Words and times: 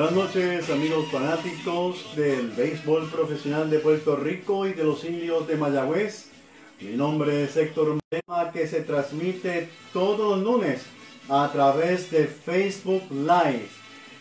Buenas 0.00 0.16
noches 0.16 0.70
amigos 0.70 1.08
fanáticos 1.12 2.16
del 2.16 2.48
béisbol 2.52 3.10
profesional 3.10 3.68
de 3.68 3.80
Puerto 3.80 4.16
Rico 4.16 4.66
y 4.66 4.72
de 4.72 4.82
los 4.82 5.04
indios 5.04 5.46
de 5.46 5.58
Mayagüez. 5.58 6.30
Mi 6.80 6.96
nombre 6.96 7.44
es 7.44 7.54
Héctor 7.54 7.98
Tema 8.08 8.50
que 8.50 8.66
se 8.66 8.80
transmite 8.80 9.68
todos 9.92 10.38
los 10.38 10.42
lunes 10.42 10.86
a 11.28 11.50
través 11.52 12.10
de 12.10 12.26
Facebook 12.28 13.02
Live. 13.10 13.68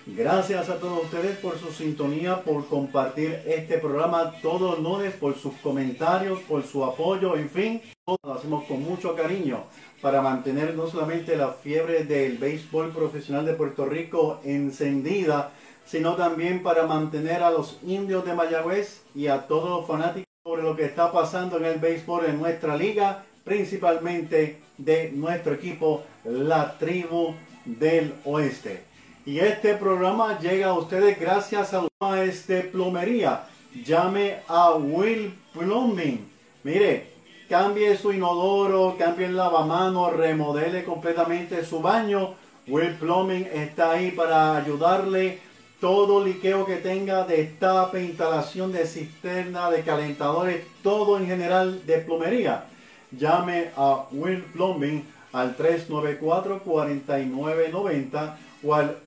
Gracias 0.05 0.67
a 0.67 0.79
todos 0.79 1.05
ustedes 1.05 1.37
por 1.37 1.57
su 1.57 1.71
sintonía, 1.71 2.43
por 2.43 2.67
compartir 2.67 3.41
este 3.45 3.77
programa 3.77 4.33
todos 4.41 4.77
los 4.77 4.79
lunes, 4.81 5.13
por 5.13 5.37
sus 5.37 5.53
comentarios, 5.63 6.41
por 6.41 6.65
su 6.65 6.83
apoyo, 6.83 7.37
en 7.37 7.49
fin, 7.49 7.81
lo 8.05 8.33
hacemos 8.33 8.65
con 8.65 8.83
mucho 8.83 9.15
cariño 9.15 9.63
para 10.01 10.21
mantener 10.21 10.75
no 10.75 10.87
solamente 10.87 11.35
la 11.35 11.51
fiebre 11.51 12.05
del 12.05 12.37
béisbol 12.37 12.91
profesional 12.91 13.45
de 13.45 13.53
Puerto 13.53 13.85
Rico 13.85 14.39
encendida, 14.43 15.51
sino 15.89 16.15
también 16.15 16.61
para 16.61 16.85
mantener 16.85 17.41
a 17.41 17.49
los 17.49 17.79
indios 17.83 18.23
de 18.23 18.35
Mayagüez 18.35 19.01
y 19.15 19.27
a 19.27 19.47
todos 19.47 19.69
los 19.69 19.87
fanáticos 19.87 20.27
sobre 20.43 20.61
lo 20.61 20.75
que 20.75 20.85
está 20.85 21.11
pasando 21.11 21.57
en 21.57 21.65
el 21.65 21.79
béisbol 21.79 22.25
en 22.25 22.37
nuestra 22.37 22.77
liga, 22.77 23.23
principalmente 23.43 24.61
de 24.77 25.11
nuestro 25.11 25.53
equipo, 25.53 26.03
la 26.23 26.77
tribu 26.77 27.33
del 27.65 28.13
oeste. 28.25 28.83
Y 29.25 29.39
este 29.39 29.73
programa 29.73 30.39
llega 30.39 30.67
a 30.67 30.73
ustedes 30.73 31.19
gracias 31.19 31.73
a 31.73 32.23
este 32.23 32.61
plomería. 32.61 33.45
Llame 33.83 34.37
a 34.47 34.73
Will 34.73 35.33
Plumbing. 35.53 36.27
Mire, 36.63 37.11
cambie 37.49 37.97
su 37.97 38.13
inodoro, 38.13 38.95
cambie 38.97 39.25
el 39.25 39.35
lavamanos, 39.35 40.13
remodele 40.13 40.83
completamente 40.83 41.65
su 41.65 41.81
baño. 41.81 42.35
Will 42.67 42.95
Plumbing 42.95 43.47
está 43.53 43.91
ahí 43.91 44.11
para 44.11 44.55
ayudarle. 44.55 45.48
Todo 45.79 46.23
liqueo 46.23 46.65
que 46.65 46.77
tenga, 46.77 47.25
destape, 47.25 48.03
instalación 48.03 48.71
de 48.71 48.85
cisterna, 48.85 49.71
de 49.71 49.81
calentadores, 49.83 50.63
todo 50.83 51.17
en 51.17 51.25
general 51.27 51.85
de 51.85 51.97
plomería. 51.99 52.65
Llame 53.11 53.71
a 53.75 54.05
Will 54.11 54.43
Plumbing 54.43 55.03
al 55.31 55.57
394-4990 55.57 58.35
o 58.63 58.75
al 58.75 58.97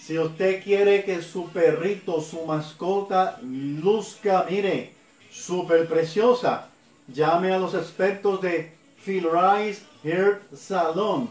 si 0.00 0.18
usted 0.18 0.64
quiere 0.64 1.04
que 1.04 1.22
su 1.22 1.50
perrito, 1.50 2.22
su 2.22 2.46
mascota, 2.46 3.38
luzca, 3.42 4.46
mire, 4.48 4.94
súper 5.30 5.86
preciosa, 5.86 6.68
llame 7.06 7.52
a 7.52 7.58
los 7.58 7.74
expertos 7.74 8.40
de 8.40 8.72
Phil 9.04 9.28
Rice 9.30 9.82
Hair 10.02 10.40
Salon, 10.56 11.30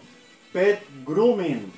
Pet 0.53 0.81
Grooming, 1.03 1.73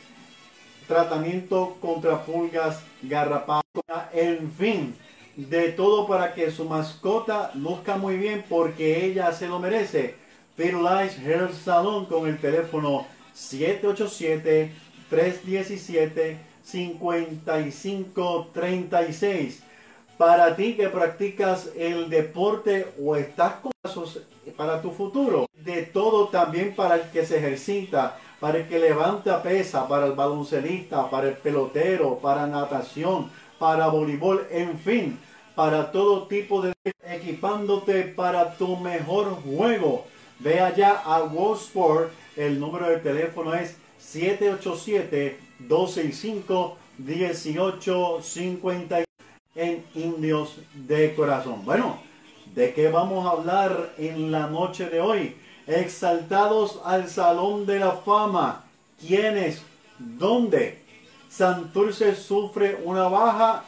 tratamiento 0.92 1.78
contra 1.80 2.25
pulgas, 2.25 2.84
garrapatas, 3.02 4.14
en 4.14 4.52
fin, 4.52 4.94
de 5.38 5.70
todo 5.70 6.06
para 6.06 6.33
que 6.33 6.52
su 6.52 6.66
mascota 6.66 7.52
luzca 7.56 7.95
muy 7.95 8.17
bien 8.17 8.44
porque 8.50 9.06
ella 9.06 9.31
se 9.31 9.48
lo 9.48 9.59
merece. 9.59 10.20
Rice 10.58 11.22
Hair 11.25 11.53
Salon 11.53 12.06
con 12.06 12.28
el 12.28 12.38
teléfono 12.39 13.08
787 13.33 14.73
317 15.09 16.38
5536. 16.64 19.64
Para 20.17 20.55
ti 20.55 20.76
que 20.76 20.89
practicas 20.89 21.70
el 21.76 22.09
deporte 22.09 22.88
o 23.02 23.16
estás 23.16 23.53
con 23.53 23.72
para 24.58 24.81
tu 24.81 24.92
futuro, 24.92 25.48
de 25.55 25.83
todo 25.83 26.28
también 26.28 26.76
para 26.76 26.95
el 26.95 27.03
que 27.11 27.26
se 27.26 27.38
ejercita, 27.38 28.17
para 28.42 28.58
el 28.58 28.67
que 28.67 28.80
levanta 28.80 29.42
pesa, 29.44 29.88
para 29.88 30.08
el 30.08 30.14
baloncelista, 30.14 31.10
para 31.11 31.30
el 31.30 31.36
pelotero, 31.36 32.17
para 32.17 32.48
natación, 32.48 33.30
para 33.60 33.88
voleibol, 33.88 34.48
en 34.49 34.80
fin, 34.80 35.20
para 35.54 35.92
todo 35.92 36.27
tipo 36.27 36.64
de 36.64 36.73
equipándote 37.04 38.02
para 38.04 38.58
tu 38.58 38.77
mejor 38.77 39.36
juego. 39.43 40.08
Ve 40.39 40.60
allá 40.60 41.04
a 41.05 41.21
World 41.23 41.61
Sport, 41.61 42.11
el 42.36 42.60
número 42.60 42.89
de 42.89 42.98
teléfono 42.98 43.54
es 43.54 43.77
787 43.99 45.38
265 45.60 46.77
1850 46.98 49.04
en 49.54 49.86
Indios 49.94 50.58
de 50.73 51.14
Corazón. 51.14 51.64
Bueno, 51.64 52.02
¿de 52.55 52.73
qué 52.73 52.89
vamos 52.89 53.27
a 53.27 53.32
hablar 53.32 53.94
en 53.99 54.32
la 54.32 54.48
noche 54.48 54.89
de 54.89 54.99
hoy? 54.99 55.36
Exaltados 55.71 56.82
al 56.83 57.09
Salón 57.09 57.65
de 57.65 57.80
la 57.80 57.93
Fama. 57.93 58.65
¿Quiénes? 58.99 59.61
¿Dónde? 59.98 60.82
Santurce 61.30 62.15
sufre 62.15 62.77
una 62.83 63.08
baja 63.08 63.64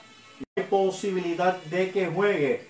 y 0.56 0.62
posibilidad 0.62 1.58
de 1.64 1.92
que 1.92 2.08
juegue. 2.08 2.68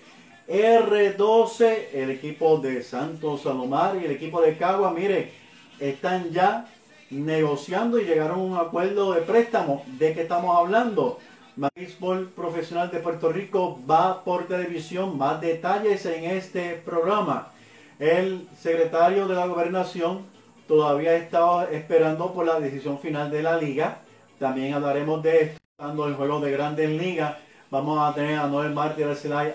R12, 0.48 1.88
el 1.94 2.10
equipo 2.10 2.58
de 2.58 2.82
Santos 2.82 3.42
Salomar 3.42 3.96
y 3.96 4.04
el 4.04 4.12
equipo 4.12 4.40
de 4.40 4.56
Cagua, 4.56 4.92
mire, 4.92 5.32
están 5.80 6.30
ya 6.30 6.68
negociando 7.10 7.98
y 7.98 8.04
llegaron 8.04 8.38
a 8.38 8.42
un 8.42 8.56
acuerdo 8.56 9.12
de 9.12 9.22
préstamo. 9.22 9.84
¿De 9.98 10.14
qué 10.14 10.22
estamos 10.22 10.56
hablando? 10.56 11.18
Béisbol 11.56 12.30
Profesional 12.30 12.90
de 12.90 12.98
Puerto 12.98 13.32
Rico 13.32 13.80
va 13.88 14.22
por 14.22 14.46
televisión. 14.46 15.16
Más 15.16 15.40
detalles 15.40 16.04
en 16.06 16.24
este 16.24 16.74
programa. 16.84 17.53
El 17.98 18.48
secretario 18.58 19.28
de 19.28 19.34
la 19.34 19.46
gobernación 19.46 20.26
todavía 20.66 21.14
estaba 21.14 21.66
esperando 21.66 22.32
por 22.32 22.46
la 22.46 22.58
decisión 22.58 22.98
final 22.98 23.30
de 23.30 23.42
la 23.42 23.56
liga. 23.56 23.98
También 24.38 24.74
hablaremos 24.74 25.22
de 25.22 25.42
esto, 25.42 26.06
el 26.06 26.14
juego 26.14 26.40
de 26.40 26.50
grandes 26.50 26.90
ligas. 26.90 27.36
Vamos 27.70 27.98
a 28.00 28.14
tener 28.14 28.38
a 28.38 28.46
Noel 28.46 28.72
Martí 28.72 29.02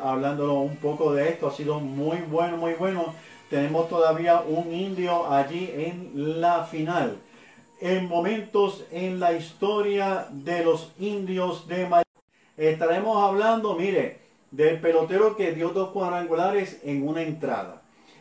hablándolo 0.02 0.56
un 0.56 0.78
poco 0.78 1.14
de 1.14 1.30
esto. 1.30 1.48
Ha 1.48 1.52
sido 1.52 1.80
muy 1.80 2.18
bueno, 2.30 2.58
muy 2.58 2.74
bueno. 2.74 3.14
Tenemos 3.50 3.90
todavía 3.90 4.42
un 4.42 4.74
indio 4.74 5.32
allí 5.32 5.72
en 5.76 6.40
la 6.42 6.64
final 6.64 7.18
en 7.82 8.08
momentos 8.08 8.84
en 8.92 9.20
la 9.20 9.34
historia 9.34 10.28
de 10.32 10.64
los 10.64 10.92
indios 11.00 11.68
de 11.68 11.88
Miami. 11.88 12.04
Estaremos 12.58 13.24
hablando, 13.24 13.76
mire, 13.76 14.20
del 14.52 14.82
pelotero 14.82 15.36
que 15.38 15.54
dio 15.54 15.70
dos 15.70 15.92
cuadrangulares 15.92 16.82
en 16.84 17.08
una 17.08 17.22
entrada. 17.22 17.79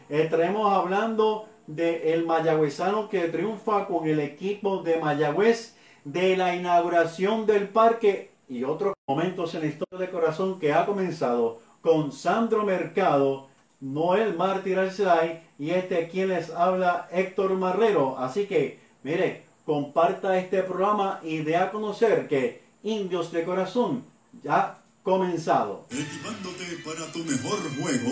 Estaremos 0.08 0.72
hablando 0.72 1.48
del 1.66 2.24
mayagüezano 2.24 3.10
que 3.10 3.28
triunfa 3.28 3.86
con 3.86 4.08
el 4.08 4.20
equipo 4.20 4.82
de 4.82 4.98
Mayagüez, 4.98 5.76
de 6.04 6.34
la 6.34 6.56
inauguración 6.56 7.44
del 7.44 7.68
parque 7.68 8.30
y 8.48 8.64
otros 8.64 8.94
momentos 9.06 9.54
en 9.54 9.60
la 9.60 9.66
historia 9.66 10.06
de 10.06 10.10
corazón 10.10 10.58
que 10.58 10.72
ha 10.72 10.86
comenzado 10.86 11.60
con 11.82 12.10
Sandro 12.10 12.64
Mercado, 12.64 13.48
Noel 13.80 14.34
Mártir 14.34 14.78
Arcelay 14.78 15.42
y 15.58 15.70
este 15.70 16.08
quien 16.08 16.28
les 16.28 16.48
habla 16.50 17.06
Héctor 17.12 17.52
Marrero. 17.56 18.16
Así 18.16 18.46
que, 18.46 18.80
mire, 19.02 19.42
comparta 19.66 20.38
este 20.38 20.62
programa 20.62 21.20
y 21.22 21.38
dé 21.38 21.56
a 21.56 21.70
conocer 21.70 22.28
que 22.28 22.62
Indios 22.82 23.30
de 23.30 23.44
Corazón 23.44 24.04
ya 24.42 24.78
comenzado. 25.02 25.86
Equipándote 25.90 26.64
para 26.84 27.10
tu 27.12 27.24
mejor 27.24 27.58
juego. 27.80 28.10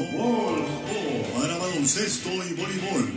Para 1.38 1.58
baloncesto 1.58 2.30
y 2.30 2.54
voleibol. 2.54 3.12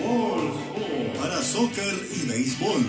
Para 1.19 1.41
soccer 1.41 2.07
y 2.15 2.27
béisbol. 2.27 2.83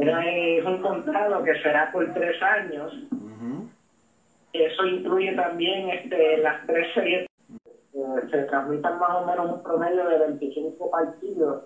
era, 0.00 0.26
es 0.26 0.64
un 0.64 0.82
contrato 0.82 1.44
que 1.44 1.54
será 1.62 1.90
por 1.92 2.12
tres 2.12 2.42
años. 2.42 2.92
Eso 4.54 4.86
incluye 4.86 5.34
también 5.34 5.90
este, 5.90 6.38
las 6.38 6.64
tres 6.64 6.86
series. 6.94 7.26
Eh, 7.26 8.28
se 8.30 8.44
transmitan 8.44 8.98
más 9.00 9.10
o 9.22 9.26
menos 9.26 9.52
un 9.52 9.62
promedio 9.62 10.08
de 10.08 10.18
25 10.18 10.90
partidos 10.90 11.64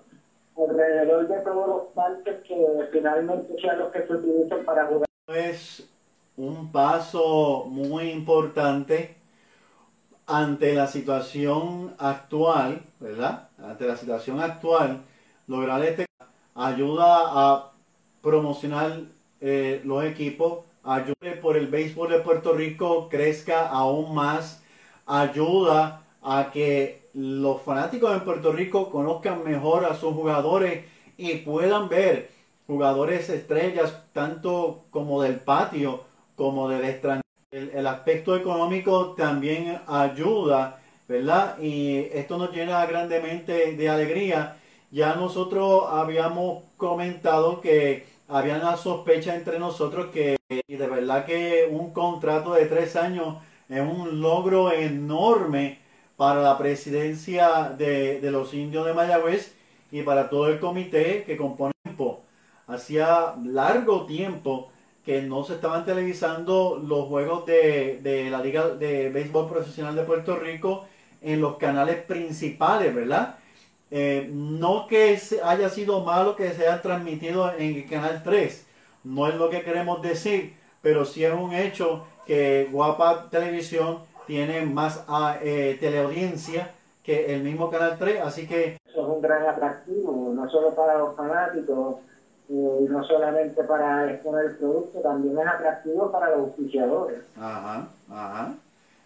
alrededor 0.56 1.28
de 1.28 1.40
todos 1.40 1.68
los 1.68 1.82
parques 1.94 2.36
que 2.46 2.56
finalmente 2.90 3.54
sean 3.60 3.78
los 3.78 3.92
que 3.92 4.06
se 4.06 4.12
utilicen 4.14 4.64
para 4.64 4.86
jugar. 4.86 5.06
es 5.28 5.86
un 6.36 6.72
paso 6.72 7.66
muy 7.68 8.10
importante 8.10 9.16
ante 10.26 10.74
la 10.74 10.86
situación 10.86 11.94
actual, 11.98 12.80
¿verdad? 13.00 13.48
Ante 13.58 13.86
la 13.86 13.96
situación 13.96 14.40
actual, 14.40 15.02
lograr 15.46 15.82
este 15.82 16.06
ayuda 16.54 17.04
a 17.06 17.70
promocionar 18.22 19.00
eh, 19.40 19.80
los 19.84 20.04
equipos, 20.04 20.64
ayuda 20.88 21.40
por 21.42 21.56
el 21.58 21.66
béisbol 21.66 22.10
de 22.10 22.20
Puerto 22.20 22.54
Rico 22.54 23.08
crezca 23.10 23.68
aún 23.68 24.14
más, 24.14 24.62
ayuda 25.06 26.02
a 26.22 26.50
que 26.50 27.02
los 27.12 27.60
fanáticos 27.60 28.12
de 28.12 28.20
Puerto 28.20 28.52
Rico 28.52 28.90
conozcan 28.90 29.44
mejor 29.44 29.84
a 29.84 29.94
sus 29.94 30.14
jugadores 30.14 30.84
y 31.18 31.34
puedan 31.36 31.90
ver 31.90 32.30
jugadores 32.66 33.28
estrellas 33.28 34.02
tanto 34.14 34.84
como 34.90 35.22
del 35.22 35.36
patio 35.36 36.04
como 36.36 36.68
del 36.70 36.84
extranjero. 36.84 37.22
El, 37.50 37.70
el 37.70 37.86
aspecto 37.86 38.36
económico 38.36 39.14
también 39.14 39.80
ayuda, 39.86 40.80
¿verdad? 41.06 41.58
Y 41.58 41.98
esto 42.12 42.38
nos 42.38 42.52
llena 42.52 42.84
grandemente 42.86 43.72
de 43.74 43.88
alegría. 43.88 44.56
Ya 44.90 45.14
nosotros 45.14 45.84
habíamos 45.90 46.62
comentado 46.76 47.60
que 47.60 48.06
había 48.28 48.56
una 48.56 48.76
sospecha 48.76 49.34
entre 49.34 49.58
nosotros 49.58 50.06
que 50.12 50.37
y 50.50 50.76
de 50.76 50.86
verdad 50.86 51.26
que 51.26 51.68
un 51.70 51.92
contrato 51.92 52.54
de 52.54 52.64
tres 52.64 52.96
años 52.96 53.36
es 53.68 53.82
un 53.82 54.22
logro 54.22 54.72
enorme 54.72 55.78
para 56.16 56.40
la 56.40 56.56
presidencia 56.56 57.74
de, 57.76 58.20
los 58.22 58.54
indios 58.54 58.86
de 58.86 58.94
Mayagüez 58.94 59.54
y 59.92 60.00
para 60.02 60.30
todo 60.30 60.48
el 60.48 60.58
comité 60.58 61.24
que 61.24 61.36
compone. 61.36 61.72
Hacía 62.66 63.34
largo 63.44 64.06
tiempo 64.06 64.70
que 65.04 65.22
no 65.22 65.44
se 65.44 65.54
estaban 65.54 65.84
televisando 65.84 66.82
los 66.82 67.08
juegos 67.08 67.44
de, 67.46 68.00
de 68.02 68.30
la 68.30 68.40
Liga 68.42 68.68
de 68.68 69.10
Béisbol 69.10 69.48
Profesional 69.48 69.96
de 69.96 70.02
Puerto 70.02 70.36
Rico 70.36 70.86
en 71.22 71.40
los 71.40 71.56
canales 71.56 71.96
principales, 72.04 72.94
¿verdad? 72.94 73.36
Eh, 73.90 74.28
no 74.30 74.86
que 74.86 75.18
haya 75.42 75.68
sido 75.70 76.04
malo 76.04 76.36
que 76.36 76.52
se 76.52 76.68
haya 76.68 76.82
transmitido 76.82 77.52
en 77.54 77.74
el 77.74 77.88
canal 77.88 78.22
3, 78.22 78.66
no 79.08 79.26
es 79.26 79.34
lo 79.34 79.48
que 79.48 79.62
queremos 79.62 80.02
decir, 80.02 80.54
pero 80.82 81.04
sí 81.04 81.24
es 81.24 81.32
un 81.32 81.54
hecho 81.54 82.06
que 82.26 82.68
Guapa 82.70 83.28
Televisión 83.30 84.00
tiene 84.26 84.66
más 84.66 85.04
ah, 85.08 85.38
eh, 85.42 85.78
teleaudiencia 85.80 86.72
que 87.02 87.34
el 87.34 87.42
mismo 87.42 87.70
canal 87.70 87.96
3, 87.98 88.20
así 88.20 88.46
que 88.46 88.76
Eso 88.86 89.00
es 89.00 89.08
un 89.08 89.22
gran 89.22 89.46
atractivo, 89.46 90.32
no 90.34 90.48
solo 90.50 90.74
para 90.74 90.98
los 90.98 91.16
fanáticos, 91.16 91.96
eh, 92.50 92.78
y 92.82 92.84
no 92.84 93.02
solamente 93.02 93.64
para 93.64 94.10
exponer 94.12 94.44
el 94.44 94.56
producto, 94.56 95.00
también 95.00 95.38
es 95.38 95.46
atractivo 95.46 96.12
para 96.12 96.30
los 96.30 96.40
auspiciadores. 96.40 97.20
Ajá, 97.36 97.88
ajá. 98.10 98.54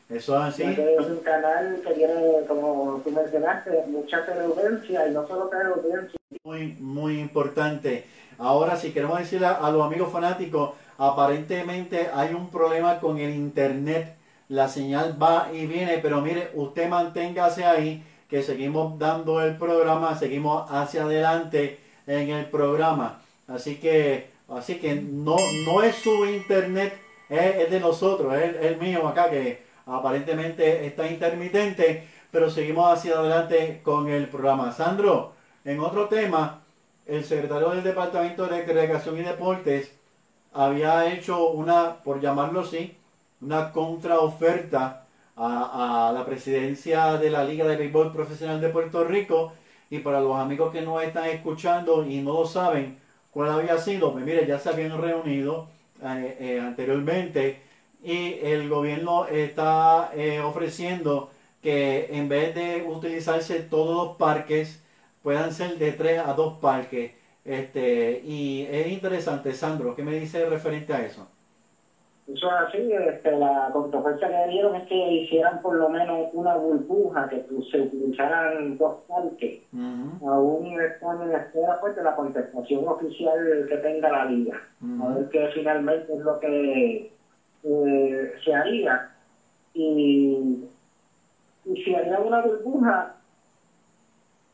Eso 0.08 0.36
es 0.36 0.42
así. 0.42 0.64
Es 0.64 1.06
un 1.06 1.18
canal 1.18 1.80
que 1.86 1.94
tiene, 1.94 2.44
como 2.48 3.00
tú 3.04 3.10
mencionaste, 3.12 3.84
mucha 3.86 4.26
teleaudiencia 4.26 5.06
y 5.06 5.12
no 5.12 5.26
solo 5.28 5.46
teleaudiencia, 5.46 6.18
Muy, 6.44 6.76
muy 6.80 7.20
importante. 7.20 8.04
Ahora, 8.42 8.76
si 8.76 8.90
queremos 8.90 9.20
decirle 9.20 9.46
a, 9.46 9.70
los 9.70 9.86
amigos 9.86 10.12
fanáticos, 10.12 10.70
aparentemente 10.98 12.10
hay 12.12 12.34
un 12.34 12.50
problema 12.50 12.98
con 12.98 13.18
el 13.18 13.32
internet. 13.32 14.16
La 14.48 14.68
señal 14.68 15.16
va 15.22 15.48
y 15.52 15.66
viene, 15.66 15.98
pero 15.98 16.20
mire, 16.20 16.50
usted 16.54 16.88
manténgase 16.88 17.64
ahí, 17.64 18.04
que 18.28 18.42
seguimos 18.42 18.98
dando 18.98 19.40
el 19.40 19.56
programa, 19.56 20.18
seguimos 20.18 20.68
hacia 20.72 21.04
adelante 21.04 21.78
en 22.08 22.30
el 22.30 22.46
programa. 22.46 23.20
Así 23.46 23.76
que, 23.76 24.30
así 24.48 24.80
que 24.80 24.96
no, 24.96 25.36
no 25.64 25.82
es 25.84 25.94
su 25.94 26.26
internet, 26.26 26.98
es, 27.28 27.56
es 27.56 27.70
de 27.70 27.78
nosotros, 27.78 28.34
es 28.34 28.56
el 28.60 28.76
mío 28.78 29.06
acá 29.06 29.30
que 29.30 29.62
aparentemente 29.86 30.84
está 30.84 31.06
intermitente, 31.08 32.08
pero 32.32 32.50
seguimos 32.50 32.92
hacia 32.92 33.18
adelante 33.18 33.82
con 33.84 34.08
el 34.08 34.26
programa. 34.26 34.72
Sandro, 34.72 35.34
en 35.64 35.78
otro 35.78 36.08
tema, 36.08 36.61
el 37.12 37.24
secretario 37.24 37.68
del 37.70 37.82
Departamento 37.82 38.46
de 38.46 38.64
Recreación 38.64 39.18
y 39.18 39.22
Deportes 39.22 39.92
había 40.54 41.12
hecho 41.12 41.50
una, 41.50 41.96
por 42.02 42.22
llamarlo 42.22 42.60
así, 42.60 42.96
una 43.42 43.70
contraoferta 43.70 45.04
a, 45.36 46.08
a 46.08 46.12
la 46.12 46.24
presidencia 46.24 47.18
de 47.18 47.28
la 47.30 47.44
Liga 47.44 47.66
de 47.66 47.76
Béisbol 47.76 48.12
Profesional 48.12 48.62
de 48.62 48.70
Puerto 48.70 49.04
Rico. 49.04 49.52
Y 49.90 49.98
para 49.98 50.20
los 50.20 50.36
amigos 50.36 50.72
que 50.72 50.80
nos 50.80 51.02
están 51.02 51.26
escuchando 51.26 52.06
y 52.06 52.22
no 52.22 52.32
lo 52.32 52.46
saben 52.46 52.98
cuál 53.30 53.50
había 53.50 53.76
sido, 53.76 54.12
pues 54.12 54.24
mire, 54.24 54.46
ya 54.46 54.58
se 54.58 54.70
habían 54.70 54.98
reunido 54.98 55.68
eh, 56.02 56.36
eh, 56.40 56.60
anteriormente 56.60 57.60
y 58.02 58.38
el 58.42 58.70
gobierno 58.70 59.26
está 59.26 60.12
eh, 60.14 60.40
ofreciendo 60.40 61.30
que 61.62 62.08
en 62.10 62.30
vez 62.30 62.54
de 62.54 62.84
utilizarse 62.88 63.60
todos 63.60 64.08
los 64.08 64.16
parques, 64.16 64.81
puedan 65.22 65.52
ser 65.52 65.78
de 65.78 65.92
tres 65.92 66.20
a 66.20 66.32
dos 66.34 66.58
parques. 66.58 67.12
Este, 67.44 68.20
y 68.24 68.66
es 68.70 68.86
interesante, 68.88 69.52
Sandro, 69.52 69.96
¿qué 69.96 70.02
me 70.02 70.12
dice 70.18 70.44
referente 70.46 70.92
a 70.92 71.04
eso? 71.04 71.26
Eso 72.28 72.46
es 72.46 72.68
así, 72.68 72.92
este, 72.92 73.36
la 73.36 73.68
controversia 73.72 74.28
que 74.28 74.50
dieron 74.50 74.76
es 74.76 74.86
que 74.86 74.94
hicieran 74.94 75.60
por 75.60 75.74
lo 75.74 75.88
menos 75.88 76.28
una 76.32 76.54
burbuja, 76.54 77.28
que 77.28 77.44
se 77.68 77.80
utilizaran 77.80 78.76
dos 78.78 78.98
parques. 79.08 79.58
Ujú, 79.72 80.28
Aún 80.28 80.80
están 80.80 81.20
en 81.22 81.34
espera 81.34 81.80
pues, 81.80 81.96
de 81.96 82.02
la 82.02 82.14
contestación 82.14 82.86
oficial 82.86 83.66
que 83.68 83.76
tenga 83.78 84.08
la 84.08 84.24
liga. 84.26 84.62
A 85.02 85.08
ver 85.08 85.28
qué 85.30 85.48
finalmente 85.52 86.12
es 86.12 86.20
lo 86.20 86.38
que 86.38 87.10
eh, 87.64 88.32
se 88.44 88.54
haría. 88.54 89.10
Y, 89.74 90.64
y 91.64 91.82
si 91.82 91.94
haría 91.94 92.20
una 92.20 92.40
burbuja, 92.40 93.16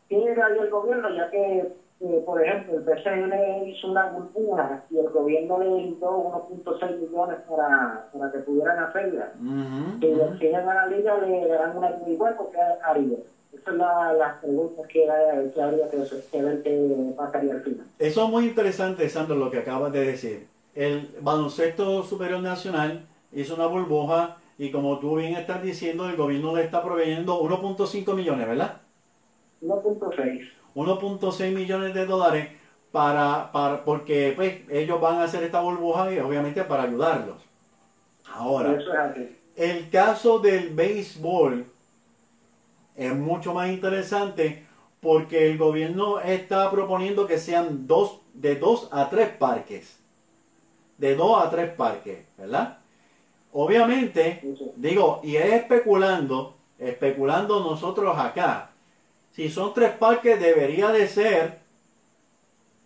¿qué 0.08 0.16
haría 0.42 0.62
el 0.62 0.70
gobierno? 0.70 1.08
Ya 1.10 1.28
que, 1.30 1.60
eh, 2.00 2.22
por 2.24 2.40
ejemplo, 2.42 2.74
el 2.76 2.82
PCN 2.84 3.68
hizo 3.68 3.88
una 3.88 4.06
burbuja 4.06 4.82
y 4.90 4.98
el 4.98 5.08
gobierno 5.10 5.58
le 5.58 5.66
dio 5.66 6.10
1.6 6.10 6.96
millones 6.98 7.38
para, 7.48 8.08
para 8.12 8.30
que 8.32 8.38
pudieran 8.38 8.78
hacerla. 8.78 9.32
ujú, 9.38 9.98
Si 10.00 10.06
ujú. 10.06 10.16
le 10.16 10.38
siguen 10.38 10.68
a 10.68 10.74
la 10.74 10.86
liga, 10.86 11.18
le 11.18 11.46
darán 11.46 11.76
una 11.76 11.90
igual 12.06 12.34
porque 12.36 12.58
haría. 12.82 13.18
Esas 13.52 13.64
son 13.64 13.78
la- 13.78 14.12
las 14.12 14.34
preguntas 14.38 14.86
que, 14.86 15.04
que 15.54 15.62
habría 15.62 15.88
que, 15.90 15.98
que 16.30 16.42
ver 16.42 16.62
qué 16.62 17.12
pasaría 17.16 17.52
al 17.54 17.62
final. 17.62 17.86
Eso 17.98 18.24
es 18.24 18.30
muy 18.30 18.44
interesante, 18.46 19.08
Sandro, 19.08 19.36
lo 19.36 19.50
que 19.50 19.58
acabas 19.58 19.90
de 19.92 20.04
decir. 20.04 20.46
El 20.74 21.08
baloncesto 21.20 22.02
superior 22.04 22.40
nacional 22.40 23.00
hizo 23.32 23.54
una 23.54 23.66
burbuja 23.66 24.36
y 24.58 24.70
como 24.70 24.98
tú 24.98 25.16
bien 25.16 25.34
estás 25.34 25.62
diciendo, 25.62 26.08
el 26.08 26.16
gobierno 26.16 26.54
le 26.54 26.62
está 26.62 26.82
proveyendo 26.82 27.40
1.5 27.40 28.14
millones, 28.14 28.46
¿verdad? 28.46 28.76
1.6. 29.62 30.50
1.6 30.74 31.52
millones 31.52 31.94
de 31.94 32.06
dólares 32.06 32.48
para, 32.92 33.50
para 33.52 33.84
porque 33.84 34.32
pues 34.36 34.62
ellos 34.70 35.00
van 35.00 35.16
a 35.16 35.24
hacer 35.24 35.42
esta 35.42 35.60
burbuja 35.60 36.12
y 36.12 36.18
obviamente 36.18 36.62
para 36.64 36.84
ayudarlos. 36.84 37.36
Ahora, 38.32 38.72
Eso 38.74 38.92
es 38.92 38.98
así. 38.98 39.36
El 39.56 39.90
caso 39.90 40.38
del 40.38 40.70
béisbol 40.70 41.66
es 42.94 43.14
mucho 43.14 43.54
más 43.54 43.68
interesante 43.70 44.64
porque 45.00 45.50
el 45.50 45.58
gobierno 45.58 46.20
está 46.20 46.70
proponiendo 46.70 47.26
que 47.26 47.38
sean 47.38 47.86
dos, 47.86 48.20
de 48.34 48.56
dos 48.56 48.88
a 48.92 49.08
tres 49.10 49.28
parques. 49.30 49.98
De 50.96 51.14
dos 51.14 51.44
a 51.44 51.50
tres 51.50 51.72
parques, 51.72 52.24
¿verdad? 52.36 52.78
Obviamente, 53.52 54.42
digo, 54.76 55.20
y 55.22 55.36
es 55.36 55.52
especulando, 55.54 56.54
especulando 56.78 57.60
nosotros 57.60 58.18
acá, 58.18 58.67
si 59.38 59.48
son 59.48 59.72
tres 59.72 59.92
parques 59.92 60.40
debería 60.40 60.88
de 60.88 61.06
ser 61.06 61.60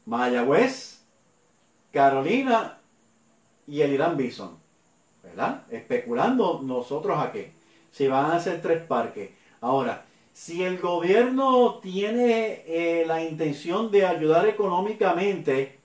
Mayagüez, 0.05 1.03
Carolina 1.91 2.79
y 3.67 3.81
el 3.81 3.95
Irán 3.95 4.19
Bison, 4.19 4.59
¿verdad? 5.23 5.63
Especulando 5.71 6.61
nosotros 6.63 7.19
aquí, 7.19 7.47
si 7.91 8.07
van 8.07 8.33
a 8.33 8.39
ser 8.39 8.61
tres 8.61 8.83
parques. 8.83 9.31
Ahora, 9.63 10.05
si 10.35 10.63
el 10.63 10.77
gobierno 10.77 11.77
tiene 11.77 12.65
eh, 12.67 13.05
la 13.07 13.25
intención 13.25 13.91
de 13.91 14.05
ayudar 14.05 14.47
económicamente, 14.47 15.79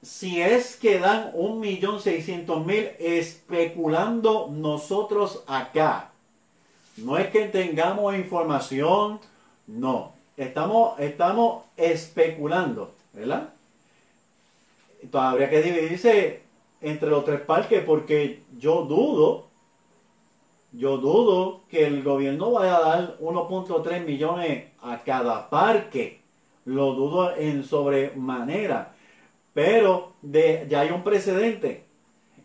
si 0.00 0.40
es 0.40 0.76
que 0.76 0.98
dan 0.98 1.30
un 1.34 1.60
millón 1.60 2.00
seiscientos 2.00 2.64
mil 2.64 2.88
especulando 2.98 4.48
nosotros 4.50 5.44
acá, 5.46 6.12
no 6.96 7.18
es 7.18 7.26
que 7.26 7.48
tengamos 7.48 8.14
información, 8.14 9.20
no, 9.68 10.12
estamos, 10.36 10.98
estamos 10.98 11.64
especulando, 11.76 12.92
¿verdad? 13.12 13.50
Entonces 15.00 15.30
habría 15.30 15.50
que 15.50 15.62
dividirse 15.62 16.42
entre 16.80 17.08
los 17.08 17.24
tres 17.24 17.40
parques 17.40 17.84
porque 17.84 18.42
yo 18.58 18.82
dudo 18.82 19.48
yo 20.72 20.98
dudo 20.98 21.62
que 21.70 21.86
el 21.86 22.02
gobierno 22.02 22.52
vaya 22.52 22.76
a 22.76 22.80
dar 22.80 23.18
1.3 23.20 24.04
millones 24.04 24.66
a 24.82 24.98
cada 24.98 25.48
parque. 25.48 26.20
Lo 26.66 26.92
dudo 26.92 27.34
en 27.34 27.64
sobremanera. 27.64 28.94
Pero 29.54 30.12
ya 30.22 30.80
hay 30.80 30.90
un 30.90 31.02
precedente. 31.02 31.84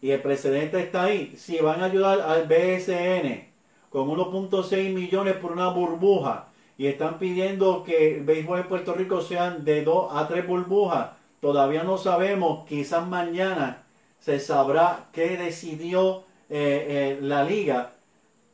Y 0.01 0.11
el 0.11 0.21
precedente 0.21 0.79
está 0.79 1.03
ahí. 1.03 1.33
Si 1.35 1.59
van 1.59 1.81
a 1.81 1.85
ayudar 1.85 2.21
al 2.21 2.47
BSN 2.47 3.51
con 3.89 4.07
1.6 4.07 4.93
millones 4.93 5.35
por 5.35 5.51
una 5.51 5.67
burbuja 5.69 6.47
y 6.77 6.87
están 6.87 7.19
pidiendo 7.19 7.83
que 7.83 8.17
el 8.17 8.23
béisbol 8.23 8.63
de 8.63 8.69
Puerto 8.69 8.93
Rico 8.93 9.21
sean 9.21 9.63
de 9.63 9.83
2 9.83 10.11
a 10.15 10.27
3 10.27 10.47
burbujas, 10.47 11.11
todavía 11.39 11.83
no 11.83 11.97
sabemos. 11.97 12.65
Quizás 12.67 13.07
mañana 13.07 13.83
se 14.19 14.39
sabrá 14.39 15.05
qué 15.11 15.37
decidió 15.37 16.23
eh, 16.49 17.17
eh, 17.19 17.19
la 17.21 17.43
liga 17.43 17.91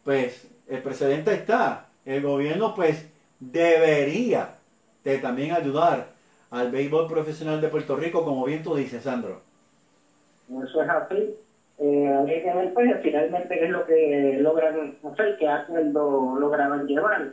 pues 0.03 0.47
el 0.67 0.81
precedente 0.81 1.33
está. 1.33 1.87
El 2.05 2.23
gobierno 2.23 2.73
pues 2.73 3.07
debería 3.39 4.55
de 5.03 5.17
también 5.19 5.51
ayudar 5.51 6.07
al 6.49 6.71
béisbol 6.71 7.07
profesional 7.07 7.61
de 7.61 7.67
Puerto 7.67 7.95
Rico, 7.95 8.25
como 8.25 8.43
bien 8.45 8.63
tú 8.63 8.75
dices, 8.75 9.03
Sandro. 9.03 9.41
Eso 10.49 10.81
es 10.81 10.89
así. 10.89 11.35
Eh, 11.81 12.41
que 12.43 12.53
ver 12.53 12.73
pues 12.73 12.91
finalmente 13.01 13.57
qué 13.57 13.65
es 13.65 13.71
lo 13.71 13.85
que 13.85 14.37
logran 14.41 14.97
hacer, 15.09 15.37
qué 15.37 15.47
acuerdo 15.47 16.35
logran 16.37 16.85
llevar, 16.85 17.31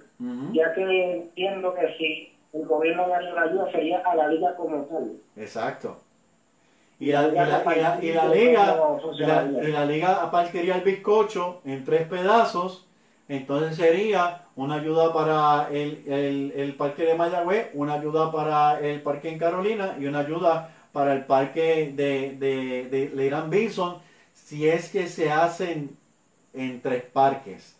ya 0.52 0.72
que 0.72 1.16
entiendo 1.16 1.74
que 1.74 1.96
si 1.98 2.32
el 2.52 2.64
gobierno 2.64 3.08
da 3.08 3.20
la 3.20 3.42
ayuda 3.42 3.72
sería 3.72 3.98
a 3.98 4.14
la 4.14 4.28
liga 4.28 4.54
como 4.54 4.82
tal. 4.84 5.14
Exacto. 5.36 5.98
Y 7.00 7.10
la, 7.10 7.26
liga, 7.26 7.98
y 8.00 8.12
la 9.72 9.84
liga 9.84 10.22
apartaría 10.22 10.76
el 10.76 10.82
bizcocho 10.82 11.60
en 11.64 11.84
tres 11.84 12.06
pedazos, 12.06 12.86
entonces 13.28 13.76
sería 13.76 14.42
una 14.54 14.76
ayuda 14.76 15.12
para 15.12 15.68
el, 15.72 16.04
el, 16.06 16.52
el, 16.56 16.74
parque 16.74 17.02
de 17.02 17.14
Mayagüez, 17.14 17.70
una 17.74 17.94
ayuda 17.94 18.30
para 18.30 18.78
el 18.78 19.02
parque 19.02 19.28
en 19.28 19.38
Carolina 19.38 19.96
y 19.98 20.06
una 20.06 20.20
ayuda 20.20 20.70
para 20.92 21.12
el 21.12 21.24
parque 21.24 21.92
de, 21.94 22.36
de, 22.38 22.88
de 22.88 23.10
Leirán 23.12 23.50
Bison, 23.50 24.05
si 24.46 24.68
es 24.68 24.90
que 24.90 25.08
se 25.08 25.30
hacen 25.30 25.96
en 26.54 26.80
tres 26.80 27.02
parques. 27.02 27.74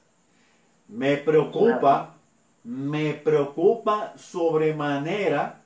Me 0.88 1.16
preocupa, 1.16 2.16
me 2.64 3.14
preocupa 3.14 4.12
sobremanera 4.16 5.62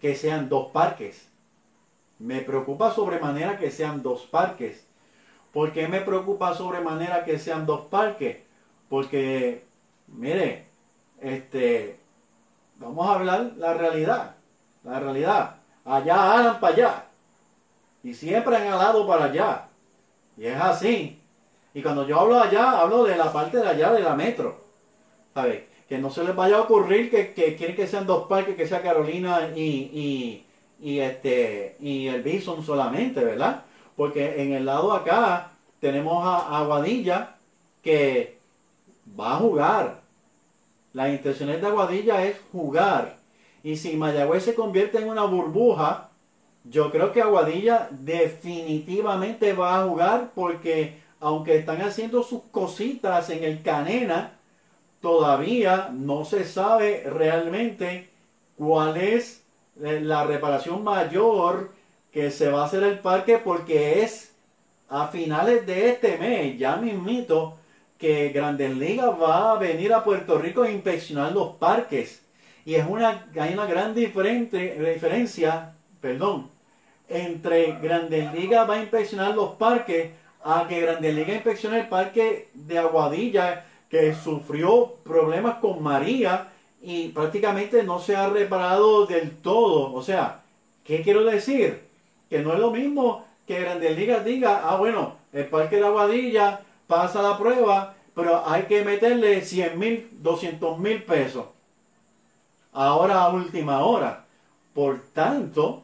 que 0.00 0.14
sean 0.14 0.48
dos 0.48 0.70
parques 0.72 1.30
me 2.20 2.42
preocupa 2.42 2.92
sobremanera 2.92 3.58
que 3.58 3.70
sean 3.70 4.02
dos 4.02 4.22
parques. 4.26 4.86
¿Por 5.52 5.72
qué 5.72 5.88
me 5.88 6.02
preocupa 6.02 6.54
sobremanera 6.54 7.24
que 7.24 7.38
sean 7.38 7.64
dos 7.66 7.86
parques? 7.86 8.36
Porque, 8.88 9.64
mire, 10.06 10.66
este, 11.20 11.98
vamos 12.76 13.08
a 13.08 13.14
hablar 13.14 13.52
la 13.56 13.72
realidad. 13.72 14.36
La 14.84 15.00
realidad. 15.00 15.56
Allá 15.84 16.38
hagan 16.38 16.60
para 16.60 16.74
allá. 16.74 17.04
Y 18.02 18.12
siempre 18.12 18.56
han 18.56 18.68
alado 18.68 19.06
para 19.06 19.24
allá. 19.24 19.68
Y 20.40 20.46
es 20.46 20.56
así. 20.56 21.18
Y 21.74 21.82
cuando 21.82 22.08
yo 22.08 22.18
hablo 22.18 22.40
allá, 22.40 22.80
hablo 22.80 23.04
de 23.04 23.14
la 23.14 23.30
parte 23.30 23.58
de 23.58 23.68
allá 23.68 23.92
de 23.92 24.00
la 24.00 24.16
metro. 24.16 24.58
¿Sabes? 25.34 25.64
Que 25.86 25.98
no 25.98 26.10
se 26.10 26.24
les 26.24 26.34
vaya 26.34 26.56
a 26.56 26.62
ocurrir 26.62 27.10
que, 27.10 27.34
que 27.34 27.56
quieren 27.56 27.76
que 27.76 27.86
sean 27.86 28.06
dos 28.06 28.26
parques, 28.26 28.56
que 28.56 28.66
sea 28.66 28.80
Carolina 28.80 29.50
y, 29.54 30.42
y 30.80 30.98
este 31.00 31.76
y 31.78 32.06
el 32.06 32.22
Bison 32.22 32.64
solamente, 32.64 33.22
¿verdad? 33.22 33.64
Porque 33.96 34.42
en 34.42 34.54
el 34.54 34.64
lado 34.64 34.94
acá 34.94 35.50
tenemos 35.78 36.24
a 36.24 36.58
Aguadilla 36.58 37.36
que 37.82 38.38
va 39.18 39.34
a 39.34 39.36
jugar. 39.36 40.00
La 40.94 41.10
intención 41.10 41.50
de 41.50 41.66
Aguadilla 41.66 42.24
es 42.24 42.40
jugar. 42.50 43.18
Y 43.62 43.76
si 43.76 43.94
Mayagüez 43.94 44.42
se 44.42 44.54
convierte 44.54 44.98
en 44.98 45.08
una 45.10 45.24
burbuja, 45.24 46.09
yo 46.64 46.90
creo 46.90 47.12
que 47.12 47.22
Aguadilla 47.22 47.88
definitivamente 47.90 49.52
va 49.52 49.80
a 49.80 49.86
jugar 49.86 50.30
porque 50.34 50.98
aunque 51.20 51.56
están 51.56 51.82
haciendo 51.82 52.22
sus 52.22 52.42
cositas 52.50 53.30
en 53.30 53.44
el 53.44 53.62
Canena, 53.62 54.38
todavía 55.00 55.90
no 55.92 56.24
se 56.24 56.44
sabe 56.44 57.04
realmente 57.06 58.08
cuál 58.56 58.96
es 58.96 59.42
la 59.76 60.24
reparación 60.24 60.84
mayor 60.84 61.70
que 62.12 62.30
se 62.30 62.50
va 62.50 62.62
a 62.62 62.66
hacer 62.66 62.82
el 62.82 62.98
parque 62.98 63.38
porque 63.38 64.02
es 64.02 64.32
a 64.88 65.06
finales 65.08 65.66
de 65.66 65.90
este 65.90 66.18
mes, 66.18 66.58
ya 66.58 66.76
mismito, 66.76 67.56
que 67.96 68.30
Grandes 68.30 68.76
Ligas 68.76 69.10
va 69.20 69.52
a 69.52 69.58
venir 69.58 69.92
a 69.92 70.02
Puerto 70.02 70.38
Rico 70.38 70.62
a 70.62 70.70
inspeccionar 70.70 71.32
los 71.32 71.56
parques. 71.56 72.22
Y 72.64 72.74
es 72.74 72.86
una, 72.86 73.26
hay 73.38 73.52
una 73.52 73.66
gran 73.66 73.94
diferencia, 73.94 75.74
perdón, 76.00 76.50
entre 77.08 77.72
Grandes 77.80 78.32
Ligas 78.32 78.68
va 78.68 78.74
a 78.74 78.80
inspeccionar 78.80 79.34
los 79.34 79.56
parques 79.56 80.12
a 80.44 80.66
que 80.68 80.80
Grandes 80.80 81.14
Ligas 81.14 81.36
inspeccione 81.36 81.80
el 81.80 81.88
parque 81.88 82.48
de 82.54 82.78
Aguadilla 82.78 83.64
que 83.88 84.14
sufrió 84.14 84.94
problemas 85.04 85.56
con 85.56 85.82
María 85.82 86.48
y 86.80 87.08
prácticamente 87.08 87.82
no 87.82 87.98
se 87.98 88.16
ha 88.16 88.28
reparado 88.28 89.06
del 89.06 89.36
todo. 89.38 89.92
O 89.92 90.02
sea, 90.02 90.42
¿qué 90.84 91.02
quiero 91.02 91.24
decir? 91.24 91.82
Que 92.30 92.38
no 92.38 92.52
es 92.52 92.60
lo 92.60 92.70
mismo 92.70 93.24
que 93.46 93.60
Grandes 93.60 93.98
Ligas 93.98 94.24
diga, 94.24 94.62
ah, 94.64 94.76
bueno, 94.76 95.16
el 95.32 95.46
Parque 95.46 95.76
de 95.76 95.86
Aguadilla 95.86 96.60
pasa 96.86 97.20
la 97.20 97.36
prueba, 97.36 97.94
pero 98.14 98.48
hay 98.48 98.62
que 98.62 98.84
meterle 98.84 99.42
100 99.42 99.78
mil, 99.78 100.08
200 100.12 100.78
mil 100.78 101.02
pesos. 101.02 101.46
Ahora 102.72 103.22
a 103.22 103.30
última 103.30 103.84
hora. 103.84 104.24
Por 104.72 105.00
tanto, 105.12 105.82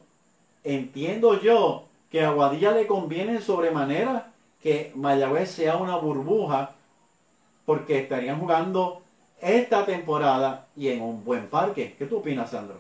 entiendo 0.67 1.41
yo 1.41 1.85
que 2.11 2.23
a 2.23 2.29
Aguadilla 2.29 2.73
le 2.73 2.87
conviene 2.87 3.41
sobremanera 3.41 4.33
que 4.63 4.93
Mayagüez 4.95 5.51
sea 5.51 5.77
una 5.77 5.97
burbuja, 5.97 6.73
porque 7.65 8.01
estarían 8.01 8.41
jugando 8.41 9.03
esta 9.41 9.85
temporada 9.85 10.67
y 10.77 10.89
en 10.89 11.03
un 11.03 11.25
buen 11.25 11.49
parque. 11.49 11.95
¿Qué 11.99 12.07
tú 12.07 12.19
opinas, 12.19 12.51
Sandro? 12.51 12.77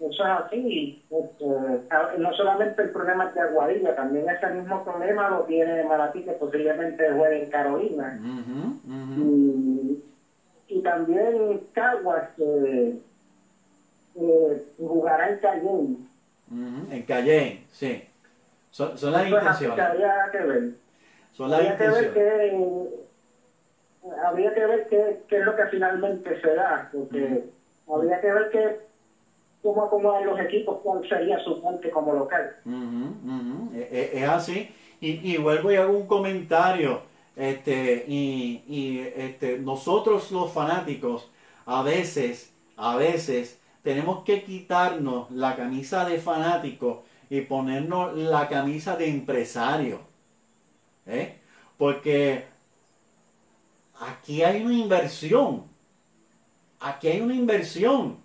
Eso 0.00 0.24
es 0.24 0.30
así. 0.30 1.02
Este, 1.10 1.44
no 2.18 2.32
solamente 2.32 2.82
el 2.82 2.90
problema 2.90 3.26
de 3.26 3.40
Aguadilla, 3.40 3.94
también 3.94 4.28
ese 4.28 4.48
mismo 4.48 4.82
problema 4.82 5.30
lo 5.30 5.42
tiene 5.42 5.84
Maratí, 5.84 6.22
que 6.22 6.32
posiblemente 6.32 7.12
juegue 7.12 7.44
en 7.44 7.50
Carolina. 7.50 8.20
Y, 10.68 10.80
también 10.80 11.60
Caguas, 11.72 12.30
que 12.36 12.98
jugará 14.78 15.30
en 15.30 15.38
Cayenne. 15.38 16.11
En 16.90 17.02
Cayenne, 17.02 17.64
sí. 17.70 18.04
Son, 18.70 18.90
las 19.12 19.28
intenciones. 19.28 19.78
Habría 19.78 20.28
que 20.30 20.38
ver. 20.38 20.70
Son 21.32 21.50
las 21.50 21.62
intenciones. 21.62 22.12
Que 22.12 22.20
ver 22.20 22.52
habría 24.24 24.54
que 24.54 24.66
ver 24.66 24.86
qué, 24.88 25.22
qué, 25.28 25.38
es 25.38 25.44
lo 25.44 25.56
que 25.56 25.66
finalmente 25.66 26.40
se 26.40 26.54
da, 26.54 26.90
porque 26.92 27.44
habría 27.88 28.20
que 28.20 28.32
ver 28.32 28.50
qué, 28.50 28.80
cómo 29.62 29.84
acomodan 29.84 30.26
los 30.26 30.40
equipos, 30.40 30.80
cuál 30.82 31.08
sería 31.08 31.38
su 31.40 31.62
parte 31.62 31.90
como 31.90 32.12
local. 32.12 32.56
Es, 33.74 34.28
así. 34.28 34.74
Y, 35.00 35.32
y, 35.32 35.36
vuelvo 35.38 35.72
y 35.72 35.76
hago 35.76 35.96
un 35.96 36.06
comentario. 36.06 37.00
Este, 37.34 38.04
y, 38.06 38.62
y, 38.68 38.98
este, 39.16 39.58
nosotros 39.58 40.30
los 40.32 40.52
fanáticos 40.52 41.30
a 41.64 41.82
veces, 41.82 42.52
a 42.76 42.96
veces 42.96 43.58
tenemos 43.82 44.24
que 44.24 44.44
quitarnos 44.44 45.30
la 45.30 45.56
camisa 45.56 46.04
de 46.04 46.18
fanático 46.18 47.04
y 47.28 47.40
ponernos 47.42 48.16
la 48.16 48.48
camisa 48.48 48.96
de 48.96 49.08
empresario. 49.08 50.00
¿eh? 51.06 51.38
Porque 51.76 52.44
aquí 54.00 54.42
hay 54.42 54.62
una 54.62 54.74
inversión. 54.74 55.64
Aquí 56.80 57.08
hay 57.08 57.20
una 57.20 57.34
inversión. 57.34 58.18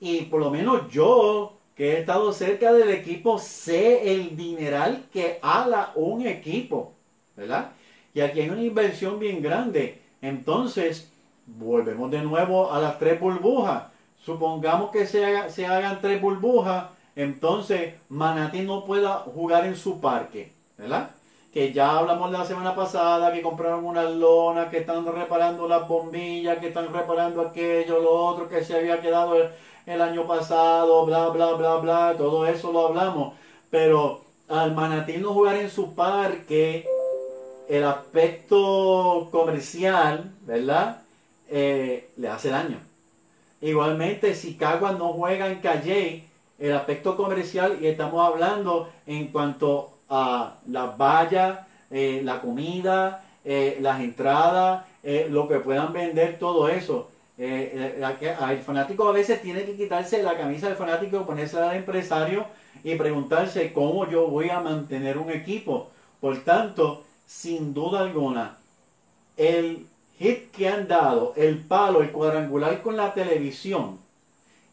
Y 0.00 0.22
por 0.22 0.40
lo 0.40 0.50
menos 0.50 0.90
yo, 0.90 1.58
que 1.74 1.92
he 1.92 2.00
estado 2.00 2.32
cerca 2.32 2.72
del 2.72 2.90
equipo, 2.90 3.38
sé 3.38 4.14
el 4.14 4.36
dineral 4.36 5.06
que 5.12 5.38
haga 5.42 5.92
un 5.94 6.26
equipo. 6.26 6.94
¿Verdad? 7.36 7.72
Y 8.14 8.20
aquí 8.20 8.40
hay 8.40 8.48
una 8.48 8.62
inversión 8.62 9.18
bien 9.18 9.42
grande. 9.42 10.00
Entonces, 10.22 11.12
volvemos 11.46 12.10
de 12.10 12.22
nuevo 12.22 12.72
a 12.72 12.80
las 12.80 12.98
tres 12.98 13.20
burbujas. 13.20 13.95
Supongamos 14.26 14.90
que 14.90 15.06
se, 15.06 15.48
se 15.50 15.66
hagan 15.66 16.00
tres 16.00 16.20
burbujas, 16.20 16.86
entonces 17.14 17.94
Manatí 18.08 18.62
no 18.62 18.84
pueda 18.84 19.18
jugar 19.18 19.64
en 19.66 19.76
su 19.76 20.00
parque, 20.00 20.52
¿verdad? 20.76 21.10
Que 21.54 21.72
ya 21.72 21.96
hablamos 21.96 22.32
la 22.32 22.44
semana 22.44 22.74
pasada, 22.74 23.32
que 23.32 23.40
compraron 23.40 23.86
unas 23.86 24.10
lonas, 24.10 24.68
que 24.68 24.78
están 24.78 25.06
reparando 25.06 25.68
las 25.68 25.86
bombillas, 25.86 26.58
que 26.58 26.66
están 26.68 26.92
reparando 26.92 27.40
aquello, 27.40 28.00
lo 28.00 28.12
otro 28.12 28.48
que 28.48 28.64
se 28.64 28.76
había 28.76 29.00
quedado 29.00 29.36
el, 29.36 29.48
el 29.86 30.02
año 30.02 30.26
pasado, 30.26 31.06
bla, 31.06 31.28
bla, 31.28 31.52
bla, 31.52 31.76
bla, 31.76 32.14
todo 32.18 32.48
eso 32.48 32.72
lo 32.72 32.88
hablamos. 32.88 33.34
Pero 33.70 34.22
al 34.48 34.74
Manatí 34.74 35.18
no 35.18 35.34
jugar 35.34 35.54
en 35.54 35.70
su 35.70 35.94
parque, 35.94 36.84
el 37.68 37.84
aspecto 37.84 39.28
comercial, 39.30 40.32
¿verdad? 40.40 41.02
Eh, 41.48 42.10
le 42.16 42.28
hace 42.28 42.50
daño. 42.50 42.80
Igualmente, 43.66 44.36
si 44.36 44.54
Caguas 44.54 44.96
no 44.96 45.12
juega 45.12 45.48
en 45.48 45.58
Calle, 45.58 46.22
el 46.56 46.72
aspecto 46.72 47.16
comercial, 47.16 47.78
y 47.80 47.88
estamos 47.88 48.24
hablando 48.24 48.88
en 49.08 49.26
cuanto 49.26 49.90
a 50.08 50.54
las 50.68 50.96
vallas, 50.96 51.66
eh, 51.90 52.20
la 52.22 52.40
comida, 52.40 53.24
eh, 53.44 53.78
las 53.80 54.00
entradas, 54.00 54.84
lo 55.30 55.48
que 55.48 55.58
puedan 55.58 55.92
vender, 55.92 56.38
todo 56.38 56.68
eso. 56.68 57.10
el 57.38 58.62
fanático 58.64 59.08
a 59.08 59.12
veces 59.12 59.42
tiene 59.42 59.64
que 59.64 59.76
quitarse 59.76 60.22
la 60.22 60.36
camisa 60.36 60.68
del 60.68 60.76
fanático, 60.76 61.26
ponerse 61.26 61.58
al 61.58 61.74
empresario 61.76 62.46
y 62.84 62.94
preguntarse 62.94 63.72
cómo 63.72 64.08
yo 64.08 64.28
voy 64.28 64.48
a 64.48 64.60
mantener 64.60 65.18
un 65.18 65.30
equipo. 65.30 65.90
Por 66.20 66.44
tanto, 66.44 67.04
sin 67.26 67.74
duda 67.74 68.00
alguna, 68.00 68.58
el 69.36 69.86
hit 70.18 70.50
que 70.50 70.68
han 70.68 70.88
dado, 70.88 71.32
el 71.36 71.58
palo, 71.58 72.02
el 72.02 72.12
cuadrangular 72.12 72.82
con 72.82 72.96
la 72.96 73.12
televisión, 73.14 73.98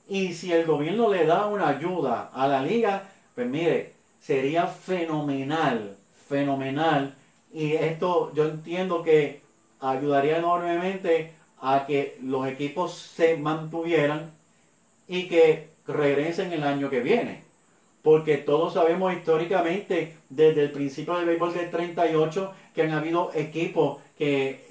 y 0.08 0.34
si 0.34 0.52
el 0.52 0.66
gobierno 0.66 1.10
le 1.10 1.26
da 1.26 1.48
una 1.48 1.70
ayuda 1.70 2.30
a 2.34 2.48
la 2.48 2.62
liga, 2.62 3.10
pues 3.36 3.48
mire, 3.48 3.94
sería 4.22 4.68
fenomenal, 4.68 5.96
fenomenal. 6.28 7.16
Y 7.54 7.74
esto 7.74 8.32
yo 8.34 8.46
entiendo 8.46 9.02
que 9.04 9.42
ayudaría 9.80 10.38
enormemente 10.38 11.34
a 11.62 11.86
que 11.86 12.18
los 12.22 12.48
equipos 12.48 12.94
se 12.94 13.38
mantuvieran 13.38 14.32
y 15.08 15.28
que 15.28 15.70
regresen 15.88 16.52
el 16.52 16.64
año 16.64 16.90
que 16.90 17.00
viene. 17.00 17.44
Porque 18.02 18.38
todos 18.38 18.74
sabemos 18.74 19.14
históricamente, 19.14 20.18
desde 20.30 20.64
el 20.64 20.72
principio 20.72 21.16
del 21.16 21.26
béisbol 21.26 21.54
del 21.54 21.72
38, 21.72 22.54
que 22.76 22.82
han 22.82 22.92
habido 22.92 23.32
equipos 23.34 24.00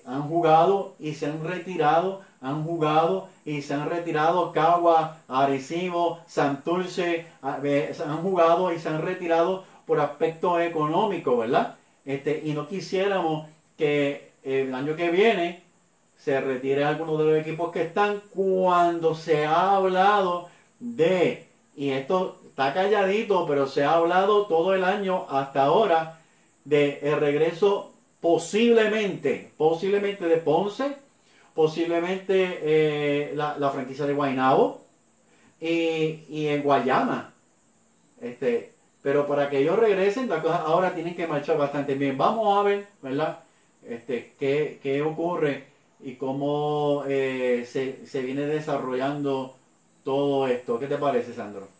han 0.07 0.23
jugado 0.23 0.95
y 0.99 1.15
se 1.15 1.27
han 1.27 1.45
retirado, 1.45 2.21
han 2.41 2.65
jugado 2.65 3.29
y 3.45 3.63
se 3.63 3.75
han 3.75 3.89
retirado 3.89 4.53
Cagua, 4.53 5.19
Arecibo, 5.29 6.21
Santurce, 6.27 7.27
han 7.43 8.23
jugado 8.23 8.73
y 8.73 8.79
se 8.79 8.89
han 8.89 9.03
retirado 9.03 9.65
por 9.87 10.01
aspecto 10.01 10.61
económico, 10.61 11.37
¿verdad? 11.37 11.77
Este, 12.05 12.43
y 12.45 12.53
no 12.53 12.69
quisiéramos 12.69 13.49
que 13.77 14.33
el 14.43 14.75
año 14.75 14.97
que 14.97 15.11
viene 15.11 15.63
se 16.19 16.41
retire 16.41 16.85
alguno 16.85 17.17
de 17.17 17.25
los 17.25 17.41
equipos 17.41 17.73
que 17.73 17.83
están 17.83 18.21
cuando 18.35 19.15
se 19.15 19.45
ha 19.45 19.77
hablado 19.77 20.49
de, 20.79 21.49
y 21.77 21.91
esto 21.91 22.39
está 22.49 22.73
calladito, 22.75 23.47
pero 23.47 23.67
se 23.67 23.85
ha 23.85 23.95
hablado 23.95 24.47
todo 24.47 24.75
el 24.75 24.85
año 24.85 25.27
hasta 25.31 25.65
ahora 25.65 26.21
de 26.65 27.01
el 27.03 27.19
regreso 27.19 27.92
posiblemente, 28.23 29.51
posiblemente 29.59 30.27
de 30.27 30.37
Ponce, 30.39 30.97
posiblemente 31.55 32.61
eh, 32.63 33.33
la, 33.35 33.71
franquicia 33.71 34.07
de 34.07 34.15
Guaynabo 34.15 34.81
y, 35.61 36.47
en 36.47 36.63
Guayama. 36.63 37.35
Este, 38.21 38.73
pero 39.03 39.27
para 39.27 39.51
que 39.51 39.59
ellos 39.59 39.77
regresen, 39.77 40.29
las 40.29 40.41
cosas 40.41 40.61
ahora 40.61 40.95
tienen 40.95 41.17
que 41.17 41.27
marchar 41.27 41.59
bastante 41.59 41.97
bien. 41.97 42.17
Vamos 42.17 42.57
a 42.57 42.63
ver, 42.63 42.87
¿verdad? 43.03 43.41
Este, 43.85 44.35
qué, 44.39 44.79
qué 44.81 45.03
ocurre 45.03 45.65
y 46.01 46.15
cómo 46.15 47.03
eh, 47.09 47.67
se, 47.69 48.07
se 48.07 48.23
viene 48.23 48.43
desarrollando 48.43 49.57
todo 50.05 50.47
esto. 50.47 50.79
¿Qué 50.79 50.87
te 50.87 50.97
parece, 50.97 51.35
Sandro? 51.35 51.72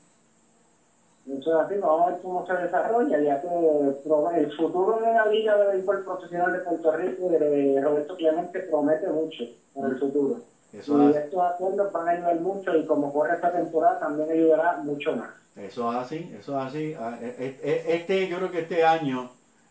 Entonces, 1.27 1.55
así 1.55 1.75
vamos 1.77 2.03
a 2.03 2.11
ver 2.11 2.21
cómo 2.21 2.47
se 2.47 2.53
desarrolla, 2.55 3.21
ya 3.21 3.41
que 3.41 3.49
el 3.49 4.53
futuro 4.57 5.01
de 5.01 5.13
la 5.13 5.27
Liga 5.27 5.57
de 5.57 5.67
Béisbol 5.69 6.05
Profesional 6.05 6.53
de 6.53 6.59
Puerto 6.59 6.93
Rico 6.93 7.29
de 7.29 7.81
Roberto 7.81 8.17
Clemente 8.17 8.61
promete 8.61 9.09
mucho 9.09 9.45
en 9.77 9.85
el 9.85 9.99
futuro. 9.99 10.41
y 10.73 10.77
estos 10.79 11.41
acuerdos 11.41 11.93
van 11.93 12.09
a 12.09 12.11
ayudar 12.11 12.41
mucho 12.41 12.77
y 12.77 12.85
como 12.87 13.13
corre 13.13 13.35
esta 13.35 13.53
temporada 13.53 14.01
también 14.01 14.31
ayudará 14.31 14.79
mucho 14.79 15.15
más. 15.15 15.31
Eso 15.55 15.93
es 15.93 15.99
así, 15.99 16.35
eso 16.39 16.59
es 16.59 16.67
así. 16.67 16.95
Ah, 16.99 17.17
e, 17.21 17.27
e, 17.27 17.61
e, 17.63 17.95
este, 17.95 18.27
yo 18.27 18.39
creo 18.39 18.51
que 18.51 18.61
este 18.61 18.83
año 18.83 19.31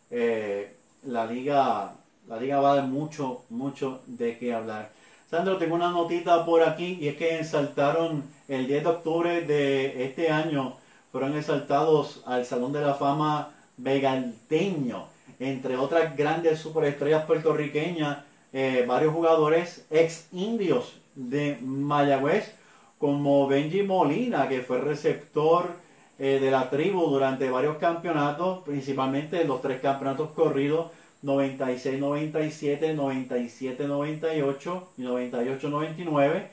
eh, 0.10 0.74
la 1.04 1.26
liga 1.26 1.92
la 2.28 2.38
liga 2.38 2.62
va 2.62 2.72
a 2.72 2.76
dar 2.76 2.88
mucho, 2.88 3.44
mucho 3.50 4.02
de 4.06 4.38
qué 4.38 4.54
hablar. 4.54 4.90
Sandro, 5.30 5.58
tengo 5.58 5.76
una 5.76 5.92
notita 5.92 6.46
por 6.46 6.64
aquí 6.64 6.98
y 7.00 7.10
es 7.10 7.18
que 7.18 7.38
ensaltaron 7.38 8.24
el 8.48 8.68
10 8.68 8.84
de 8.84 8.90
octubre 8.90 9.42
de 9.42 10.06
este 10.06 10.30
año 10.30 10.78
fueron 11.12 11.38
exaltados 11.38 12.21
al 12.26 12.45
Salón 12.45 12.71
de 12.74 12.82
la 12.82 12.93
Fama 12.95 13.50
Veganteño, 13.78 15.06
entre 15.39 15.78
otras 15.78 16.15
grandes 16.15 16.60
superestrellas 16.60 17.26
puertorriqueñas, 17.26 18.19
eh, 18.54 18.86
varios 18.88 19.13
jugadores 19.13 19.86
ex 19.89 20.28
indios 20.32 20.93
de 21.15 21.58
Mayagüez, 21.62 22.54
como 22.97 23.47
Benji 23.47 23.82
Molina, 23.84 24.47
que 24.47 24.62
fue 24.62 24.80
receptor 24.80 25.71
eh, 26.19 26.38
de 26.39 26.52
la 26.52 26.69
tribu 26.69 27.08
durante 27.08 27.50
varios 27.50 27.78
campeonatos, 27.78 28.60
principalmente 28.63 29.43
los 29.43 29.62
tres 29.62 29.82
campeonatos 29.82 30.30
corridos, 30.32 30.91
96-97, 31.24 32.95
97-98 32.95 34.84
y 34.97 35.04
98-99. 35.04 36.43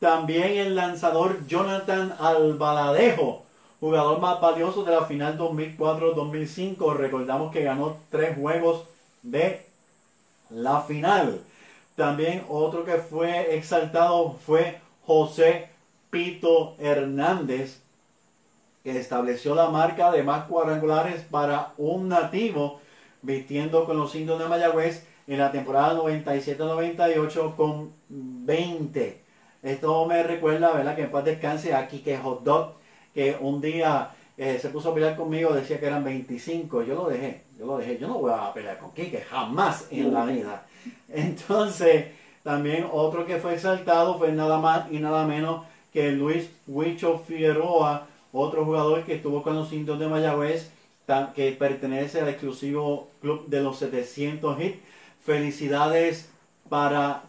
También 0.00 0.56
el 0.58 0.76
lanzador 0.76 1.46
Jonathan 1.46 2.14
Albaladejo, 2.18 3.44
jugador 3.80 4.20
más 4.20 4.40
valioso 4.40 4.84
de 4.84 4.92
la 4.92 5.04
final 5.04 5.38
2004-2005. 5.38 6.96
Recordamos 6.96 7.52
que 7.52 7.62
ganó 7.62 7.96
tres 8.10 8.36
juegos 8.36 8.84
de 9.22 9.66
la 10.50 10.80
final. 10.82 11.40
También 11.96 12.44
otro 12.48 12.84
que 12.84 12.98
fue 12.98 13.56
exaltado 13.56 14.32
fue 14.32 14.80
José 15.04 15.68
Pito 16.10 16.76
Hernández, 16.78 17.82
que 18.84 18.98
estableció 18.98 19.54
la 19.54 19.68
marca 19.68 20.10
de 20.12 20.22
más 20.22 20.44
cuadrangulares 20.46 21.22
para 21.30 21.72
un 21.76 22.08
nativo 22.08 22.80
vistiendo 23.22 23.84
con 23.84 23.96
los 23.96 24.14
indios 24.14 24.38
de 24.38 24.46
Mayagüez 24.46 25.06
en 25.26 25.38
la 25.38 25.50
temporada 25.50 26.00
97-98 26.00 27.56
con 27.56 27.92
20. 28.08 29.22
Esto 29.62 30.06
me 30.06 30.22
recuerda, 30.22 30.72
¿verdad? 30.72 30.96
Que 30.96 31.02
en 31.02 31.10
paz 31.10 31.24
descanse 31.24 31.74
aquí 31.74 31.98
que 31.98 32.16
Hot 32.16 32.44
Dog 32.44 32.74
que 33.18 33.36
un 33.40 33.60
día 33.60 34.12
eh, 34.36 34.60
se 34.62 34.68
puso 34.68 34.90
a 34.90 34.94
pelear 34.94 35.16
conmigo, 35.16 35.52
decía 35.52 35.80
que 35.80 35.86
eran 35.86 36.04
25, 36.04 36.84
yo 36.84 36.94
lo 36.94 37.08
dejé, 37.08 37.46
yo 37.58 37.66
lo 37.66 37.78
dejé, 37.78 37.98
yo 37.98 38.06
no 38.06 38.20
voy 38.20 38.30
a 38.32 38.52
pelear 38.54 38.78
con 38.78 38.92
Quique, 38.92 39.22
jamás 39.22 39.88
en 39.90 40.14
la 40.14 40.24
vida. 40.24 40.64
Entonces, 41.08 42.12
también 42.44 42.86
otro 42.92 43.26
que 43.26 43.38
fue 43.38 43.54
exaltado 43.54 44.18
fue 44.18 44.30
nada 44.30 44.60
más 44.60 44.92
y 44.92 45.00
nada 45.00 45.26
menos 45.26 45.66
que 45.92 46.12
Luis 46.12 46.48
Huicho 46.68 47.18
Figueroa, 47.18 48.06
otro 48.32 48.64
jugador 48.64 49.02
que 49.02 49.16
estuvo 49.16 49.42
con 49.42 49.56
los 49.56 49.72
indios 49.72 49.98
de 49.98 50.06
Mayagüez, 50.06 50.70
que 51.34 51.50
pertenece 51.58 52.20
al 52.20 52.28
exclusivo 52.28 53.08
club 53.20 53.48
de 53.48 53.62
los 53.62 53.78
700 53.78 54.60
hits. 54.62 54.78
Felicidades 55.24 56.30
para 56.68 57.24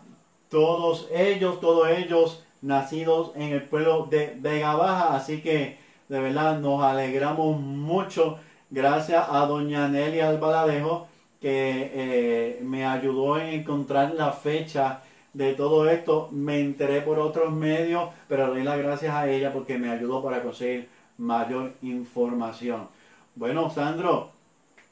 todos 0.50 1.08
ellos, 1.12 1.60
todos 1.60 1.90
ellos 1.90 2.44
nacidos 2.62 3.32
en 3.36 3.54
el 3.54 3.64
pueblo 3.64 4.08
de 4.10 4.36
Vega 4.40 4.76
Baja. 4.76 5.16
Así 5.16 5.42
que 5.42 5.78
de 6.08 6.20
verdad 6.20 6.60
nos 6.60 6.84
alegramos 6.84 7.60
mucho. 7.60 8.40
Gracias 8.70 9.26
a 9.30 9.46
doña 9.46 9.88
Nelia 9.88 10.30
Albaladejo 10.30 11.08
que 11.42 11.92
eh, 11.94 12.60
me 12.64 12.86
ayudó 12.86 13.40
en 13.40 13.48
encontrar 13.48 14.14
la 14.14 14.32
fecha 14.32 15.02
de 15.34 15.54
todo 15.54 15.90
esto. 15.90 16.30
Me 16.32 16.60
enteré 16.60 17.02
por 17.02 17.20
otros 17.20 17.52
medios, 17.52 18.10
pero 18.28 18.48
doy 18.48 18.64
las 18.64 18.78
gracias 18.78 19.14
a 19.14 19.30
ella 19.30 19.54
porque 19.54 19.78
me 19.78 19.90
ayudó 19.90 20.24
para 20.24 20.44
conseguir 20.44 20.90
mayor 21.18 21.74
información. 21.82 22.88
Bueno, 23.36 23.70
Sandro, 23.70 24.32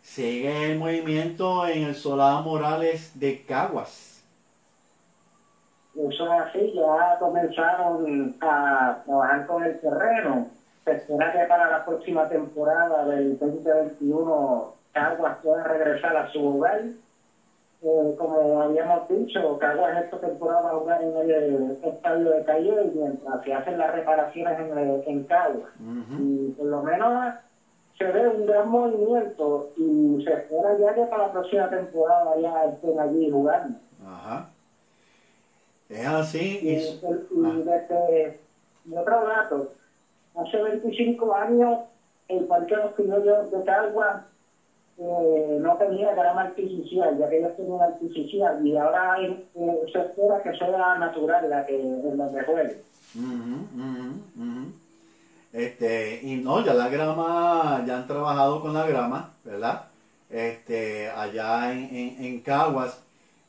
sigue 0.01 0.71
el 0.71 0.79
movimiento 0.79 1.67
en 1.67 1.83
el 1.83 1.95
Solar 1.95 2.43
Morales 2.43 3.19
de 3.19 3.43
Caguas. 3.43 4.16
Eso 5.97 6.25
es 6.25 6.41
así, 6.41 6.73
ya 6.73 7.17
comenzaron 7.19 8.35
a 8.41 8.97
trabajar 9.05 9.45
con 9.47 9.63
el 9.63 9.79
terreno. 9.79 10.47
Se 10.85 10.91
espera 10.91 11.31
que 11.31 11.45
para 11.47 11.69
la 11.69 11.85
próxima 11.85 12.27
temporada 12.29 13.05
del 13.05 13.37
2021 13.37 14.73
Caguas 14.91 15.37
pueda 15.41 15.63
regresar 15.63 16.15
a 16.15 16.27
su 16.31 16.45
hogar 16.45 16.81
eh, 17.81 18.15
como 18.17 18.61
habíamos 18.61 19.07
dicho, 19.07 19.57
Caguas 19.59 20.03
esta 20.03 20.17
temporada 20.17 20.61
va 20.61 20.69
a 20.69 20.79
jugar 20.79 21.01
en 21.01 21.15
el 21.15 21.77
estadio 21.83 22.31
de 22.31 22.43
Calle 22.43 22.91
mientras 22.93 23.43
se 23.43 23.53
hacen 23.53 23.77
las 23.77 23.91
reparaciones 23.91 24.59
en, 24.59 24.77
el, 24.77 25.03
en 25.05 25.23
Caguas. 25.25 25.69
Y 26.19 26.49
por 26.57 26.65
lo 26.65 26.81
menos 26.81 27.33
se 27.97 28.05
ve 28.05 28.27
un 28.27 28.45
gran 28.47 28.67
movimiento 28.67 29.69
y 29.77 30.23
se 30.23 30.33
espera 30.33 30.73
ya 30.79 30.93
que 30.93 31.05
para 31.05 31.27
la 31.27 31.31
próxima 31.31 31.69
temporada 31.69 32.35
ya 32.41 32.65
estén 32.65 32.99
allí 32.99 33.29
jugando. 33.29 33.77
Ajá. 34.05 34.47
Es 35.89 36.05
así. 36.05 36.59
Y, 36.61 36.69
y, 36.69 36.75
y 36.75 37.63
desde 37.63 38.39
otro 38.95 39.27
dato, 39.27 39.73
hace 40.35 40.61
25 40.61 41.33
años 41.33 41.79
el 42.27 42.45
Parque 42.45 42.75
de 42.75 42.83
los 42.83 42.93
Criollos 42.93 43.51
de 43.51 43.63
Caguas 43.63 44.23
eh, 44.99 45.57
no 45.61 45.77
tenía 45.77 46.13
grama 46.15 46.41
artificial, 46.41 47.17
ya 47.17 47.29
que 47.29 47.37
ellos 47.37 47.55
tenían 47.55 47.81
artificial, 47.81 48.65
y 48.65 48.75
ahora 48.75 49.21
eh, 49.21 49.45
se 49.93 49.99
espera 49.99 50.41
que 50.41 50.57
sea 50.57 50.97
natural 50.97 51.49
la 51.49 51.65
que 51.65 51.79
en 51.79 52.17
donde 52.17 52.43
juegue. 52.43 52.81
Este, 55.53 56.19
y 56.23 56.35
no, 56.37 56.63
ya 56.65 56.73
la 56.73 56.89
grama, 56.89 57.83
ya 57.85 57.97
han 57.97 58.07
trabajado 58.07 58.61
con 58.61 58.73
la 58.73 58.87
grama, 58.87 59.33
¿verdad? 59.43 59.83
Este, 60.29 61.09
allá 61.09 61.71
en, 61.71 61.95
en, 61.95 62.25
en 62.25 62.41
Caguas, 62.41 63.01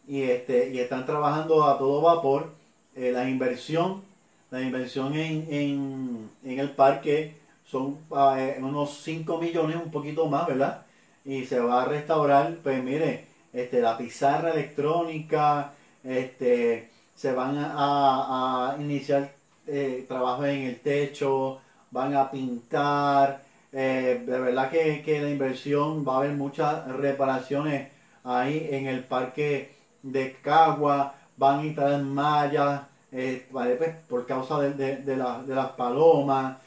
y 0.08 0.22
este, 0.22 0.70
y 0.70 0.80
están 0.80 1.06
trabajando 1.06 1.64
a 1.64 1.78
todo 1.78 2.00
vapor. 2.00 2.50
Eh, 2.96 3.12
la 3.12 3.28
inversión, 3.28 4.02
la 4.50 4.60
inversión 4.60 5.14
en, 5.14 5.46
en, 5.52 6.30
en 6.44 6.58
el 6.58 6.70
parque 6.70 7.36
son 7.64 7.98
eh, 8.36 8.58
unos 8.60 8.98
5 9.04 9.38
millones, 9.38 9.76
un 9.76 9.90
poquito 9.90 10.26
más, 10.26 10.46
¿verdad? 10.48 10.82
y 11.28 11.44
se 11.44 11.60
va 11.60 11.82
a 11.82 11.84
restaurar, 11.84 12.56
pues 12.62 12.82
mire, 12.82 13.26
este, 13.52 13.82
la 13.82 13.98
pizarra 13.98 14.52
electrónica, 14.52 15.72
este, 16.02 16.88
se 17.14 17.32
van 17.32 17.56
a, 17.58 18.76
iniciar 18.80 19.32
eh, 19.66 20.06
trabajos 20.08 20.46
en 20.46 20.62
el 20.62 20.80
techo, 20.80 21.60
van 21.90 22.16
a 22.16 22.30
pintar, 22.30 23.42
eh, 23.72 24.22
de 24.24 24.38
verdad 24.40 24.70
que, 24.70 25.20
la 25.20 25.28
inversión 25.30 26.02
va 26.06 26.14
a 26.14 26.16
haber 26.20 26.32
muchas 26.32 26.86
reparaciones 26.96 27.88
ahí 28.24 28.66
en 28.70 28.86
el 28.86 29.04
parque 29.04 29.74
de 30.12 30.36
Cagua, 30.42 31.14
van 31.36 31.60
a 31.60 31.66
instalar 31.66 32.02
mallas 32.02 32.82
eh, 33.12 33.46
pues, 33.50 33.96
por 34.08 34.26
causa 34.26 34.60
de, 34.60 34.96
de, 34.96 35.16
las 35.16 35.70
palomas, 35.72 36.58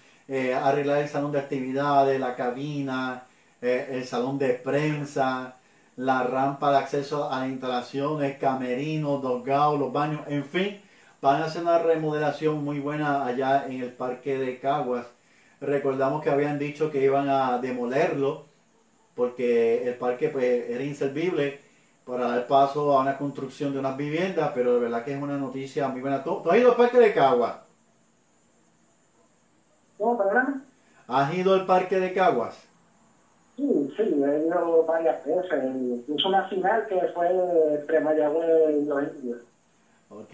arreglar 0.63 0.99
el 0.99 1.09
salón 1.09 1.31
de 1.31 1.39
actividades, 1.39 2.19
la 2.19 2.35
cabina, 2.35 3.23
eh, 3.61 3.89
el 3.91 4.05
salón 4.05 4.39
de 4.39 4.53
prensa, 4.55 5.57
la 5.95 6.23
rampa 6.23 6.71
de 6.71 6.77
acceso 6.79 7.31
a 7.31 7.41
las 7.41 7.49
instalaciones, 7.49 8.37
camerinos, 8.39 9.21
dogados, 9.21 9.79
los 9.79 9.93
baños, 9.93 10.21
en 10.27 10.43
fin, 10.45 10.81
van 11.21 11.41
a 11.41 11.45
hacer 11.45 11.61
una 11.61 11.77
remodelación 11.77 12.63
muy 12.63 12.79
buena 12.79 13.23
allá 13.25 13.67
en 13.67 13.81
el 13.83 13.91
parque 13.91 14.37
de 14.39 14.59
Caguas. 14.59 15.05
Recordamos 15.61 16.23
que 16.23 16.31
habían 16.31 16.57
dicho 16.57 16.89
que 16.91 17.03
iban 17.03 17.29
a 17.29 17.59
demolerlo 17.59 18.45
porque 19.15 19.87
el 19.87 19.95
parque 19.95 20.29
pues, 20.29 20.69
era 20.69 20.83
inservible 20.83 21.59
para 22.11 22.27
dar 22.27 22.45
paso 22.45 22.91
a 22.91 23.03
una 23.03 23.17
construcción 23.17 23.71
de 23.71 23.79
unas 23.79 23.95
viviendas, 23.95 24.51
pero 24.53 24.73
de 24.73 24.81
verdad 24.81 25.05
que 25.05 25.13
es 25.13 25.21
una 25.21 25.37
noticia 25.37 25.87
muy 25.87 26.01
buena. 26.01 26.21
¿Tú, 26.21 26.41
has 26.45 26.57
ido 26.57 26.71
al 26.71 26.75
parque 26.75 26.99
de 26.99 27.13
Caguas? 27.13 27.55
¿Cómo, 29.97 30.17
perdón? 30.17 30.65
¿Has 31.07 31.33
ido 31.33 31.53
al 31.53 31.65
parque 31.65 32.01
de 32.01 32.13
Caguas? 32.13 32.67
Sí, 33.55 33.93
sí, 33.95 34.01
he 34.03 34.45
ido 34.45 34.83
varias 34.85 35.25
veces. 35.25 35.63
Incluso 35.73 36.27
una 36.27 36.49
final 36.49 36.85
que 36.87 36.99
fue 37.13 37.29
entre 37.75 38.01
Mayagüez 38.01 38.81
y 38.81 38.85
los 38.85 39.03
indios. 39.03 39.39
Ok. 40.09 40.33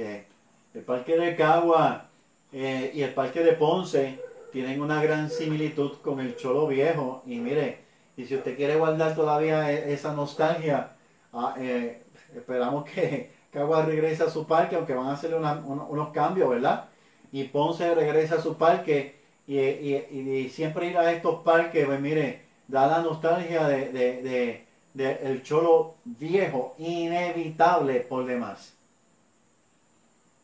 El 0.73 0.81
Parque 0.81 1.15
de 1.15 1.35
Cagua 1.35 2.05
eh, 2.53 2.89
y 2.91 3.03
el 3.03 3.13
Parque 3.13 3.43
de 3.43 3.53
Ponce 3.53 4.19
tienen 4.51 4.81
una 4.81 5.03
gran 5.03 5.29
similitud 5.29 5.97
con 6.01 6.21
el 6.21 6.37
Cholo 6.37 6.65
Viejo. 6.65 7.21
Y 7.27 7.37
mire, 7.37 7.81
y 8.15 8.25
si 8.25 8.35
usted 8.35 8.55
quiere 8.55 8.77
guardar 8.77 9.15
todavía 9.15 9.71
e, 9.71 9.93
esa 9.93 10.13
nostalgia, 10.13 10.96
ah, 11.37 11.55
eh, 11.59 12.03
esperamos 12.35 12.89
que 12.89 13.31
Cagua 13.51 13.85
regrese 13.85 14.23
a 14.23 14.29
su 14.29 14.45
parque, 14.45 14.75
aunque 14.75 14.93
van 14.93 15.07
a 15.07 15.13
hacer 15.13 15.33
unos 15.33 16.09
cambios, 16.09 16.49
¿verdad? 16.49 16.85
Y 17.31 17.45
Ponce 17.45 17.95
regresa 17.95 18.35
a 18.35 18.41
su 18.41 18.57
parque 18.57 19.15
y, 19.47 19.59
y 19.59 20.49
siempre 20.49 20.87
ir 20.87 20.97
a 20.97 21.11
estos 21.11 21.41
parques, 21.43 21.85
pues 21.85 21.99
mire, 21.99 22.41
da 22.67 22.87
la 22.87 22.99
nostalgia 22.99 23.67
de, 23.67 23.91
de, 23.91 24.63
de, 24.93 25.19
el 25.23 25.43
cholo 25.43 25.95
viejo, 26.03 26.75
inevitable 26.77 28.01
por 28.01 28.25
demás. 28.25 28.73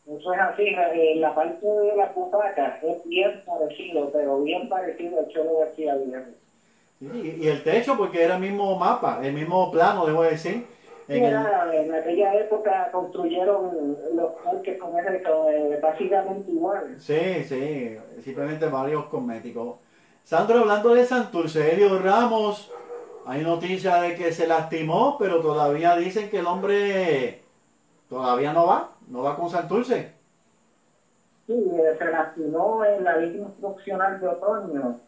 Eso 0.06 0.34
es 0.34 0.40
así, 0.40 0.66
en 0.66 1.20
la 1.20 1.34
parte 1.34 1.66
de 1.66 1.96
la 1.96 2.12
butacas 2.14 2.82
es 2.82 3.04
bien 3.08 3.42
parecido, 3.46 4.10
pero 4.12 4.42
bien 4.42 4.68
parecido 4.68 5.18
al 5.18 5.28
cholo 5.28 5.58
García 5.60 5.94
Viejo. 5.96 6.26
Sí, 6.98 7.38
y 7.40 7.48
el 7.48 7.62
techo, 7.62 7.96
porque 7.96 8.22
era 8.22 8.34
el 8.34 8.40
mismo 8.40 8.76
mapa, 8.76 9.20
el 9.22 9.32
mismo 9.32 9.70
plano, 9.70 10.06
debo 10.06 10.22
decir. 10.22 10.66
En, 11.06 11.24
en 11.24 11.94
aquella 11.94 12.34
época 12.34 12.88
construyeron 12.90 13.96
los 14.14 14.32
parques 14.42 14.78
con 14.78 14.98
ese, 14.98 15.22
eh, 15.22 15.78
básicamente 15.82 16.50
igual. 16.50 16.96
Sí, 16.98 17.44
sí, 17.44 17.96
simplemente 18.24 18.66
varios 18.66 19.04
cosméticos. 19.06 19.76
Sandro, 20.24 20.60
hablando 20.60 20.94
de 20.94 21.04
Santurce, 21.04 21.74
Elio 21.74 21.98
Ramos, 21.98 22.70
hay 23.26 23.42
noticia 23.42 23.96
de 23.96 24.14
que 24.14 24.32
se 24.32 24.46
lastimó, 24.46 25.16
pero 25.18 25.40
todavía 25.40 25.94
dicen 25.96 26.30
que 26.30 26.38
el 26.38 26.46
hombre 26.46 27.42
todavía 28.08 28.54
no 28.54 28.66
va, 28.66 28.90
no 29.08 29.22
va 29.22 29.36
con 29.36 29.50
Santurce. 29.50 30.12
Sí, 31.46 31.52
eh, 31.52 31.96
se 31.98 32.04
lastimó 32.06 32.82
en 32.86 33.04
la 33.04 33.18
Liga 33.18 33.44
Instruccional 33.44 34.18
de 34.18 34.28
Otoño, 34.28 35.00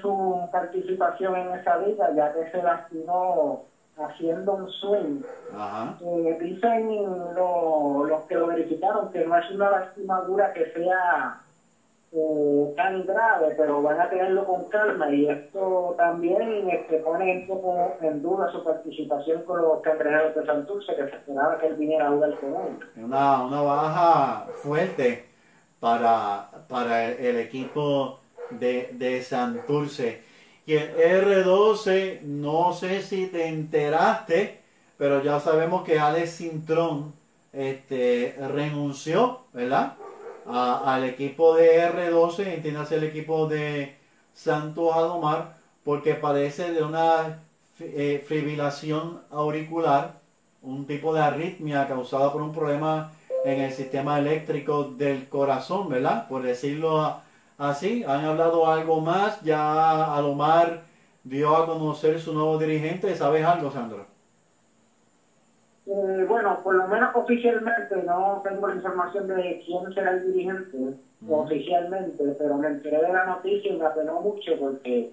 su 0.00 0.48
participación 0.50 1.36
en 1.36 1.54
esa 1.54 1.78
liga, 1.78 2.10
ya 2.14 2.32
que 2.32 2.50
se 2.50 2.62
lastimó 2.62 3.64
haciendo 3.96 4.54
un 4.54 4.70
swing. 4.70 5.22
Eh, 6.04 6.38
dicen 6.40 6.88
los 7.34 8.20
que 8.28 8.34
lo 8.34 8.46
verificaron 8.46 9.10
que 9.10 9.24
no 9.26 9.36
es 9.36 9.50
una 9.50 9.70
lastimadura 9.70 10.52
que 10.52 10.72
sea 10.72 11.40
eh, 12.12 12.72
tan 12.74 13.04
grave, 13.04 13.54
pero 13.56 13.82
van 13.82 14.00
a 14.00 14.08
tenerlo 14.08 14.44
con 14.46 14.64
calma 14.70 15.10
y 15.10 15.28
esto 15.28 15.94
también 15.98 16.70
este, 16.70 16.98
pone 16.98 17.38
un 17.38 17.46
poco 17.46 17.96
en 18.00 18.22
duda 18.22 18.50
su 18.50 18.64
participación 18.64 19.42
con 19.42 19.60
los 19.60 19.80
cangrejeros 19.80 20.34
de 20.34 20.46
Santurce, 20.46 20.96
que 20.96 21.08
se 21.08 21.16
esperaba 21.16 21.58
que 21.58 21.66
él 21.66 21.74
viniera 21.74 22.06
a 22.06 22.10
jugar 22.10 22.34
con 22.36 22.54
él. 22.54 23.04
Una, 23.04 23.42
una 23.42 23.60
baja 23.60 24.46
fuerte 24.62 25.28
para, 25.80 26.48
para 26.68 27.04
el, 27.10 27.36
equipo 27.36 28.20
de, 28.50 28.90
de 28.92 29.22
Santurce. 29.22 30.22
Y 30.66 30.74
el 30.74 30.96
R12, 30.96 32.20
no 32.22 32.72
sé 32.74 33.02
si 33.02 33.26
te 33.26 33.46
enteraste, 33.46 34.60
pero 34.98 35.22
ya 35.22 35.40
sabemos 35.40 35.84
que 35.84 35.98
Alex 35.98 36.36
Cintrón 36.36 37.14
este, 37.52 38.36
renunció, 38.52 39.40
¿verdad? 39.52 39.94
al 40.46 41.04
equipo 41.04 41.54
de 41.54 41.90
R12, 41.92 42.54
entiéndase 42.54 42.96
el 42.96 43.04
equipo 43.04 43.46
de 43.46 43.96
Santo 44.34 44.94
Alomar, 44.94 45.56
porque 45.84 46.14
padece 46.14 46.72
de 46.72 46.82
una 46.82 47.40
eh, 47.80 48.24
fibrilación 48.26 49.20
auricular, 49.30 50.14
un 50.62 50.86
tipo 50.86 51.14
de 51.14 51.20
arritmia 51.20 51.86
causada 51.86 52.32
por 52.32 52.42
un 52.42 52.54
problema 52.54 53.12
en 53.44 53.60
el 53.60 53.72
sistema 53.72 54.18
eléctrico 54.18 54.84
del 54.84 55.28
corazón, 55.28 55.88
¿verdad? 55.88 56.26
Por 56.28 56.42
decirlo 56.42 57.20
así, 57.58 58.04
han 58.04 58.24
hablado 58.24 58.66
algo 58.66 59.00
más, 59.00 59.40
ya 59.42 60.14
Alomar 60.16 60.82
dio 61.24 61.54
a 61.56 61.66
conocer 61.66 62.20
su 62.20 62.32
nuevo 62.32 62.56
dirigente, 62.58 63.14
¿sabes 63.14 63.44
algo, 63.44 63.70
Sandra? 63.70 64.04
Eh, 65.86 66.24
bueno, 66.28 66.60
por 66.62 66.74
lo 66.74 66.86
menos 66.86 67.14
oficialmente 67.14 67.96
no 68.04 68.42
tengo 68.44 68.68
la 68.68 68.74
información 68.74 69.26
de 69.26 69.62
quién 69.64 69.92
será 69.94 70.10
el 70.12 70.32
dirigente 70.32 70.94
oficialmente, 71.28 72.24
pero 72.38 72.56
me 72.58 72.68
enteré 72.68 73.02
de 73.02 73.12
la 73.12 73.24
noticia 73.24 73.72
y 73.72 73.76
me 73.76 73.86
apenó 73.86 74.20
mucho 74.20 74.52
porque 74.58 75.10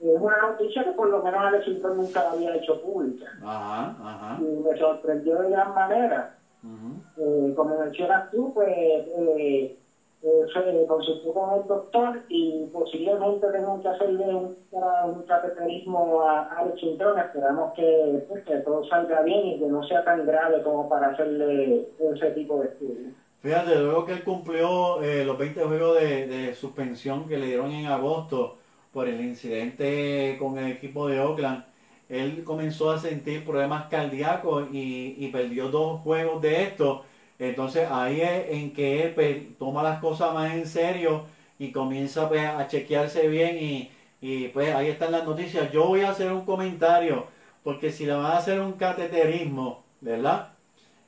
es 0.00 0.20
una 0.20 0.38
noticia 0.38 0.82
que 0.82 0.90
por 0.90 1.08
lo 1.08 1.22
menos 1.22 1.40
Alex 1.40 1.64
Sintrón 1.64 1.96
nunca 1.98 2.24
la 2.24 2.32
había 2.32 2.56
hecho 2.56 2.80
pública. 2.80 3.26
Ajá, 3.42 3.94
ajá. 4.02 4.38
Y 4.40 4.44
me 4.44 4.76
sorprendió 4.78 5.40
de 5.40 5.50
gran 5.50 5.74
manera. 5.74 6.34
ujú. 6.62 7.22
Eh, 7.22 7.54
como 7.54 7.78
mencionas 7.78 8.30
tú, 8.30 8.52
pues 8.52 8.68
eh, 8.68 9.78
eh, 10.24 10.84
consultó 10.86 11.32
con 11.32 11.60
el 11.60 11.66
doctor 11.66 12.20
y 12.28 12.66
posiblemente 12.72 13.46
tenemos 13.48 13.82
que 13.82 13.88
hacerle 13.88 14.34
un, 14.34 14.56
un 14.70 15.22
cateterismo 15.24 16.22
a 16.22 16.42
Alex 16.58 16.80
Cintrón. 16.80 17.18
Esperamos 17.18 17.72
que, 17.74 18.24
pues, 18.28 18.42
que 18.44 18.56
todo 18.58 18.84
salga 18.84 19.22
bien 19.22 19.46
y 19.46 19.58
que 19.58 19.66
no 19.66 19.82
sea 19.82 20.02
tan 20.02 20.24
grave 20.26 20.62
como 20.62 20.88
para 20.88 21.08
hacerle 21.08 21.88
ese 21.98 22.30
tipo 22.30 22.60
de 22.60 22.66
estudio. 22.66 23.10
Fíjate, 23.42 23.76
luego 23.76 24.06
que 24.06 24.12
él 24.12 24.24
cumplió 24.24 25.02
eh, 25.02 25.24
los 25.24 25.36
20 25.36 25.62
juegos 25.64 26.00
de, 26.00 26.26
de 26.26 26.54
suspensión 26.54 27.28
que 27.28 27.36
le 27.36 27.46
dieron 27.46 27.70
en 27.72 27.86
agosto 27.86 28.56
por 28.90 29.06
el 29.08 29.20
incidente 29.20 30.36
con 30.38 30.56
el 30.58 30.72
equipo 30.72 31.06
de 31.08 31.20
Oakland, 31.20 31.64
él 32.08 32.42
comenzó 32.44 32.90
a 32.90 32.98
sentir 32.98 33.44
problemas 33.44 33.88
cardíacos 33.88 34.68
y, 34.72 35.14
y 35.18 35.28
perdió 35.28 35.68
dos 35.68 36.00
juegos 36.00 36.40
de 36.42 36.62
esto. 36.62 37.04
Entonces 37.38 37.88
ahí 37.90 38.20
es 38.20 38.50
en 38.50 38.72
que 38.72 39.02
él 39.02 39.14
pues, 39.14 39.58
toma 39.58 39.82
las 39.82 40.00
cosas 40.00 40.32
más 40.34 40.52
en 40.52 40.66
serio 40.66 41.24
y 41.58 41.72
comienza 41.72 42.28
pues, 42.28 42.44
a 42.44 42.66
chequearse 42.68 43.28
bien 43.28 43.56
y, 43.58 43.90
y, 44.20 44.48
pues 44.48 44.74
ahí 44.74 44.88
están 44.88 45.12
las 45.12 45.24
noticias. 45.24 45.70
Yo 45.72 45.86
voy 45.86 46.02
a 46.02 46.10
hacer 46.10 46.32
un 46.32 46.44
comentario 46.44 47.26
porque 47.62 47.90
si 47.90 48.06
le 48.06 48.14
van 48.14 48.26
a 48.26 48.38
hacer 48.38 48.60
un 48.60 48.72
cateterismo, 48.72 49.84
¿verdad? 50.00 50.52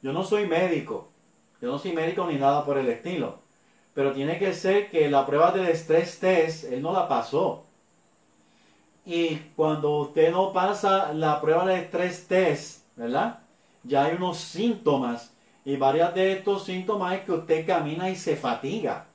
Yo 0.03 0.13
no 0.13 0.25
soy 0.25 0.47
médico, 0.47 1.09
yo 1.61 1.71
no 1.71 1.79
soy 1.79 1.93
médico 1.93 2.27
ni 2.27 2.37
nada 2.37 2.65
por 2.65 2.79
el 2.79 2.89
estilo, 2.89 3.41
pero 3.95 4.13
tiene 4.13 4.39
que 4.39 4.53
ser 4.53 4.91
que 4.91 5.09
la 5.11 5.27
prueba 5.27 5.53
del 5.53 5.67
estrés 5.69 6.19
test, 6.19 6.65
él 6.65 6.83
no 6.83 6.93
la 6.93 7.09
pasó. 7.09 7.65
Y 9.05 9.37
cuando 9.55 9.99
usted 9.99 10.33
no 10.33 10.53
pasa 10.53 11.13
la 11.13 11.41
prueba 11.41 11.67
del 11.67 11.81
estrés 11.81 12.27
test, 12.27 12.85
¿verdad? 12.97 13.41
Ya 13.85 14.05
hay 14.05 14.17
unos 14.17 14.39
síntomas 14.39 15.36
y 15.67 15.77
varios 15.77 16.15
de 16.15 16.33
estos 16.33 16.65
síntomas 16.65 17.15
es 17.15 17.21
que 17.23 17.33
usted 17.33 17.67
camina 17.67 18.09
y 18.09 18.15
se 18.15 18.37
fatiga. 18.37 19.07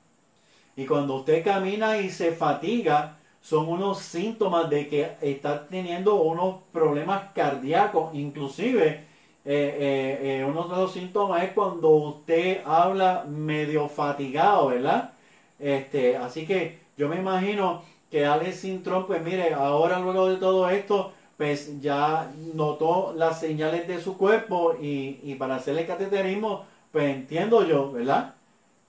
Y 0.76 0.84
cuando 0.84 1.16
usted 1.16 1.42
camina 1.42 1.96
y 1.96 2.10
se 2.10 2.32
fatiga, 2.32 3.16
son 3.42 3.68
unos 3.68 4.00
síntomas 4.00 4.68
de 4.68 4.86
que 4.86 5.12
está 5.22 5.66
teniendo 5.66 6.16
unos 6.16 6.56
problemas 6.70 7.32
cardíacos. 7.34 8.14
Inclusive, 8.14 8.86
eh, 8.86 9.00
eh, 9.46 10.18
eh, 10.40 10.44
uno 10.46 10.68
de 10.68 10.76
los 10.76 10.92
síntomas 10.92 11.42
es 11.42 11.52
cuando 11.52 11.88
usted 11.88 12.60
habla 12.66 13.24
medio 13.26 13.88
fatigado, 13.88 14.66
¿verdad? 14.66 15.14
Este, 15.58 16.18
así 16.18 16.46
que 16.46 16.80
yo 16.98 17.08
me 17.08 17.16
imagino 17.16 17.82
que 18.10 18.26
Alex 18.26 18.60
Sintrón, 18.60 19.06
pues 19.06 19.22
mire, 19.22 19.54
ahora 19.54 20.00
luego 20.00 20.28
de 20.28 20.36
todo 20.36 20.68
esto, 20.68 21.14
pues 21.36 21.80
ya 21.80 22.30
notó 22.54 23.14
las 23.16 23.40
señales 23.40 23.88
de 23.88 24.00
su 24.00 24.16
cuerpo 24.16 24.74
y, 24.80 25.20
y 25.22 25.34
para 25.36 25.56
hacerle 25.56 25.86
cateterismo, 25.86 26.64
pues 26.92 27.14
entiendo 27.14 27.66
yo, 27.66 27.90
¿verdad? 27.90 28.34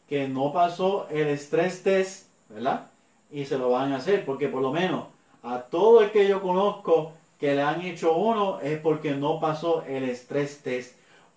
Que 0.08 0.28
no 0.28 0.54
pasó 0.54 1.08
el 1.10 1.28
estrés 1.28 1.84
test, 1.84 2.28
¿verdad? 2.50 2.88
Y 3.32 3.46
se 3.46 3.58
lo 3.58 3.72
van 3.72 3.94
a 3.94 3.98
hacer, 3.98 4.26
porque 4.26 4.50
por 4.50 4.62
lo 4.62 4.72
menos 4.72 5.06
a 5.44 5.60
todo 5.60 6.02
el 6.02 6.12
que 6.12 6.28
yo 6.28 6.42
conozco 6.42 7.14
que 7.40 7.56
le 7.56 7.62
han 7.62 7.82
hecho 7.82 8.16
uno 8.16 8.60
es 8.62 8.80
porque 8.80 9.12
no 9.12 9.40
pasó 9.40 9.84
el 9.84 10.04
estrés 10.06 10.60
test. 10.64 10.96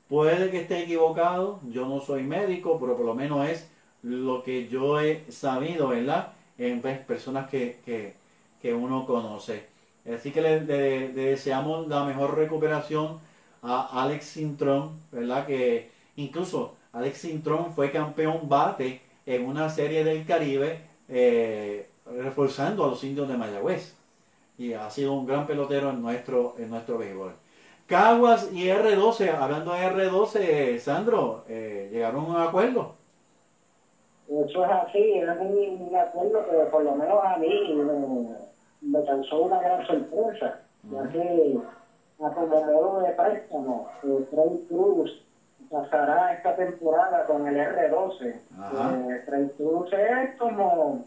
Puede 0.08 0.50
que 0.50 0.60
esté 0.60 0.82
equivocado, 0.82 1.58
yo 1.70 1.86
no 1.86 2.00
soy 2.00 2.22
médico, 2.22 2.78
pero 2.80 2.96
por 2.96 3.06
lo 3.06 3.14
menos 3.14 3.48
es 3.48 3.66
lo 4.02 4.44
que 4.44 4.68
yo 4.68 5.00
he 5.00 5.24
sabido, 5.32 5.88
¿verdad? 5.88 6.32
En 6.58 6.80
pues, 6.80 6.98
personas 7.00 7.50
que, 7.50 7.80
que, 7.84 8.14
que 8.62 8.72
uno 8.72 9.04
conoce. 9.04 9.66
Así 10.14 10.30
que 10.30 10.40
le, 10.40 10.60
deseamos 10.60 11.88
la 11.88 12.04
mejor 12.04 12.36
recuperación 12.36 13.18
a 13.62 14.02
Alex 14.02 14.24
Sintrón, 14.24 15.00
¿verdad? 15.10 15.46
Que 15.46 15.90
incluso 16.16 16.74
Alex 16.92 17.18
Sintrón 17.18 17.72
fue 17.74 17.90
campeón 17.90 18.48
bate 18.48 19.00
en 19.26 19.44
una 19.44 19.68
serie 19.68 20.04
del 20.04 20.24
Caribe, 20.24 20.80
eh, 21.08 21.88
reforzando 22.06 22.84
a 22.84 22.88
los 22.88 23.02
indios 23.02 23.28
de 23.28 23.36
Mayagüez. 23.36 23.94
Y 24.58 24.72
ha 24.72 24.88
sido 24.90 25.12
un 25.12 25.26
gran 25.26 25.46
pelotero 25.46 25.90
en 25.90 26.00
nuestro, 26.00 26.54
en 26.58 26.70
nuestro 26.70 26.98
béisbol. 26.98 27.32
Caguas 27.86 28.48
y 28.52 28.66
R12, 28.66 29.34
hablando 29.34 29.72
de 29.72 29.80
R12, 29.80 30.78
Sandro, 30.78 31.44
eh, 31.48 31.88
llegaron 31.92 32.24
a 32.24 32.28
un 32.28 32.36
acuerdo. 32.36 32.94
Eso 34.28 34.64
es 34.64 34.70
así, 34.70 35.12
es 35.18 35.28
un, 35.38 35.94
acuerdo 35.94 36.44
que 36.50 36.56
por 36.70 36.82
lo 36.82 36.96
menos 36.96 37.18
a 37.22 37.36
mí 37.36 37.74
me, 37.74 38.45
me 38.86 39.04
causó 39.04 39.42
una 39.42 39.60
gran 39.60 39.86
sorpresa, 39.86 40.58
ya 40.90 41.08
que 41.08 41.58
a 42.24 42.30
como 42.30 42.64
modo 42.64 43.00
de 43.00 43.12
préstamo, 43.12 43.88
eh, 44.02 44.24
Trey 44.30 44.64
Cruz 44.68 45.22
pasará 45.70 46.32
esta 46.32 46.54
temporada 46.56 47.26
con 47.26 47.46
el 47.46 47.56
R12. 47.56 48.34
Ajá. 48.58 48.94
Eh, 48.94 49.22
Trey 49.26 49.50
Cruz 49.56 49.92
es 49.92 50.34
como, 50.38 51.04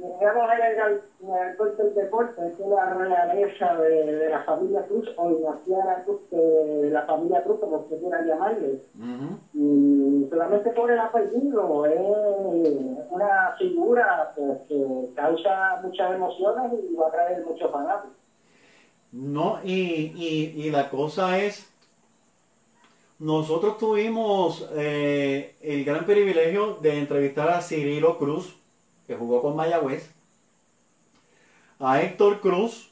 digamos, 0.00 0.48
en 0.50 0.62
el, 0.62 1.00
en 1.20 1.60
el 1.60 1.76
del 1.76 1.94
deporte, 1.94 2.46
es 2.46 2.58
la 2.66 2.94
realeza 2.94 3.76
de, 3.76 4.16
de 4.16 4.30
la 4.30 4.42
familia 4.44 4.82
Cruz 4.86 5.10
o 5.16 5.30
dinastía 5.30 6.02
Cruz, 6.04 6.18
de 6.30 6.90
la 6.90 7.02
familia 7.02 7.42
Cruz, 7.42 7.58
como 7.60 7.76
usted 7.76 7.98
quiera 7.98 8.22
llamarle 8.22 8.80
Ujú. 8.98 9.38
y 9.54 10.26
solamente 10.30 10.70
por 10.70 10.90
el 10.90 10.98
apellido 10.98 11.86
es 11.86 13.06
una 13.10 13.54
figura 13.58 14.32
pues, 14.34 14.58
que 14.68 15.10
causa 15.14 15.80
muchas 15.82 16.14
emociones 16.14 16.72
y 16.90 16.94
va 16.94 17.08
a 17.08 17.10
traer 17.10 17.44
muchos 17.44 17.70
fanáticos. 17.70 18.16
No, 19.12 19.58
y, 19.64 20.12
y, 20.16 20.52
y 20.56 20.70
la 20.70 20.88
cosa 20.88 21.38
es, 21.38 21.66
nosotros 23.18 23.76
tuvimos 23.76 24.66
eh, 24.72 25.54
el 25.60 25.84
gran 25.84 26.06
privilegio 26.06 26.78
de 26.80 26.98
entrevistar 26.98 27.50
a 27.50 27.60
Cirilo 27.60 28.16
Cruz, 28.16 28.56
que 29.10 29.16
jugó 29.16 29.42
con 29.42 29.56
Mayagüez, 29.56 30.08
a 31.80 32.00
Héctor 32.00 32.38
Cruz, 32.38 32.90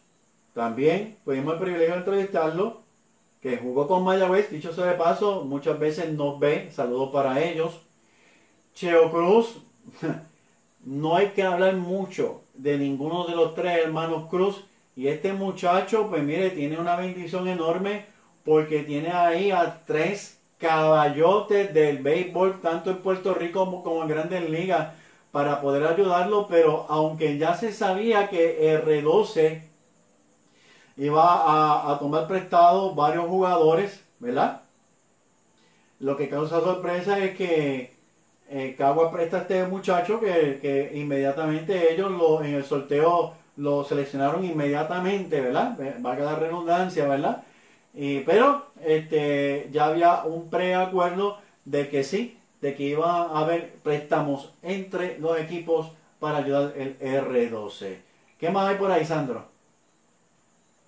también 0.53 1.17
tuvimos 1.25 1.55
el 1.55 1.61
privilegio 1.61 1.93
de 1.95 2.01
entrevistarlo, 2.01 2.81
que 3.41 3.57
jugó 3.57 3.87
con 3.87 4.03
Mayagüez, 4.03 4.51
dicho 4.51 4.75
sea 4.75 4.87
de 4.87 4.95
paso, 4.95 5.45
muchas 5.45 5.79
veces 5.79 6.13
nos 6.13 6.41
ve, 6.41 6.73
saludos 6.75 7.11
para 7.13 7.41
ellos. 7.41 7.73
Cheo 8.75 9.13
Cruz, 9.13 9.59
no 10.85 11.15
hay 11.15 11.29
que 11.29 11.45
hablar 11.45 11.77
mucho 11.77 12.41
de 12.55 12.79
ninguno 12.79 13.25
de 13.29 13.37
los 13.37 13.55
tres 13.55 13.79
hermanos 13.85 14.29
Cruz. 14.29 14.65
Y 14.97 15.07
este 15.07 15.33
muchacho, 15.33 16.09
pues 16.11 16.25
mire, 16.25 16.51
tiene 16.51 16.81
una 16.81 16.97
bendición 16.97 17.47
enorme 17.47 18.07
porque 18.45 18.83
tiene 18.83 19.13
ahí 19.13 19.53
a 19.53 19.85
tres 19.87 20.37
caballotes 20.59 21.73
del 21.73 21.99
béisbol, 21.99 22.61
tanto 22.61 22.91
en 22.91 22.97
Puerto 22.97 23.35
Rico 23.35 23.61
como, 23.65 23.85
como 23.85 24.03
en 24.03 24.09
grandes 24.09 24.51
ligas, 24.51 24.98
para 25.33 25.61
poder 25.61 25.87
ayudarlo. 25.87 26.49
Pero 26.49 26.87
aunque 26.89 27.39
ya 27.39 27.55
se 27.55 27.73
sabía 27.73 28.29
que 28.29 28.81
R12 28.83 29.63
iba 30.97 31.23
a, 31.23 31.93
a 31.93 31.99
tomar 31.99 32.27
prestado 32.27 32.95
varios 32.95 33.27
jugadores, 33.27 34.05
¿verdad? 34.19 34.63
Lo 36.01 36.17
que 36.17 36.29
causa 36.29 36.61
sorpresa 36.61 37.19
es 37.19 37.37
que 37.37 37.99
eh, 38.51 38.75
Cagua 38.79 39.11
presta 39.11 39.39
a 39.39 39.41
este 39.43 39.65
muchacho 39.67 40.21
que, 40.21 40.59
que 40.63 40.93
inmediatamente 40.95 41.93
ellos 41.93 42.11
lo, 42.11 42.43
en 42.43 42.55
el 42.55 42.65
sorteo 42.65 43.35
lo 43.57 43.85
seleccionaron 43.85 44.45
inmediatamente, 44.45 45.41
¿verdad? 45.41 45.77
Valga 45.99 46.25
la 46.25 46.37
redundancia, 46.37 47.07
¿verdad? 47.07 47.43
Y, 47.93 48.21
pero 48.21 48.67
este, 48.85 49.69
ya 49.73 49.87
había 49.87 50.23
un 50.25 50.49
preacuerdo 50.49 51.39
de 51.65 51.89
que 51.91 52.05
sí, 52.05 52.38
de 52.61 52.75
que 52.75 52.83
iba 52.83 53.23
a 53.23 53.41
haber 53.41 53.75
préstamos 53.83 54.53
entre 54.63 55.19
los 55.19 55.39
equipos 55.39 55.93
para 56.19 56.39
ayudar 56.39 56.73
el 56.77 56.99
R12. 56.99 57.99
¿Qué 58.39 58.51
más 58.51 58.69
hay 58.69 58.77
por 58.77 58.91
ahí, 58.91 59.05
Sandro? 59.05 59.45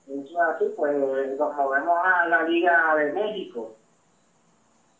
Eso 0.06 0.22
es 0.22 0.36
así, 0.36 0.64
pues 0.76 0.96
nos 1.38 1.56
movemos 1.56 1.98
a 2.04 2.26
la 2.26 2.42
Liga 2.42 2.94
de 2.96 3.12
México. 3.12 3.76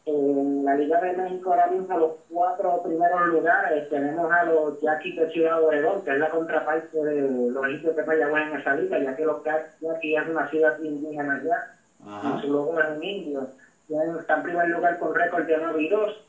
En 0.07 0.65
la 0.65 0.77
Liga 0.77 1.01
de 1.01 1.17
México 1.17 1.51
ahora 1.51 1.67
mismo 1.67 1.99
los 1.99 2.13
cuatro 2.31 2.83
primeros 2.83 3.27
lugares 3.27 3.89
tenemos 3.89 4.33
a 4.33 4.45
los 4.45 4.81
Yaquis 4.81 5.17
de 5.17 5.31
Ciudad 5.31 5.63
Obregón, 5.63 6.03
que 6.03 6.13
es 6.13 6.19
la 6.19 6.31
contraparte 6.31 6.97
de 6.97 7.51
los 7.51 7.69
indios 7.69 7.97
de 7.97 8.05
Mayagüez 8.05 8.49
en 8.49 8.61
esa 8.61 8.75
liga, 8.75 8.99
ya 8.99 9.17
que 9.17 9.25
los 9.25 9.43
Yaquis 9.45 10.19
es 10.19 10.29
una 10.29 10.49
ciudad 10.49 10.79
indígena 10.81 11.35
allá, 11.35 12.39
y 12.39 12.41
su 12.41 12.53
logo 12.53 12.81
es 12.81 12.89
un 12.97 13.05
indio. 13.05 13.49
Ya 13.89 14.03
Está 14.21 14.37
en 14.37 14.43
primer 14.45 14.69
lugar 14.69 14.99
con 15.01 15.15
récord 15.15 15.45
de 15.47 15.59
9 15.59 15.83
y 15.83 15.89
2, 15.89 16.25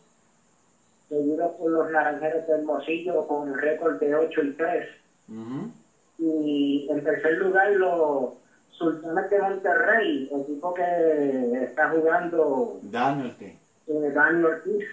seguido 1.12 1.52
por 1.58 1.72
los 1.72 1.92
Naranjeros 1.92 2.48
de 2.48 2.54
Hermosillo 2.54 3.28
con 3.28 3.54
récord 3.54 4.00
de 4.00 4.16
8 4.16 4.42
y 4.44 4.52
3. 4.54 4.88
Ujú. 5.30 5.72
Y 6.18 6.88
en 6.90 7.04
tercer 7.04 7.38
lugar 7.38 7.72
los 7.72 8.34
Sultanes 8.72 9.30
de 9.30 9.40
Monterrey, 9.40 10.30
equipo 10.32 10.74
que 10.74 11.64
está 11.64 11.90
jugando 11.90 12.80
Daniel, 12.84 13.36
eh, 13.42 14.12
Dani 14.14 14.44
Ortiz. 14.44 14.86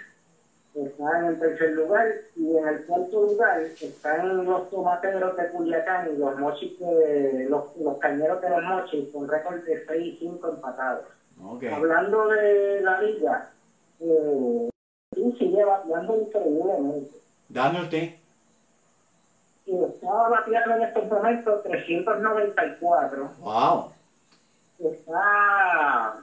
está 0.75 1.21
en 1.21 1.25
el 1.27 1.39
tercer 1.39 1.71
lugar 1.73 2.07
y 2.37 2.57
en 2.57 2.69
el 2.69 2.85
cuarto 2.85 3.23
lugar 3.23 3.61
están 3.61 4.45
los 4.45 4.69
tomateros 4.71 5.37
de 5.37 5.49
Culiacán 5.51 6.11
y 6.13 6.19
los 6.19 6.39
mochis 6.39 6.79
de, 6.81 7.47
los, 7.49 7.77
los 7.79 7.97
cañeros 7.99 8.43
de 8.43 8.51
los 8.51 8.63
mochis 8.63 9.09
con 9.13 9.29
récord 9.29 9.63
de 9.65 9.87
6 9.87 10.15
y 10.15 10.17
5 10.19 10.49
empatados. 10.49 11.07
Ok. 11.43 11.65
Hablando 11.73 12.29
de 12.29 12.81
la 12.83 13.01
liga, 13.01 13.51
eh, 14.01 14.69
sí 15.19 15.35
sigue 15.39 15.65
bateando 15.65 16.17
increíblemente. 16.17 17.11
Ortiz. 17.57 18.15
Y 19.67 19.85
estaba 19.85 20.29
bateando 20.29 20.75
en 20.77 20.83
estos 20.83 21.07
momentos 21.09 21.63
394. 21.63 23.33
Wow. 23.41 23.93
Está 24.79 26.15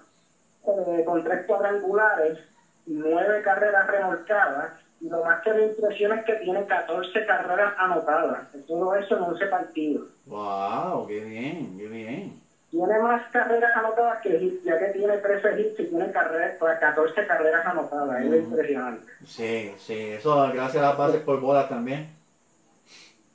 eh, 0.68 1.04
con 1.06 1.24
tres 1.24 1.46
cuadrangulares 1.46 2.40
y 2.88 2.94
nueve 2.94 3.42
carreras 3.44 3.88
remolcadas. 3.88 4.74
Y 5.02 5.10
lo 5.10 5.24
más 5.24 5.42
que 5.42 5.54
me 5.54 5.64
impresiona 5.64 6.16
es 6.16 6.26
que 6.26 6.36
tiene 6.36 6.66
14 6.66 7.26
carreras 7.26 7.74
anotadas. 7.78 8.48
Todo 8.66 8.96
eso 8.96 9.18
en 9.18 9.24
11 9.24 9.46
partidos. 9.48 10.08
Wow, 10.26 11.06
qué 11.06 11.20
bien, 11.20 11.78
qué 11.78 11.88
bien. 11.88 12.45
Tiene 12.76 13.00
más 13.00 13.22
carreras 13.32 13.74
anotadas 13.78 14.20
que 14.22 14.36
hits, 14.36 14.62
ya 14.66 14.78
que 14.78 14.88
tiene 14.88 15.18
13 15.18 15.62
hits 15.62 15.80
y 15.80 15.86
tiene 15.86 16.12
carreras, 16.12 16.56
pues, 16.60 16.78
14 16.78 17.26
carreras 17.26 17.66
anotadas. 17.66 18.22
Es 18.22 18.34
impresionante. 18.36 19.04
Sí, 19.26 19.74
sí, 19.80 19.94
eso 20.12 20.36
gracias 20.52 20.84
a 20.84 20.88
las 20.90 20.98
bases 20.98 21.22
por 21.22 21.40
bolas 21.40 21.70
también. 21.70 22.10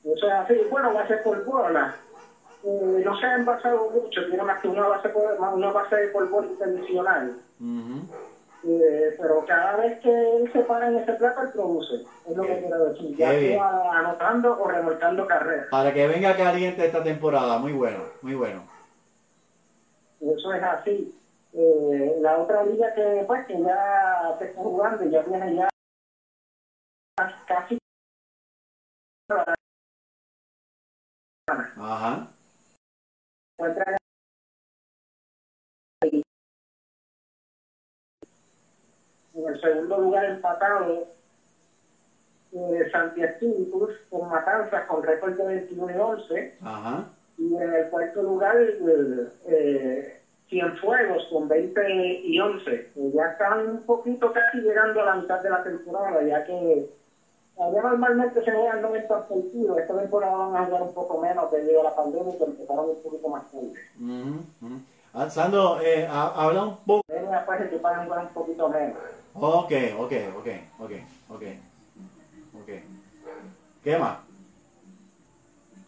Eso 0.03 0.27
es 0.27 0.31
así. 0.31 0.53
Bueno, 0.69 0.93
base 0.93 1.15
por 1.17 1.43
bola. 1.43 1.95
Eh, 2.63 3.01
no 3.03 3.19
se 3.19 3.25
ha 3.25 3.35
envasado 3.35 3.89
mucho, 3.89 4.27
tiene 4.27 4.43
más 4.43 4.59
que 4.61 4.67
una 4.67 4.85
base 4.87 5.09
por, 5.09 5.23
una 5.53 5.71
base 5.71 5.95
por 6.13 6.29
bola 6.29 6.45
intencional. 6.45 7.33
Ujú. 7.59 8.05
Eh, 8.63 9.15
pero 9.19 9.43
cada 9.47 9.75
vez 9.77 9.99
que 10.01 10.09
él 10.37 10.51
se 10.53 10.59
para 10.59 10.87
en 10.87 10.97
ese 10.97 11.13
plato, 11.13 11.41
él 11.41 11.49
produce. 11.51 11.95
Es 12.29 12.35
lo 12.37 12.43
que 12.43 12.49
Qué- 12.49 12.59
quiero 12.59 12.85
decir. 12.85 13.15
Ya 13.17 13.31
sea 13.31 13.91
anotando 13.97 14.55
o 14.61 14.67
remolcando 14.67 15.25
carreras. 15.25 15.65
Para 15.71 15.91
que 15.91 16.05
venga 16.05 16.35
caliente 16.37 16.85
esta 16.85 17.01
temporada, 17.01 17.57
muy 17.57 17.71
bueno, 17.71 18.03
muy 18.21 18.35
bueno. 18.35 18.61
Eso 20.21 20.53
es 20.53 20.63
así. 20.63 21.17
Eh, 21.53 22.17
la 22.21 22.37
otra 22.37 22.63
liga 22.63 22.93
que, 22.93 23.23
pues, 23.27 23.45
que 23.45 23.61
ya 23.61 24.35
se 24.39 24.45
está 24.45 24.61
jugando 24.61 25.03
ya 25.09 25.21
viene 25.23 25.55
ya 25.55 25.69
casi 27.45 27.77
Ajá. 31.77 32.27
en 39.33 39.47
el 39.47 39.61
segundo 39.61 39.97
lugar 39.99 40.25
empatado 40.25 41.07
eh, 42.53 42.89
Santi 42.91 43.23
Espíritus 43.23 43.97
con 44.09 44.29
Matanzas 44.29 44.87
con 44.87 45.03
récord 45.03 45.35
de 45.37 45.45
21 45.45 45.91
y 45.91 45.95
11 45.99 46.57
Ajá. 46.61 47.09
Y 47.37 47.55
en 47.55 47.73
el 47.73 47.89
cuarto 47.89 48.21
lugar 48.23 48.55
eh, 49.47 50.17
Cienfuegos 50.49 51.27
con 51.31 51.47
20 51.47 52.21
y 52.23 52.39
11 52.39 52.71
Eh, 52.95 53.11
ya 53.13 53.25
están 53.31 53.67
un 53.69 53.83
poquito 53.83 54.31
casi 54.33 54.57
llegando 54.61 55.01
a 55.01 55.05
la 55.05 55.15
mitad 55.15 55.41
de 55.41 55.49
la 55.49 55.63
temporada 55.63 56.21
ya 56.23 56.43
que 56.43 56.89
allá 57.59 57.81
normalmente 57.81 58.43
se 58.43 58.51
juegan 58.51 58.81
90 58.81 59.27
partidos 59.27 59.77
esta 59.79 59.97
temporada 59.97 60.35
van 60.35 60.55
a 60.55 60.65
jugar 60.65 60.81
un 60.83 60.93
poco 60.93 61.19
menos 61.21 61.51
debido 61.51 61.81
a 61.81 61.83
la 61.85 61.95
pandemia 61.95 62.37
que 62.37 62.43
empezaron 62.43 62.89
un 62.89 63.01
poquito 63.01 63.27
más 63.29 63.49
tarde 63.51 63.73
Ujú, 63.99 64.43
ujú. 64.65 64.79
Ah, 65.13 65.29
Sandro, 65.29 65.81
eh, 65.81 66.07
ha- 66.09 66.33
habla 66.45 66.63
un 66.63 66.77
poco. 66.85 67.01
Ven 67.09 67.29
después 67.29 67.69
que 67.69 67.77
van 67.79 67.99
a 67.99 68.03
jugar 68.05 68.19
un 68.19 68.33
poquito 68.33 68.69
menos 68.69 68.97
Ok, 69.33 69.71
ok, 69.97 70.13
ok, 70.37 70.47
ok, 70.79 70.91
ok. 71.29 71.41
Ok. 72.61 72.69
¿Qué 73.83 73.97
más? 73.97 74.17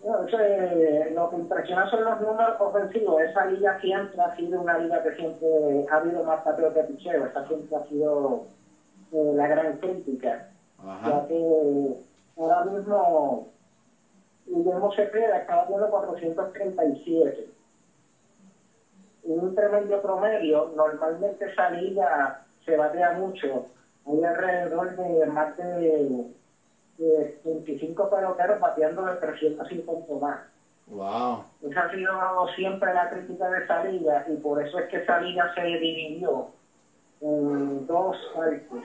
No, 0.04 0.22
eso, 0.22 0.38
eh, 0.40 1.12
lo 1.14 1.30
que 1.30 1.38
impresiona 1.38 1.90
son 1.90 2.04
los 2.04 2.20
números 2.20 2.56
ofensivos. 2.60 3.22
Esa 3.22 3.46
liga 3.46 3.80
siempre 3.80 4.22
ha 4.22 4.36
sido 4.36 4.60
una 4.60 4.78
liga 4.78 5.02
que 5.02 5.12
siempre 5.16 5.48
ha 5.90 5.96
habido 5.96 6.24
más 6.24 6.42
patrios 6.42 6.74
de 6.74 6.84
picheo. 6.84 7.26
Esa 7.26 7.46
siempre 7.48 7.78
ha 7.78 7.88
sido 7.88 8.42
eh, 9.14 9.32
la 9.34 9.48
gran 9.48 9.74
crítica. 9.78 10.46
Ajá. 10.80 11.10
Ya 11.10 11.28
que 11.28 11.96
ahora 12.38 12.62
mismo 12.66 13.48
Guillermo 14.46 14.92
Cepeda 14.94 15.38
está 15.38 15.56
batiendo 15.56 15.90
437. 15.90 17.48
Un 19.24 19.56
tremendo 19.56 20.02
promedio. 20.02 20.70
Normalmente 20.76 21.46
esa 21.46 21.70
liga 21.70 22.42
se 22.66 22.76
batea 22.76 23.12
mucho. 23.12 23.64
Hay 24.06 24.22
alrededor 24.22 24.96
de 24.98 25.26
más 25.28 25.56
de 25.56 26.26
eh, 27.00 27.32
25 27.44 28.06
peloteros 28.08 28.60
bateando 28.60 29.04
de 29.04 29.16
350 29.16 30.14
más. 30.20 30.40
Wow. 30.88 31.42
Esa 31.62 31.82
ha 31.84 31.90
sido 31.90 32.14
siempre 32.56 32.92
la 32.94 33.08
crítica 33.08 33.48
de 33.50 33.60
esa 33.60 33.80
liga 33.80 34.22
y 34.26 34.36
por 34.38 34.62
eso 34.62 34.78
es 34.80 34.86
que 34.88 34.98
esa 34.98 35.18
liga 35.18 35.48
se 35.54 35.62
dividió 35.78 36.46
en 37.22 37.86
dos 37.86 38.16
partes. 38.34 38.84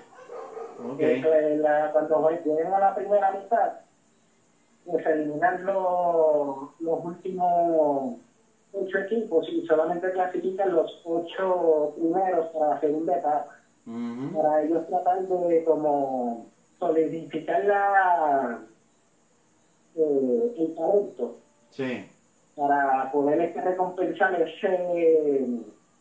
Ok. 0.79 0.97
Que 0.97 1.57
la- 1.57 1.89
cuando 1.91 2.29
lleguen 2.31 2.73
a 2.73 2.79
la 2.79 2.93
primera 2.93 3.31
mitad, 3.31 3.73
pues 4.85 5.05
eliminan 5.07 5.65
los, 5.65 6.69
los 6.79 7.05
últimos 7.05 8.15
ocho 8.73 8.99
equipos 8.99 9.49
y 9.49 9.61
solamente 9.63 10.11
clasifican 10.11 10.71
los 10.71 10.97
ocho 11.03 11.91
primeros 11.95 12.47
para 12.47 12.69
la 12.69 12.77
segunda 12.79 13.15
etapa 13.17 13.55
Ujú. 13.87 14.31
para 14.41 14.61
ellos 14.61 14.85
tratar 14.87 15.19
de 15.19 15.63
como 15.65 16.45
solidificar 16.79 17.63
la 17.65 18.59
eh, 19.97 20.53
el 20.57 20.75
talento 20.75 21.35
Sí. 21.71 22.05
para 22.55 23.11
poder 23.11 23.41
este, 23.41 23.61
recompensar 23.61 24.35
ese, 24.35 25.45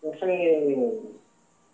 ese 0.02 0.92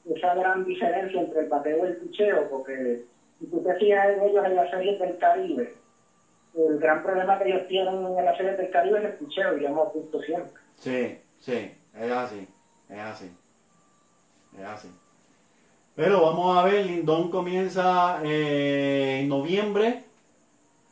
esa 0.06 0.34
gran 0.34 0.64
diferencia 0.64 1.20
entre 1.20 1.40
el 1.40 1.46
bateo 1.48 1.86
y 1.86 1.90
el 1.90 1.96
picheo 1.96 2.48
porque 2.50 3.00
si 3.40 3.46
tú 3.46 3.60
te 3.62 3.74
fijas 3.76 4.10
en 4.10 4.22
ellos 4.22 4.44
en 4.46 4.56
las 4.56 4.70
series 4.70 4.98
del 5.00 5.16
Caribe 5.18 5.72
el 6.56 6.78
gran 6.78 7.02
problema 7.02 7.38
que 7.38 7.46
ellos 7.46 7.66
tienen 7.68 8.18
en 8.18 8.26
las 8.26 8.36
series 8.36 8.58
del 8.58 8.70
Caribe 8.70 8.98
es 9.00 9.06
el 9.06 9.14
picheo 9.14 9.56
y 9.56 9.62
lo 9.62 9.68
hemos 9.68 9.94
visto 9.94 10.20
siempre 10.20 10.62
Sí, 10.80 11.16
sí, 11.40 11.72
es 11.94 12.12
así, 12.12 12.46
es 12.90 12.98
así, 13.00 13.32
es 14.58 14.64
así. 14.66 14.90
Pero 15.96 16.22
vamos 16.22 16.58
a 16.58 16.64
ver, 16.64 16.86
Lindón 16.86 17.30
comienza 17.30 18.20
eh, 18.24 19.20
en 19.22 19.30
noviembre, 19.30 20.04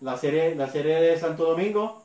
la 0.02 0.16
serie, 0.18 0.54
la 0.56 0.68
serie 0.68 1.02
de 1.02 1.18
Santo 1.18 1.46
Domingo. 1.46 2.04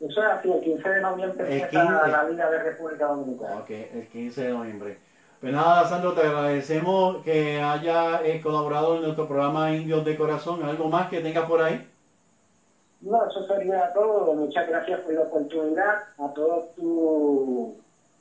eso 0.00 0.22
es 0.22 0.28
así 0.28 0.50
el 0.52 0.60
15 0.60 0.88
de 0.88 1.00
noviembre 1.00 1.46
El 1.46 1.62
empieza 1.62 1.86
15. 1.86 2.08
la 2.12 2.28
Liga 2.28 2.50
de 2.50 2.62
República 2.62 3.06
Dominicana 3.06 3.56
Ok, 3.56 3.70
el 3.70 4.06
15 4.12 4.42
de 4.44 4.50
noviembre. 4.52 4.98
Pues 5.40 5.52
nada, 5.52 5.88
Sandro, 5.88 6.14
te 6.14 6.22
agradecemos 6.22 7.22
que 7.24 7.60
haya 7.60 8.22
eh, 8.24 8.40
colaborado 8.40 8.96
en 8.96 9.02
nuestro 9.02 9.26
programa 9.28 9.72
Indios 9.74 10.04
de 10.04 10.16
Corazón. 10.16 10.62
¿Algo 10.64 10.88
más 10.88 11.08
que 11.08 11.20
tengas 11.20 11.46
por 11.48 11.62
ahí? 11.62 11.86
No, 13.00 13.24
eso 13.24 13.46
sería 13.46 13.92
todo. 13.92 14.34
Muchas 14.34 14.68
gracias 14.68 14.98
por 15.00 15.12
la 15.14 15.20
oportunidad. 15.22 15.94
A 16.18 16.34
todos 16.34 16.74
tus 16.74 17.76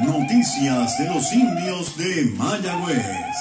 Noticias 0.07 0.98
de 0.98 1.07
los 1.07 1.32
indios 1.32 1.98
de 1.98 2.30
Mayagüez. 2.36 3.36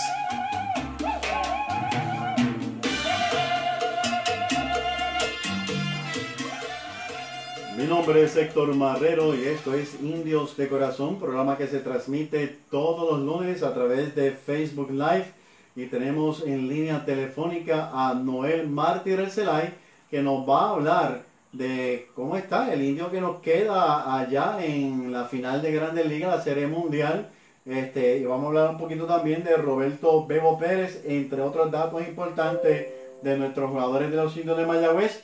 Mi 7.77 7.83
nombre 7.83 8.23
es 8.23 8.35
Héctor 8.35 8.73
Marrero 8.73 9.35
y 9.35 9.43
esto 9.43 9.75
es 9.75 10.01
Indios 10.01 10.57
de 10.57 10.67
Corazón, 10.67 11.19
programa 11.19 11.55
que 11.55 11.67
se 11.67 11.81
transmite 11.81 12.57
todos 12.71 13.11
los 13.11 13.21
lunes 13.21 13.61
a 13.61 13.71
través 13.75 14.15
de 14.15 14.31
Facebook 14.31 14.89
Live 14.89 15.33
y 15.75 15.85
tenemos 15.85 16.41
en 16.47 16.67
línea 16.67 17.05
telefónica 17.05 17.91
a 17.93 18.15
Noel 18.15 18.67
Mártir 18.67 19.29
Celay 19.29 19.71
que 20.09 20.23
nos 20.23 20.49
va 20.49 20.61
a 20.61 20.69
hablar 20.71 21.34
de 21.57 22.07
cómo 22.13 22.35
está 22.35 22.73
el 22.73 22.83
indio 22.83 23.11
que 23.11 23.21
nos 23.21 23.39
queda 23.39 24.19
allá 24.19 24.57
en 24.63 25.11
la 25.11 25.25
final 25.25 25.61
de 25.61 25.71
Grandes 25.71 26.07
Ligas, 26.07 26.35
la 26.35 26.41
Serie 26.41 26.67
Mundial. 26.67 27.29
Este, 27.65 28.17
y 28.17 28.25
vamos 28.25 28.45
a 28.45 28.47
hablar 28.47 28.69
un 28.71 28.77
poquito 28.77 29.05
también 29.05 29.43
de 29.43 29.55
Roberto 29.57 30.25
Bebo 30.27 30.59
Pérez, 30.59 31.03
entre 31.07 31.41
otros 31.41 31.71
datos 31.71 32.05
importantes 32.07 32.87
de 33.21 33.37
nuestros 33.37 33.71
jugadores 33.71 34.11
de 34.11 34.17
los 34.17 34.35
indios 34.37 34.57
de 34.57 34.65
Mayagüez. 34.65 35.23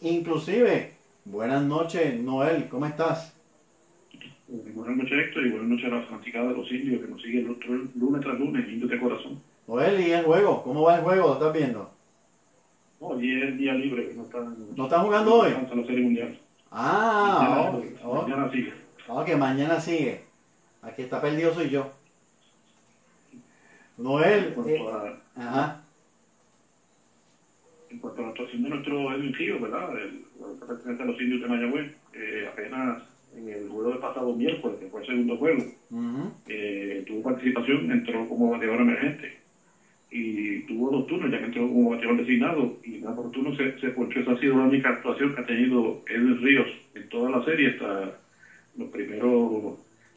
Inclusive, 0.00 0.92
buenas 1.24 1.62
noches, 1.62 2.18
Noel, 2.20 2.68
¿cómo 2.68 2.86
estás? 2.86 3.34
Buenas 4.48 4.96
noches, 4.96 5.12
Héctor, 5.12 5.46
y 5.46 5.50
buenas 5.50 5.68
noches 5.68 5.86
a 5.86 5.96
la 5.96 6.02
fanaticada 6.02 6.48
de 6.48 6.56
los 6.56 6.70
indios 6.70 7.02
que 7.02 7.08
nos 7.08 7.22
siguen 7.22 7.50
otro 7.50 7.74
lunes 7.94 8.22
tras 8.22 8.38
lunes, 8.38 8.68
indios 8.68 8.90
de 8.90 9.00
corazón. 9.00 9.40
Noel, 9.66 10.00
¿y 10.00 10.12
el 10.12 10.24
juego? 10.24 10.62
¿Cómo 10.62 10.82
va 10.82 10.96
el 10.96 11.02
juego? 11.02 11.28
¿Lo 11.28 11.34
estás 11.34 11.52
viendo? 11.52 11.95
No, 13.06 13.12
hoy 13.12 13.42
es 13.42 13.56
día 13.56 13.72
libre, 13.74 14.12
no 14.16 14.24
están, 14.24 14.56
¿No 14.74 14.84
están 14.84 15.04
jugando 15.04 15.34
hoy? 15.34 15.50
no 15.50 15.76
la 15.76 15.86
Serie 15.86 16.02
Mundial. 16.02 16.38
Ah, 16.72 17.38
mañana, 17.40 17.96
oh, 18.04 18.10
oh, 18.10 18.22
mañana 18.22 18.50
sigue. 18.50 18.72
ok, 19.08 19.36
mañana 19.38 19.80
sigue. 19.80 20.20
Aquí 20.82 21.02
está 21.02 21.20
perdido 21.20 21.54
soy 21.54 21.70
yo. 21.70 21.92
Noel, 23.96 24.54
En 24.56 24.68
eh, 24.68 24.84
a, 25.36 25.40
ajá, 25.40 25.80
en 27.90 27.98
cuanto 27.98 28.20
a 28.20 28.24
la 28.24 28.30
actuación 28.30 28.62
de 28.64 28.68
nuestro 28.68 29.14
Edwin 29.14 29.32
Ríos, 29.32 29.60
¿verdad? 29.60 29.88
El, 29.96 30.24
pertenece 30.66 31.02
a 31.02 31.06
los 31.06 31.20
indios 31.20 31.40
de 31.40 31.46
Mayagüez, 31.48 31.92
eh, 32.12 32.48
apenas 32.52 33.02
en 33.36 33.48
el 33.48 33.68
juego 33.68 33.90
del 33.90 34.00
pasado 34.00 34.34
miércoles, 34.34 34.78
que 34.78 34.86
fue 34.86 35.00
el 35.00 35.06
segundo 35.06 35.36
juego, 35.36 35.62
eh, 36.48 37.04
tuvo 37.06 37.22
participación, 37.22 37.90
entró 37.90 38.28
como 38.28 38.50
bateador 38.50 38.80
emergente 38.80 39.45
y 40.16 40.60
tuvo 40.60 40.90
dos 40.90 41.06
turnos, 41.06 41.30
ya 41.30 41.38
que 41.38 41.44
entró 41.44 41.68
como 41.68 41.90
bateador 41.90 42.16
designado 42.18 42.76
y 42.82 42.98
nada 42.98 43.14
por 43.14 43.30
turno 43.30 43.54
se, 43.54 43.78
se 43.78 43.90
ponchó. 43.90 44.20
Esa 44.20 44.32
ha 44.32 44.38
sido 44.38 44.56
la 44.56 44.64
única 44.64 44.88
actuación 44.88 45.34
que 45.34 45.42
ha 45.42 45.46
tenido 45.46 46.02
Edwin 46.08 46.40
Ríos 46.40 46.68
en 46.94 47.08
toda 47.10 47.30
la 47.30 47.44
serie 47.44 47.70
hasta 47.70 48.18
los 48.76 48.88
primeros 48.88 49.74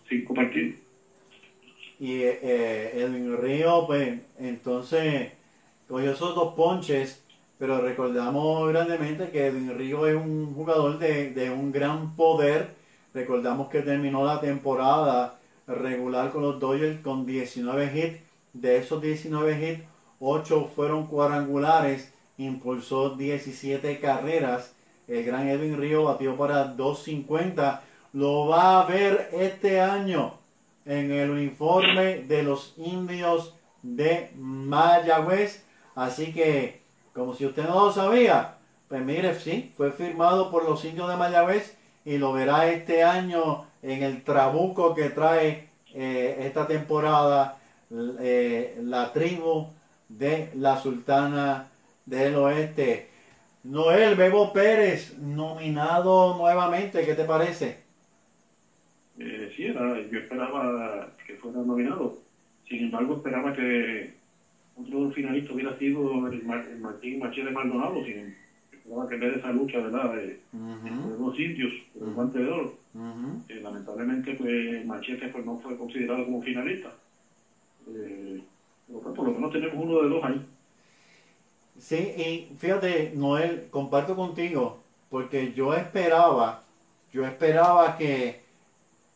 cinco 0.08 0.34
partidos. 0.34 0.76
y 2.00 2.22
eh, 2.22 2.92
Edwin 2.96 3.38
Río, 3.42 3.84
pues 3.88 4.20
entonces 4.40 5.34
cogió 5.88 6.12
esos 6.12 6.34
dos 6.34 6.54
ponches, 6.54 7.22
pero 7.58 7.82
recordamos 7.82 8.70
grandemente 8.70 9.32
que 9.32 9.48
Edwin 9.48 9.78
Río 9.78 10.08
es 10.08 10.16
un 10.16 10.54
jugador 10.54 10.98
de, 10.98 11.32
de 11.32 11.50
un 11.50 11.74
gran 11.74 12.16
poder. 12.16 12.70
Recordamos 13.14 13.68
que 13.70 13.82
terminó 13.82 14.26
la 14.26 14.40
temporada 14.40 15.40
regular 15.68 16.32
con 16.32 16.44
los 16.44 16.60
Dodgers 16.60 17.02
con 17.02 17.26
19 17.26 17.92
hits. 17.94 18.30
De 18.54 18.78
esos 18.78 19.02
19 19.02 19.72
hits, 19.72 19.89
8 20.20 20.72
fueron 20.76 21.08
cuadrangulares, 21.08 22.14
impulsó 22.38 23.12
17 23.12 24.00
carreras. 24.00 24.74
El 25.08 25.24
gran 25.24 25.48
Edwin 25.48 25.78
Río 25.78 26.04
batió 26.04 26.36
para 26.38 26.66
250. 26.66 27.84
Lo 28.14 28.48
va 28.48 28.82
a 28.82 28.86
ver 28.86 29.30
este 29.34 29.82
año 29.82 30.36
en 30.86 31.12
el 31.12 31.30
uniforme 31.30 32.20
de 32.20 32.44
los 32.44 32.74
indios 32.78 33.56
de 33.82 34.32
Mayagüez. 34.36 35.64
Así 35.96 36.34
que, 36.34 36.82
como 37.14 37.34
si 37.34 37.46
usted 37.46 37.64
no 37.64 37.86
lo 37.86 37.92
sabía, 37.92 38.56
pues 38.88 39.02
mire, 39.04 39.36
sí, 39.36 39.72
fue 39.76 39.92
firmado 39.92 40.50
por 40.52 40.68
los 40.68 40.84
indios 40.86 41.10
de 41.10 41.16
Mayagüez 41.16 41.78
y 42.06 42.18
lo 42.18 42.34
verá 42.34 42.70
este 42.70 43.04
año 43.04 43.66
en 43.82 44.04
el 44.04 44.24
trabuco 44.24 44.96
que 44.96 45.10
trae 45.10 45.70
eh, 45.94 46.38
esta 46.42 46.68
temporada 46.68 47.58
eh, 48.20 48.80
la 48.84 49.12
tribu 49.14 49.68
de 50.10 50.50
la 50.56 50.78
Sultana 50.82 51.70
del 52.06 52.36
Oeste. 52.36 53.08
Noel 53.64 54.16
Bebo 54.16 54.52
Pérez, 54.54 55.18
nominado 55.20 56.36
nuevamente, 56.38 57.06
¿qué 57.06 57.14
te 57.14 57.24
parece? 57.26 57.78
Eh, 59.20 59.52
sí, 59.56 59.66
era, 59.66 60.00
yo 60.10 60.20
esperaba 60.20 61.08
que 61.26 61.34
fuera 61.36 61.60
nominado. 61.60 62.18
Sin 62.68 62.86
embargo, 62.86 63.18
esperaba 63.18 63.54
que 63.54 64.14
otro 64.78 65.12
finalista 65.12 65.54
hubiera 65.54 65.78
sido 65.78 66.28
el, 66.28 66.44
Mar- 66.44 66.68
el 66.72 66.80
Martín 66.80 67.20
Machete 67.20 67.52
Maldonado. 67.52 68.04
Sin, 68.06 68.34
esperaba 68.72 69.10
que 69.10 69.18
de 69.18 69.36
esa 69.36 69.52
lucha 69.52 69.80
¿verdad? 69.80 70.14
de, 70.14 70.40
Ujú, 70.54 71.10
de 71.12 71.18
los 71.20 71.40
indios, 71.40 71.72
por 71.94 72.08
el 72.08 72.14
guante 72.14 72.40
de 72.40 72.48
oro, 72.50 72.78
eh, 73.50 73.60
lamentablemente 73.62 74.34
pues, 74.36 74.86
Machete 74.86 75.28
pues, 75.28 75.46
no 75.46 75.58
fue 75.60 75.78
considerado 75.78 76.24
como 76.26 76.42
finalista. 76.42 76.92
Menos 79.50 79.54
tenemos 79.54 79.86
uno 79.86 80.02
de 80.02 80.10
dos 80.10 80.24
ahí. 80.24 80.46
Sí, 81.80 81.96
y 81.96 82.56
fíjate, 82.58 83.14
Noel, 83.16 83.68
comparto 83.70 84.16
contigo, 84.16 84.80
porque 85.10 85.54
yo 85.54 85.74
esperaba, 85.74 86.64
yo 87.14 87.26
esperaba 87.26 87.98
que, 87.98 88.42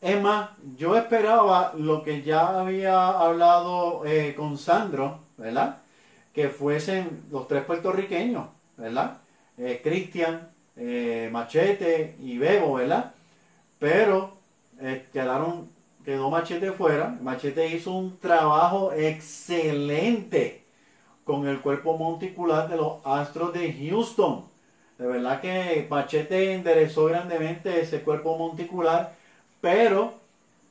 es 0.01 0.21
más, 0.21 0.49
yo 0.77 0.95
esperaba 0.95 1.73
lo 1.77 2.03
que 2.03 2.21
ya 2.21 2.61
había 2.61 3.09
hablado 3.09 4.05
eh, 4.05 4.33
con 4.35 4.57
Sandro, 4.57 5.19
¿verdad? 5.37 5.81
Que 6.33 6.49
fuesen 6.49 7.23
los 7.31 7.47
tres 7.47 7.63
puertorriqueños, 7.63 8.47
¿verdad? 8.77 9.17
Eh, 9.57 9.81
Cristian, 9.83 10.49
eh, 10.75 11.29
Machete 11.31 12.15
y 12.21 12.37
Bebo, 12.37 12.75
¿verdad? 12.75 13.13
Pero 13.77 14.37
eh, 14.79 15.05
quedaron, 15.11 15.69
quedó 16.03 16.29
Machete 16.29 16.71
fuera. 16.71 17.17
Machete 17.21 17.67
hizo 17.67 17.91
un 17.91 18.17
trabajo 18.19 18.91
excelente 18.93 20.63
con 21.23 21.47
el 21.47 21.61
cuerpo 21.61 21.97
monticular 21.97 22.69
de 22.69 22.77
los 22.77 23.05
Astros 23.05 23.53
de 23.53 23.73
Houston. 23.73 24.45
De 24.97 25.07
verdad 25.07 25.41
que 25.41 25.87
Machete 25.89 26.53
enderezó 26.53 27.05
grandemente 27.05 27.81
ese 27.81 28.01
cuerpo 28.01 28.37
monticular, 28.37 29.13
pero 29.61 30.13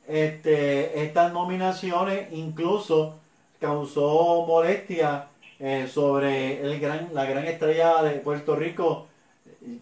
este, 0.07 1.03
estas 1.03 1.33
nominaciones 1.33 2.31
incluso 2.31 3.15
causó 3.59 4.45
molestia 4.45 5.27
eh, 5.59 5.87
sobre 5.87 6.61
el 6.61 6.79
gran, 6.79 7.09
la 7.13 7.25
gran 7.25 7.45
estrella 7.45 8.03
de 8.03 8.19
Puerto 8.19 8.55
Rico, 8.55 9.07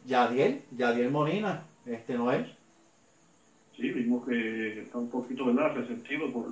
Yadiel, 0.05 0.61
Yadiel 0.77 1.09
Molina, 1.09 1.63
este 1.85 2.13
Noel. 2.13 2.55
Sí, 3.81 3.89
vimos 3.89 4.23
que 4.23 4.79
está 4.79 4.99
un 4.99 5.07
poquito 5.07 5.43
¿verdad? 5.45 5.71
resentido 5.73 6.29
por, 6.29 6.45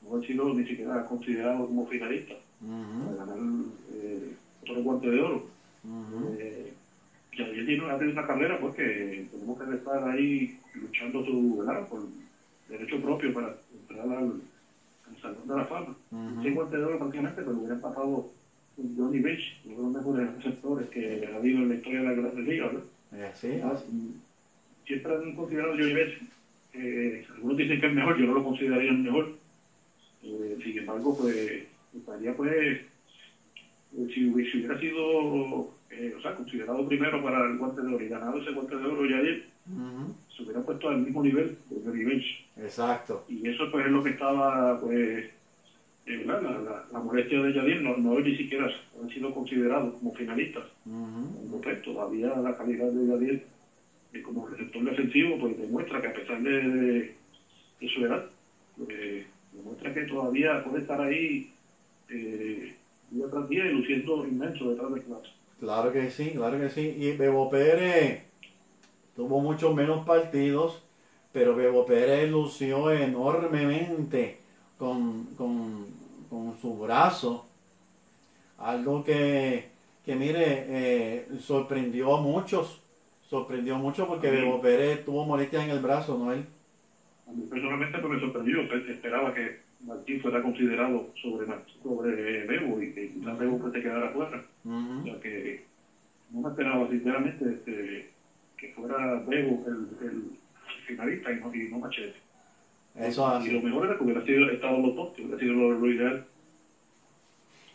no 0.00 0.14
ha 0.14 0.20
sido 0.20 0.52
ni 0.54 0.62
siquiera 0.64 1.02
considerado 1.02 1.66
como 1.66 1.84
finalista 1.84 2.34
Ujú, 2.60 3.04
para 3.04 3.16
ganar 3.24 3.36
eh, 3.90 4.32
otro 4.62 4.80
guante 4.80 5.10
de 5.10 5.20
oro. 5.20 5.42
ujú. 5.82 6.36
Eh, 6.38 6.72
y 7.32 7.42
ayer 7.42 7.64
tiene 7.64 7.90
ha 7.90 7.96
tenido 7.96 8.12
una 8.12 8.22
carrera 8.26 8.56
pues 8.56 8.72
que 8.74 9.24
tenemos 9.28 9.58
que 9.58 9.72
estar 9.72 10.04
ahí 10.04 10.48
luchando 10.74 11.20
su, 11.20 11.56
¿verdad? 11.56 11.84
por 11.88 12.00
derecho 12.68 12.96
propio 13.00 13.32
para 13.32 13.50
entrar 13.72 14.08
al, 14.08 14.38
al 15.08 15.16
Salón 15.20 15.48
de 15.48 15.56
la 15.56 15.64
Fama. 15.64 15.92
Ujú. 16.12 16.42
Sin 16.42 16.54
guante 16.54 16.76
de 16.76 16.84
oro 16.84 16.96
prácticamente, 16.96 17.42
pero 17.42 17.56
hubiera 17.56 17.74
pasado 17.74 18.24
Johnny 18.96 19.18
Bench, 19.18 19.52
uno 19.64 19.76
de 19.78 19.82
los 19.82 19.90
mejores 19.90 20.32
receptores 20.32 20.86
que 20.86 21.26
ha 21.26 21.34
habido 21.34 21.60
en 21.60 21.68
la 21.68 21.74
historia 21.74 21.98
de 21.98 22.04
la 22.04 22.12
Grandes 22.12 22.46
Ligas. 22.46 22.72
¿no? 22.72 22.80
Eh, 23.12 23.30
sí, 23.34 23.58
Ah, 23.64 23.74
mm, 23.84 24.10
Siempre 24.86 25.12
han 25.12 25.32
considerado 25.34 25.74
Johnny 25.76 25.92
Bench, 25.92 26.18
eh, 26.78 27.24
algunos 27.34 27.56
dicen 27.56 27.80
que 27.80 27.86
es 27.86 27.92
mejor, 27.92 28.16
yo 28.16 28.26
no 28.26 28.34
lo 28.34 28.42
consideraría 28.42 28.90
el 28.90 28.98
mejor. 28.98 29.28
Eh, 30.22 30.56
sin 30.62 30.78
embargo, 30.78 31.16
pues 31.16 31.62
estaría 31.96 32.32
pues, 32.32 32.78
eh, 33.96 34.06
si, 34.12 34.24
hubi- 34.26 34.50
si 34.50 34.58
hubiera 34.58 34.78
sido, 34.78 35.68
eh, 35.90 36.12
o 36.16 36.20
sea, 36.20 36.34
considerado 36.34 36.84
primero 36.84 37.20
para 37.22 37.44
el 37.46 37.56
guante 37.56 37.80
de 37.82 37.92
oro 37.92 38.04
y 38.04 38.08
ganado 38.08 38.38
ese 38.38 38.50
guante 38.50 38.76
de 38.76 38.84
oro 38.86 39.06
ya 39.06 39.16
ayer, 39.18 39.40
se 40.34 40.42
hubiera 40.42 40.60
puesto 40.60 40.88
al 40.88 40.98
mismo 40.98 41.22
nivel 41.22 41.54
de 41.68 41.90
Bench. 42.04 42.40
Exacto. 42.56 43.22
Y 43.28 43.46
eso 43.48 43.70
pues 43.70 43.84
es 43.86 43.90
lo 43.90 44.02
que 44.02 44.10
estaba, 44.10 44.78
pues. 44.78 45.24
La, 46.06 46.40
la, 46.40 46.82
la 46.90 47.00
molestia 47.00 47.38
de 47.42 47.52
Yadier 47.52 47.82
no, 47.82 47.94
no 47.94 48.18
ni 48.18 48.34
siquiera 48.34 48.66
han 48.98 49.08
sido 49.10 49.30
considerados 49.30 49.92
como 49.98 50.10
finalistas. 50.14 50.64
Ujú, 50.86 51.34
Cuando, 51.34 51.60
pues, 51.60 51.82
todavía 51.82 52.34
la 52.40 52.54
calidad 52.54 52.86
de 52.88 53.06
Yadier 53.06 53.40
eh, 54.18 54.22
como 54.22 54.46
receptor 54.46 54.82
defensivo 54.84 55.38
pues 55.38 55.58
demuestra 55.58 56.00
que 56.00 56.08
a 56.08 56.12
pesar 56.14 56.42
de, 56.42 56.50
de- 56.50 57.14
de 57.80 57.88
su 57.88 58.04
edad, 58.04 58.24
pues, 58.76 59.24
demuestra 59.52 59.94
que 59.94 60.02
todavía 60.02 60.64
puede 60.64 60.82
estar 60.82 61.00
ahí 61.00 61.52
eh, 62.08 62.74
día 63.10 63.26
tras 63.30 63.48
día 63.48 63.66
y 63.66 63.72
luciendo 63.72 64.26
inmenso 64.26 64.70
detrás 64.70 64.92
del 64.92 65.02
clase. 65.04 65.28
Claro 65.60 65.92
que 65.92 66.10
sí, 66.10 66.30
claro 66.30 66.58
que 66.58 66.70
sí. 66.70 66.94
Y 66.98 67.16
Bebo 67.16 67.50
Pérez 67.50 68.22
tuvo 69.16 69.40
muchos 69.40 69.74
menos 69.74 70.04
partidos, 70.06 70.82
pero 71.32 71.54
Bebo 71.56 71.84
Pérez 71.86 72.30
lució 72.30 72.90
enormemente 72.92 74.38
con, 74.78 75.24
con, 75.36 75.86
con 76.30 76.56
su 76.60 76.76
brazo. 76.78 77.46
Algo 78.58 79.04
que, 79.04 79.68
que 80.04 80.14
mire, 80.16 80.64
eh, 80.68 81.26
sorprendió 81.40 82.16
a 82.16 82.20
muchos. 82.20 82.80
Sorprendió 83.28 83.76
mucho 83.76 84.06
porque. 84.06 84.30
Bebo 84.30 84.60
Pérez 84.60 85.04
tuvo 85.04 85.24
molestias 85.24 85.64
en 85.64 85.70
el 85.70 85.80
brazo, 85.80 86.16
¿no 86.18 86.32
él? 86.32 86.44
A 87.28 87.32
mí 87.32 87.44
personalmente 87.48 87.98
pues, 87.98 88.12
me 88.14 88.20
sorprendió, 88.20 88.68
Pe- 88.68 88.90
esperaba 88.92 89.34
que 89.34 89.58
Martín 89.86 90.20
fuera 90.20 90.42
considerado 90.42 91.08
sobre, 91.20 91.46
sobre 91.82 92.44
Bebo 92.46 92.80
y 92.80 92.92
que 92.92 93.08
quizás 93.08 93.38
Bebo 93.38 93.58
pues, 93.58 93.72
se 93.74 93.82
quedara 93.82 94.10
fuera. 94.10 94.42
O 94.64 94.68
Ujú. 94.68 95.04
sea 95.04 95.20
que 95.20 95.62
no 96.30 96.40
me 96.40 96.48
esperaba 96.48 96.88
sinceramente 96.88 97.44
este, 97.52 98.10
que 98.56 98.72
fuera 98.72 99.22
Bebo 99.26 99.62
el, 99.66 100.06
el 100.08 100.22
finalista 100.86 101.30
y 101.30 101.36
no, 101.40 101.54
y 101.54 101.68
no 101.70 101.78
Machete. 101.80 102.14
Eso 102.94 103.38
es 103.38 103.46
Y 103.46 103.50
lo 103.50 103.60
mejor 103.62 103.84
era 103.86 103.96
que 103.98 104.04
hubiera 104.04 104.24
sido 104.24 104.48
estado 104.50 104.78
los 104.78 104.94
dos, 104.96 105.14
que 105.14 105.22
hubiera 105.22 105.38
sido 105.38 105.52
lo, 105.52 105.72
lo 105.72 105.92
ideal. 105.92 106.24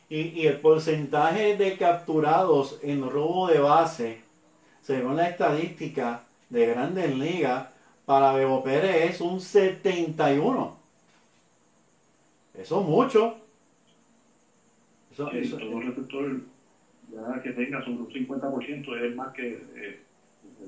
Y, 0.10 0.20
y 0.30 0.48
el 0.48 0.58
porcentaje 0.60 1.56
de 1.56 1.78
capturados 1.78 2.80
en 2.84 3.10
robo 3.10 3.48
de 3.48 3.60
base, 3.60 4.23
según 4.84 5.16
la 5.16 5.30
estadística 5.30 6.22
de 6.50 6.68
Grandes 6.68 7.16
Ligas, 7.18 7.70
para 8.06 8.34
Bebo 8.34 8.64
Pérez 8.64 9.12
es 9.16 9.22
un 9.22 9.40
71. 9.40 10.78
Eso 12.54 12.82
es 12.82 12.86
mucho. 12.88 13.36
Eso, 15.12 15.30
Sí, 15.32 15.38
eso- 15.38 15.58
todo 15.58 15.80
receptor 15.80 16.42
ya 17.14 17.42
que 17.42 17.52
tenga 17.52 17.80
sobre 17.84 17.98
un 18.04 18.12
50% 18.12 18.96
es 18.96 19.16
más 19.16 19.34
que, 19.34 19.54
eh, 19.76 20.00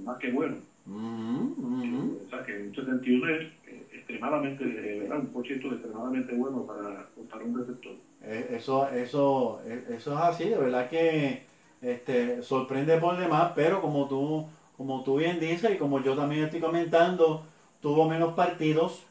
más 0.04 0.18
que 0.20 0.32
bueno. 0.32 0.56
Ujú, 0.88 1.56
ujú. 1.58 2.20
O 2.26 2.30
sea 2.30 2.44
que 2.46 2.54
un 2.62 2.74
71 2.76 3.28
es 3.30 3.42
eh, 3.68 3.88
extremadamente, 3.94 4.64
eh, 4.64 5.00
¿verdad? 5.00 5.20
un 5.20 5.28
por 5.28 5.46
ciento 5.46 5.72
extremadamente 5.72 6.34
bueno 6.36 6.64
para, 6.64 7.08
para 7.30 7.44
un 7.44 7.58
receptor. 7.58 7.94
Eso, 8.24 8.90
eso, 8.90 9.62
eso 9.90 10.14
es 10.14 10.20
así, 10.20 10.46
de 10.50 10.58
verdad 10.58 10.90
que 10.90 11.44
este, 11.86 12.42
sorprende 12.42 12.98
por 12.98 13.18
demás, 13.18 13.52
pero 13.56 13.80
como 13.80 14.08
tú, 14.08 14.48
como 14.76 15.04
tú 15.04 15.18
bien 15.18 15.40
dices 15.40 15.72
y 15.72 15.78
como 15.78 16.02
yo 16.02 16.16
también 16.16 16.44
estoy 16.44 16.60
comentando, 16.60 17.44
tuvo 17.80 18.10
menos 18.10 18.34
partidos, 18.34 19.02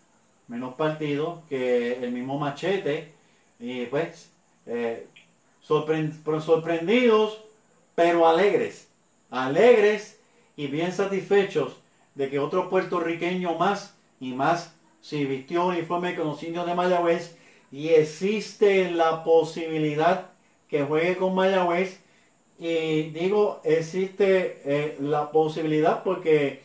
menos 0.48 0.74
partidos 0.74 1.38
que 1.48 2.04
el 2.04 2.10
mismo 2.10 2.36
Machete, 2.38 3.12
y 3.60 3.86
pues 3.86 4.28
eh, 4.66 5.06
sorprendidos, 5.62 7.38
pero 7.94 8.26
alegres, 8.26 8.88
alegres 9.30 10.18
y 10.56 10.66
bien 10.66 10.92
satisfechos 10.92 11.76
de 12.16 12.28
que 12.28 12.40
otro 12.40 12.68
puertorriqueño 12.68 13.54
más 13.54 13.94
y 14.18 14.32
más 14.32 14.74
si 15.00 15.24
vistió 15.26 15.66
uniforme 15.66 16.16
con 16.16 16.26
los 16.26 16.42
indios 16.42 16.66
de 16.66 16.74
Mayagüez 16.74 17.36
y 17.70 17.90
existe 17.90 18.90
la 18.90 19.22
posibilidad 19.22 20.26
que 20.68 20.82
juegue 20.82 21.16
con 21.16 21.34
Mayagüez 21.36 22.00
y 22.66 23.10
digo 23.10 23.60
existe 23.62 24.62
eh, 24.64 24.96
la 24.98 25.30
posibilidad 25.30 26.02
porque 26.02 26.62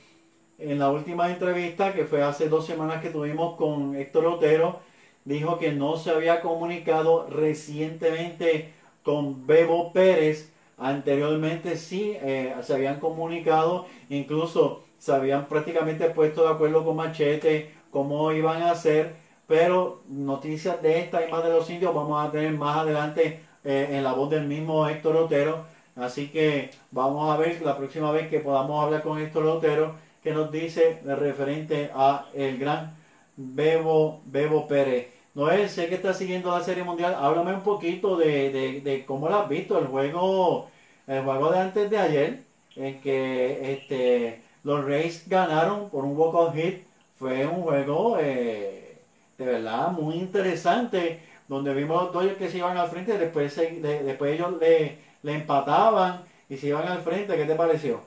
en 0.57 0.79
la 0.79 0.89
última 0.91 1.29
entrevista 1.29 1.91
que 1.91 2.05
fue 2.05 2.23
hace 2.23 2.47
dos 2.47 2.65
semanas 2.65 3.01
que 3.01 3.09
tuvimos 3.09 3.57
con 3.57 3.97
Héctor 3.97 4.27
Otero 4.27 4.79
dijo 5.25 5.59
que 5.59 5.73
no 5.73 5.97
se 5.97 6.11
había 6.11 6.39
comunicado 6.39 7.27
recientemente 7.29 8.71
con 9.03 9.45
Bebo 9.45 9.91
Pérez 9.91 10.53
anteriormente 10.77 11.75
sí 11.75 12.15
eh, 12.21 12.55
se 12.61 12.75
habían 12.75 13.01
comunicado 13.01 13.85
incluso 14.09 14.85
se 14.99 15.11
habían 15.11 15.49
prácticamente 15.49 16.09
puesto 16.11 16.43
de 16.43 16.53
acuerdo 16.53 16.85
con 16.85 16.95
Machete 16.95 17.73
cómo 17.91 18.31
iban 18.31 18.63
a 18.63 18.71
hacer 18.71 19.15
pero 19.47 20.01
noticias 20.07 20.81
de 20.81 20.99
esta 20.99 21.27
y 21.27 21.29
más 21.29 21.43
de 21.43 21.49
los 21.49 21.69
indios 21.69 21.93
vamos 21.93 22.25
a 22.25 22.31
tener 22.31 22.53
más 22.53 22.77
adelante 22.77 23.41
eh, 23.65 23.89
en 23.91 24.03
la 24.05 24.13
voz 24.13 24.29
del 24.29 24.47
mismo 24.47 24.87
Héctor 24.87 25.17
Otero. 25.17 25.65
Así 25.99 26.29
que 26.29 26.71
vamos 26.91 27.29
a 27.29 27.37
ver 27.37 27.61
la 27.61 27.77
próxima 27.77 28.11
vez 28.11 28.29
que 28.29 28.39
podamos 28.39 28.83
hablar 28.83 29.01
con 29.01 29.19
Héctor 29.19 29.45
Otero 29.45 29.95
que 30.23 30.31
nos 30.31 30.51
dice 30.51 30.99
referente 31.05 31.91
a 31.93 32.25
el 32.33 32.57
gran 32.57 32.95
Bebo, 33.35 34.21
Bebo 34.25 34.67
Pérez. 34.67 35.07
Noel, 35.33 35.69
sé 35.69 35.87
que 35.87 35.95
está 35.95 36.13
siguiendo 36.13 36.51
la 36.51 36.63
Serie 36.63 36.83
Mundial. 36.83 37.15
Háblame 37.17 37.53
un 37.53 37.61
poquito 37.61 38.17
de, 38.17 38.51
de, 38.51 38.81
de 38.81 39.05
cómo 39.05 39.29
lo 39.29 39.39
has 39.39 39.49
visto 39.49 39.77
el 39.77 39.87
juego, 39.87 40.69
el 41.07 41.23
juego 41.23 41.51
de 41.51 41.59
antes 41.59 41.89
de 41.89 41.97
ayer, 41.97 42.39
en 42.75 42.99
que 43.01 43.73
este, 43.73 44.41
los 44.63 44.83
Rays 44.85 45.27
ganaron 45.27 45.89
por 45.89 46.03
un 46.03 46.17
walk-off 46.17 46.53
hit. 46.55 46.83
Fue 47.17 47.45
un 47.45 47.61
juego 47.61 48.17
eh, 48.19 48.97
de 49.37 49.45
verdad 49.45 49.91
muy 49.91 50.15
interesante, 50.15 51.19
donde 51.47 51.73
vimos 51.73 52.03
los 52.03 52.13
Dodgers 52.13 52.37
que 52.37 52.49
se 52.49 52.57
iban 52.57 52.77
al 52.77 52.89
frente, 52.89 53.17
después, 53.17 53.55
después 53.55 54.33
ellos 54.33 54.53
le, 54.59 55.08
le 55.23 55.33
empataban 55.33 56.23
y 56.49 56.57
se 56.57 56.67
iban 56.67 56.87
al 56.87 57.01
frente. 57.01 57.35
¿Qué 57.37 57.45
te 57.45 57.55
pareció? 57.55 58.01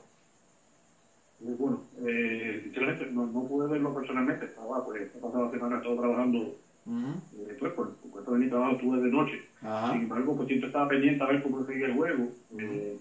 Eh, 1.45 1.55
bueno, 1.57 1.81
eh, 2.05 2.59
sinceramente 2.63 3.07
no, 3.11 3.25
no 3.25 3.43
pude 3.43 3.67
verlo 3.67 3.93
personalmente, 3.93 4.45
estaba 4.45 4.83
pues 4.85 5.01
esta 5.01 5.19
pasada 5.19 5.49
semana 5.51 5.77
estaba 5.77 5.99
trabajando 5.99 6.39
Ujú, 6.85 7.15
eh, 7.37 7.55
pues 7.59 7.71
por, 7.73 7.93
por 7.95 8.11
cuenta 8.11 8.31
de 8.31 8.37
mi 8.39 8.47
trabajo 8.47 8.73
estuve 8.75 8.99
de 9.01 9.09
noche. 9.09 9.41
Ajá. 9.61 9.91
Sin 9.93 10.01
embargo, 10.03 10.35
pues 10.35 10.47
siempre 10.47 10.67
estaba 10.67 10.87
pendiente 10.87 11.23
a 11.23 11.27
ver 11.27 11.41
cómo 11.41 11.65
seguía 11.65 11.87
el 11.87 11.93
juego. 11.93 12.29
Eh, 12.57 12.97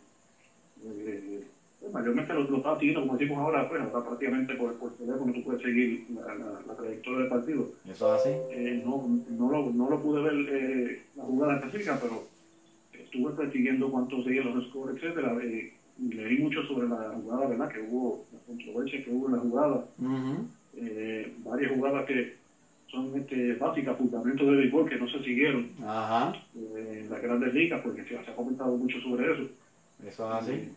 eh, 0.85 1.45
pues, 1.81 1.93
mayormente 1.93 2.33
lo, 2.33 2.43
lo 2.43 2.57
estaba 2.59 2.79
siguiendo, 2.79 3.03
como 3.03 3.17
decimos 3.17 3.39
ahora, 3.39 3.69
pues 3.69 3.81
ahora 3.81 4.05
prácticamente 4.05 4.55
por, 4.55 4.75
por 4.75 4.93
teléfono 4.93 5.33
tú 5.33 5.43
puedes 5.43 5.63
seguir 5.63 6.07
la, 6.15 6.35
la, 6.35 6.61
la 6.67 6.75
trayectoria 6.75 7.21
del 7.21 7.29
partido. 7.29 7.69
Eso 7.89 8.15
es 8.15 8.21
así. 8.21 8.31
Eh, 8.53 8.83
no, 8.85 9.05
no, 9.31 9.51
lo, 9.51 9.71
no 9.71 9.89
lo 9.89 10.01
pude 10.01 10.23
ver 10.23 10.35
eh, 10.49 11.03
la 11.17 11.25
jugada 11.25 11.57
específica, 11.57 11.99
pero 12.01 12.25
estuve 13.13 13.33
persiguiendo 13.33 13.89
cuánto 13.89 14.23
seguían 14.23 14.45
los 14.45 14.65
scores, 14.65 14.97
etcétera. 14.97 15.35
Eh, 15.43 15.67
leí 15.99 16.37
mucho 16.37 16.63
sobre 16.63 16.87
la 16.87 17.11
jugada, 17.13 17.45
¿verdad? 17.47 17.69
Que 17.69 17.79
hubo, 17.79 18.19
la 18.33 18.39
controversia 18.47 18.99
que 18.99 19.11
hubo 19.11 19.27
en 19.27 19.33
la 19.33 19.39
jugada. 19.39 19.83
Eh, 20.75 21.29
varias 21.45 21.71
jugadas 21.71 22.05
que 22.05 22.27
son 22.87 23.15
este, 23.15 23.53
básicas, 23.55 23.95
fundamentos 23.95 24.47
de 24.47 24.57
béisbol 24.57 24.87
que 24.87 24.97
no 24.97 25.07
se 25.07 25.21
siguieron 25.21 25.67
Ajá. 25.83 26.33
eh, 26.55 27.01
en 27.03 27.11
las 27.11 27.21
grandes 27.21 27.53
ligas, 27.53 27.79
porque 27.81 28.03
se, 28.03 28.19
se 28.23 28.31
ha 28.31 28.35
comentado 28.35 28.75
mucho 28.77 28.99
sobre 28.99 29.31
eso. 29.31 29.43
Eso 30.03 30.39
es 30.39 30.49
así. 30.49 30.69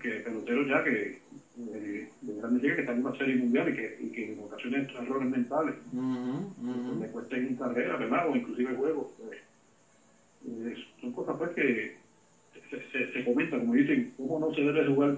Que 0.00 0.20
peloteros 0.20 0.66
ya 0.66 0.82
que 0.82 1.14
eh, 1.56 2.06
de 2.20 2.34
grandes 2.34 2.60
ligas 2.60 2.74
que 2.74 2.80
están 2.80 2.96
en 2.96 3.06
una 3.06 3.16
serie 3.16 3.36
mundial 3.36 3.68
y 3.68 3.72
que, 3.72 3.94
y 3.98 4.08
que 4.10 4.24
en 4.24 4.38
ocasiones 4.40 4.84
errores 4.94 5.28
mentales 5.28 5.74
Ujú, 5.92 6.50
ujú. 6.58 7.00
le 7.00 7.08
cuesten 7.08 7.44
en 7.44 7.54
carrera, 7.54 7.96
¿verdad? 7.96 8.26
O 8.26 8.34
inclusive 8.36 8.74
juegos. 8.74 9.06
pues, 9.16 9.38
eh, 10.46 10.74
son 11.00 11.10
cosas 11.10 11.36
pues 11.36 11.50
que 11.52 11.90
se, 12.70 12.78
se, 12.92 13.12
se 13.12 13.24
comentan, 13.24 13.60
como 13.60 13.74
dicen, 13.74 14.06
cómo 14.16 14.38
no 14.38 14.52
se 14.52 14.60
debe 14.62 14.84
jugar 14.86 15.14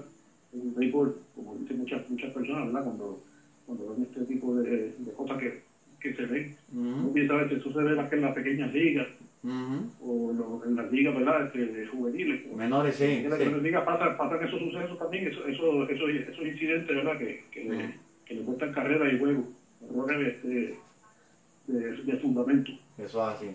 en 0.53 0.61
el 0.61 0.71
béisbol, 0.71 1.13
como 1.35 1.55
dicen 1.55 1.77
muchas 1.77 2.01
muchas 2.09 2.31
personas, 2.31 2.65
¿verdad? 2.65 2.83
Cuando, 2.83 3.17
cuando 3.65 3.87
ven 3.87 4.01
este 4.03 4.23
tipo 4.23 4.55
de, 4.55 4.91
de 4.95 5.11
cosas 5.13 5.37
que, 5.37 5.57
que 5.99 6.11
se 6.13 6.25
ven. 6.25 6.49
Ujú. 6.73 7.13
piensa 7.13 7.33
a 7.33 7.37
veces, 7.37 7.59
eso 7.59 7.71
se 7.71 7.83
ve 7.83 7.91
en 8.11 8.21
las 8.21 8.33
pequeñas 8.33 8.71
ligas 8.71 9.07
o 10.01 10.31
lo- 10.31 10.63
en 10.65 10.75
las 10.75 10.89
ligas, 10.89 11.13
¿verdad? 11.13 11.41
Este, 11.43 11.85
juveniles. 11.85 12.39
Menores, 12.51 12.95
sí, 12.95 13.03
En 13.03 13.29
las 13.29 13.39
sí. 13.39 13.45
ligas 13.61 13.83
pasan, 13.83 14.15
pasan 14.15 14.41
esos 14.43 14.59
sucesos 14.59 14.97
también, 14.97 15.27
eso, 15.27 15.45
eso, 15.45 15.87
eso- 15.87 16.07
esos 16.07 16.45
incidentes, 16.45 16.95
¿verdad? 16.95 17.17
Que, 17.17 17.39
que 17.51 18.33
le 18.33 18.41
cuestan 18.41 18.71
carrera 18.71 19.09
y 19.09 19.17
juego, 19.17 19.45
errores 19.81 20.33
este, 20.33 20.73
de, 21.67 21.91
de 22.01 22.15
fundamento. 22.17 22.71
Eso 22.97 23.29
es 23.29 23.35
así. 23.35 23.51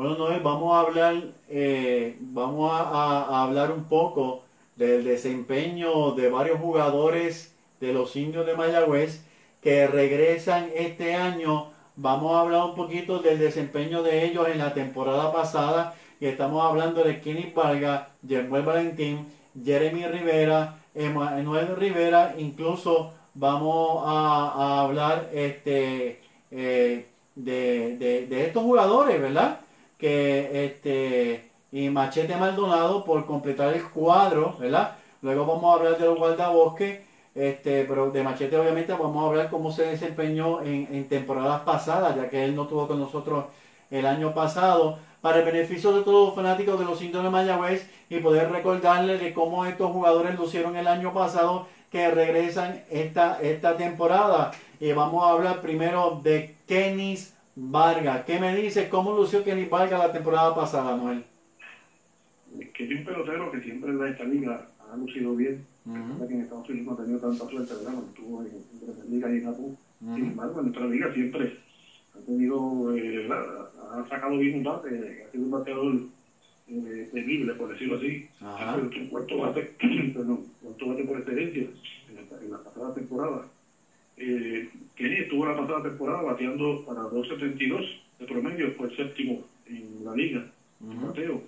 Bueno, 0.00 0.16
Noel, 0.16 0.40
vamos 0.40 0.74
a 0.74 0.80
hablar, 0.80 1.14
eh, 1.50 2.16
vamos 2.20 2.72
a, 2.72 3.42
hablar 3.42 3.70
un 3.70 3.84
poco 3.84 4.44
del 4.76 5.04
desempeño 5.04 6.12
de 6.12 6.30
varios 6.30 6.58
jugadores 6.58 7.54
de 7.82 7.92
los 7.92 8.16
indios 8.16 8.46
de 8.46 8.56
Mayagüez 8.56 9.22
que 9.62 9.86
regresan 9.86 10.70
este 10.74 11.16
año. 11.16 11.66
Vamos 11.96 12.34
a 12.34 12.40
hablar 12.40 12.64
un 12.64 12.76
poquito 12.76 13.18
del 13.18 13.38
desempeño 13.38 14.02
de 14.02 14.24
ellos 14.24 14.48
en 14.48 14.56
la 14.56 14.72
temporada 14.72 15.34
pasada 15.34 15.94
y 16.18 16.24
estamos 16.24 16.64
hablando 16.64 17.04
de 17.04 17.20
Kenny 17.20 17.52
Vargas, 17.54 18.08
Jemuel 18.26 18.62
Valentín, 18.62 19.26
Jeremy 19.62 20.06
Rivera, 20.06 20.78
Emanuel 20.94 21.76
Rivera, 21.76 22.36
incluso 22.38 23.12
vamos 23.34 24.02
a, 24.06 24.80
hablar 24.80 25.28
este 25.34 26.22
eh, 26.50 27.06
de- 27.34 28.26
de 28.30 28.46
estos 28.46 28.62
jugadores, 28.62 29.20
¿verdad? 29.20 29.60
Que 30.00 30.64
este 30.64 31.50
y 31.72 31.88
Machete 31.88 32.36
Maldonado 32.36 33.04
por 33.04 33.26
completar 33.26 33.74
el 33.74 33.84
cuadro, 33.84 34.56
¿verdad? 34.58 34.96
Luego 35.22 35.46
vamos 35.46 35.64
a 35.64 35.78
hablar 35.78 35.98
de 35.98 36.06
los 36.06 36.18
guardabosques, 36.18 37.00
este, 37.34 37.84
pero 37.84 38.10
de 38.10 38.22
Machete 38.24 38.56
obviamente 38.56 38.92
vamos 38.92 39.22
a 39.22 39.28
hablar 39.28 39.50
cómo 39.50 39.70
se 39.70 39.84
desempeñó 39.86 40.62
en, 40.62 41.08
temporadas 41.08 41.60
pasadas, 41.62 42.16
ya 42.16 42.28
que 42.28 42.44
él 42.44 42.56
no 42.56 42.62
estuvo 42.62 42.88
con 42.88 42.98
nosotros 42.98 43.44
el 43.90 44.06
año 44.06 44.34
pasado, 44.34 44.98
para 45.20 45.40
el 45.40 45.44
beneficio 45.44 45.92
de 45.92 46.02
todos 46.02 46.28
los 46.28 46.34
fanáticos 46.34 46.78
de 46.78 46.86
los 46.86 47.00
indios 47.02 47.22
de 47.22 47.30
Mayagüez 47.30 47.86
y 48.08 48.18
poder 48.20 48.50
recordarles 48.50 49.20
de 49.20 49.34
cómo 49.34 49.66
estos 49.66 49.92
jugadores 49.92 50.38
lucieron 50.38 50.76
el 50.76 50.86
año 50.86 51.12
pasado 51.12 51.66
que 51.92 52.10
regresan 52.10 52.82
esta, 52.90 53.38
esta 53.42 53.76
temporada. 53.76 54.52
Y 54.80 54.92
vamos 54.92 55.22
a 55.22 55.32
hablar 55.32 55.60
primero 55.60 56.20
de 56.22 56.54
Kenis 56.66 57.34
Vargas. 57.62 58.24
¿Qué 58.24 58.40
me 58.40 58.56
dice? 58.56 58.88
¿Cómo 58.88 59.14
lució 59.14 59.44
Kenis 59.44 59.68
Vargas 59.68 59.98
la 59.98 60.12
temporada 60.12 60.54
pasada, 60.54 60.96
Noel? 60.96 61.24
Que 62.72 62.84
es 62.84 62.98
un 62.98 63.04
pelotero 63.04 63.52
que 63.52 63.60
siempre 63.60 63.90
en 63.90 64.06
esta 64.06 64.24
liga 64.24 64.66
ha 64.90 64.96
lucido 64.96 65.36
bien. 65.36 65.66
Verdad 65.84 66.26
que 66.28 66.34
en 66.34 66.40
Estados 66.40 66.68
Unidos 66.70 66.86
no 66.86 66.92
ha 66.94 66.96
tenido 66.96 67.18
tanta 67.20 67.46
suerte, 67.46 67.74
¿verdad? 67.74 67.92
Cuando 67.92 68.06
estuvo 68.06 68.42
en, 68.42 68.48
en 68.48 69.10
Ligas 69.10 69.30
y 69.30 69.34
en 69.36 69.44
Japón. 69.44 69.76
Sin 70.00 70.24
embargo, 70.30 70.60
en 70.60 70.66
nuestra 70.66 70.86
liga 70.86 71.12
siempre 71.12 71.56
ha 72.14 72.18
tenido, 72.24 72.96
eh, 72.96 73.28
ha 73.30 74.08
sacado 74.08 74.38
bien 74.38 74.56
un 74.58 74.64
bate, 74.64 75.24
ha 75.28 75.30
sido 75.30 75.44
un 75.44 75.50
bateador 75.50 75.94
eh, 76.68 77.10
temible, 77.12 77.54
por 77.54 77.68
decirlo 77.68 77.98
así. 77.98 78.26
Ha 78.40 78.74
sido 78.74 78.88
un 79.02 79.08
cuarto 79.08 79.38
bate, 79.38 79.62
perdón, 80.14 80.46
cuarto 80.62 80.86
bate 80.88 81.04
por 81.04 81.18
excelencia 81.18 81.62
en 82.08 82.14
la, 82.16 82.38
en 82.42 82.50
la 82.50 82.58
pasada 82.58 82.94
temporada. 82.94 83.46
Eh, 84.22 84.62
Kenny 84.94 85.16
estuvo 85.20 85.46
la 85.46 85.54
pasada 85.54 85.80
temporada 85.80 86.20
bateando 86.20 86.78
para 86.84 87.00
2.72 87.04 87.86
de 88.18 88.26
promedio, 88.26 88.68
fue 88.70 88.86
el 88.86 88.92
séptimo 88.92 89.40
en 89.64 90.04
la 90.04 90.12
liga, 90.12 90.44
en 90.78 90.90
Ujú. 90.90 91.06
bateo. 91.06 91.40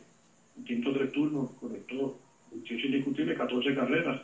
En 0.56 0.62
quinto 0.62 0.90
tres 0.90 1.10
turnos 1.10 1.50
conectó 1.60 2.14
18 2.50 2.86
indiscutibles, 2.86 3.36
14 3.36 3.74
carreras 3.74 4.16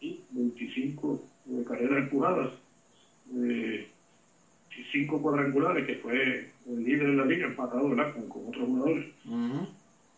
y 0.00 0.16
25 0.30 1.16
eh, 1.48 1.62
carreras 1.64 1.98
empujadas. 1.98 2.50
Eh, 3.32 3.84
y 4.76 4.82
cinco 4.92 5.20
cuadrangulares, 5.20 5.84
que 5.84 5.94
fue 5.94 6.44
el 6.66 6.84
líder 6.84 7.08
de 7.10 7.14
la 7.14 7.24
liga, 7.24 7.46
empatado 7.46 7.88
¿verdad? 7.88 8.10
Con, 8.10 8.26
con 8.26 8.46
otros 8.46 8.66
jugadores. 8.66 9.04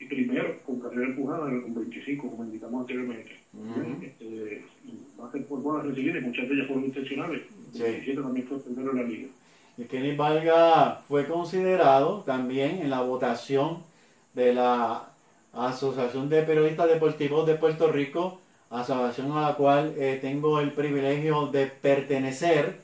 Y 0.01 0.05
primero, 0.07 0.55
con 0.63 0.79
carrera 0.79 1.05
empujada, 1.07 1.49
con 1.61 1.75
25, 1.75 2.29
como 2.29 2.45
indicamos 2.45 2.81
anteriormente. 2.81 3.37
Ujú. 3.53 3.99
Este, 4.03 4.61
bases 5.17 5.43
por 5.45 5.61
bolas 5.61 5.85
recibidas, 5.85 6.23
muchas 6.23 6.47
de 6.49 6.55
ellas 6.55 6.67
fueron 6.67 6.85
intencionales. 6.85 7.43
Sí. 7.73 7.83
17 7.83 8.23
también 8.23 8.47
fue 8.47 8.59
primero 8.59 8.91
en 8.93 8.97
la 8.97 9.03
liga. 9.03 9.29
Y 9.77 9.85
Kenny 9.85 10.17
Vargas 10.17 10.99
fue 11.07 11.27
considerado 11.27 12.23
también 12.27 12.81
en 12.83 12.91
la 12.91 13.03
votación 13.03 13.79
de 14.35 14.53
la 14.53 15.09
Asociación 15.53 16.29
de 16.29 16.43
Periodistas 16.43 16.89
Deportivos 16.89 17.47
de 17.47 17.55
Puerto 17.55 17.91
Rico, 17.91 18.41
asociación 18.71 19.33
a 19.33 19.43
la 19.43 19.55
cual 19.55 19.95
eh, 19.97 20.19
tengo 20.21 20.61
el 20.61 20.73
privilegio 20.73 21.47
de 21.47 21.67
pertenecer. 21.67 22.81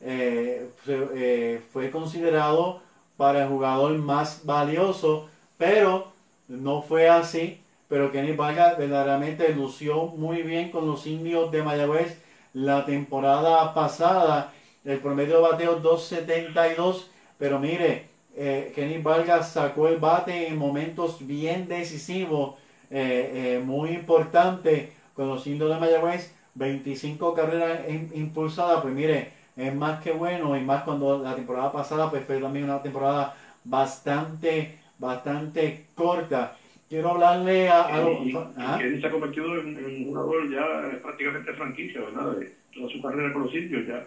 Eh, 0.00 0.68
fue, 0.84 1.08
eh, 1.16 1.60
fue 1.72 1.90
considerado 1.90 2.82
para 3.16 3.42
el 3.42 3.48
jugador 3.48 3.98
más 3.98 4.44
valioso, 4.44 5.28
pero 5.56 6.12
no 6.46 6.82
fue 6.82 7.08
así. 7.08 7.60
Pero 7.88 8.12
Kenny 8.12 8.32
Vargas 8.32 8.78
verdaderamente 8.78 9.52
lució 9.54 10.06
muy 10.06 10.42
bien 10.42 10.70
con 10.70 10.86
los 10.86 11.06
indios 11.06 11.50
de 11.50 11.62
Mayagüez 11.62 12.18
la 12.58 12.84
temporada 12.84 13.72
pasada. 13.74 14.52
El 14.84 14.98
promedio 14.98 15.36
de 15.36 15.42
bateo 15.50 15.76
272. 15.76 17.10
Pero 17.38 17.58
mire, 17.60 18.06
eh, 18.36 18.72
Kenny 18.74 18.98
Vargas 18.98 19.52
sacó 19.52 19.88
el 19.88 19.98
bate 19.98 20.48
en 20.48 20.56
momentos 20.58 21.24
bien 21.26 21.68
decisivos, 21.68 22.56
eh, 22.90 23.56
eh, 23.60 23.62
muy 23.64 23.90
importante 23.90 24.92
con 25.14 25.28
los 25.28 25.46
indios 25.46 25.70
de 25.70 25.78
Mayagüez. 25.80 26.32
25 26.54 27.34
carreras 27.34 27.86
im- 27.88 28.10
impulsadas. 28.14 28.80
Pues 28.82 28.92
mire, 28.94 29.32
es 29.56 29.72
más 29.74 30.02
que 30.02 30.10
bueno. 30.12 30.56
Y 30.56 30.60
más 30.62 30.82
cuando 30.82 31.18
la 31.18 31.34
temporada 31.36 31.70
pasada 31.72 32.10
pues 32.10 32.24
fue 32.24 32.38
también 32.38 32.64
una 32.64 32.82
temporada 32.82 33.36
bastante, 33.64 34.78
bastante 34.98 35.86
corta. 35.94 36.56
Quiero 36.88 37.10
hablarle 37.10 37.68
a, 37.68 37.82
a 37.82 38.00
los- 38.00 38.18
y, 38.20 38.30
y 38.30 38.34
¿Ah? 38.56 38.76
Kenny 38.78 38.98
se 38.98 39.06
ha 39.06 39.10
convertido 39.10 39.58
en, 39.58 39.76
un 39.76 40.04
jugador 40.04 40.48
ya 40.48 40.98
prácticamente 41.00 41.52
franquicia, 41.52 42.00
¿verdad? 42.00 42.32
De 42.32 42.48
toda 42.72 42.88
su 42.88 43.00
carrera 43.00 43.30
con 43.30 43.42
los 43.42 43.54
indios 43.54 43.84
ya. 43.84 44.02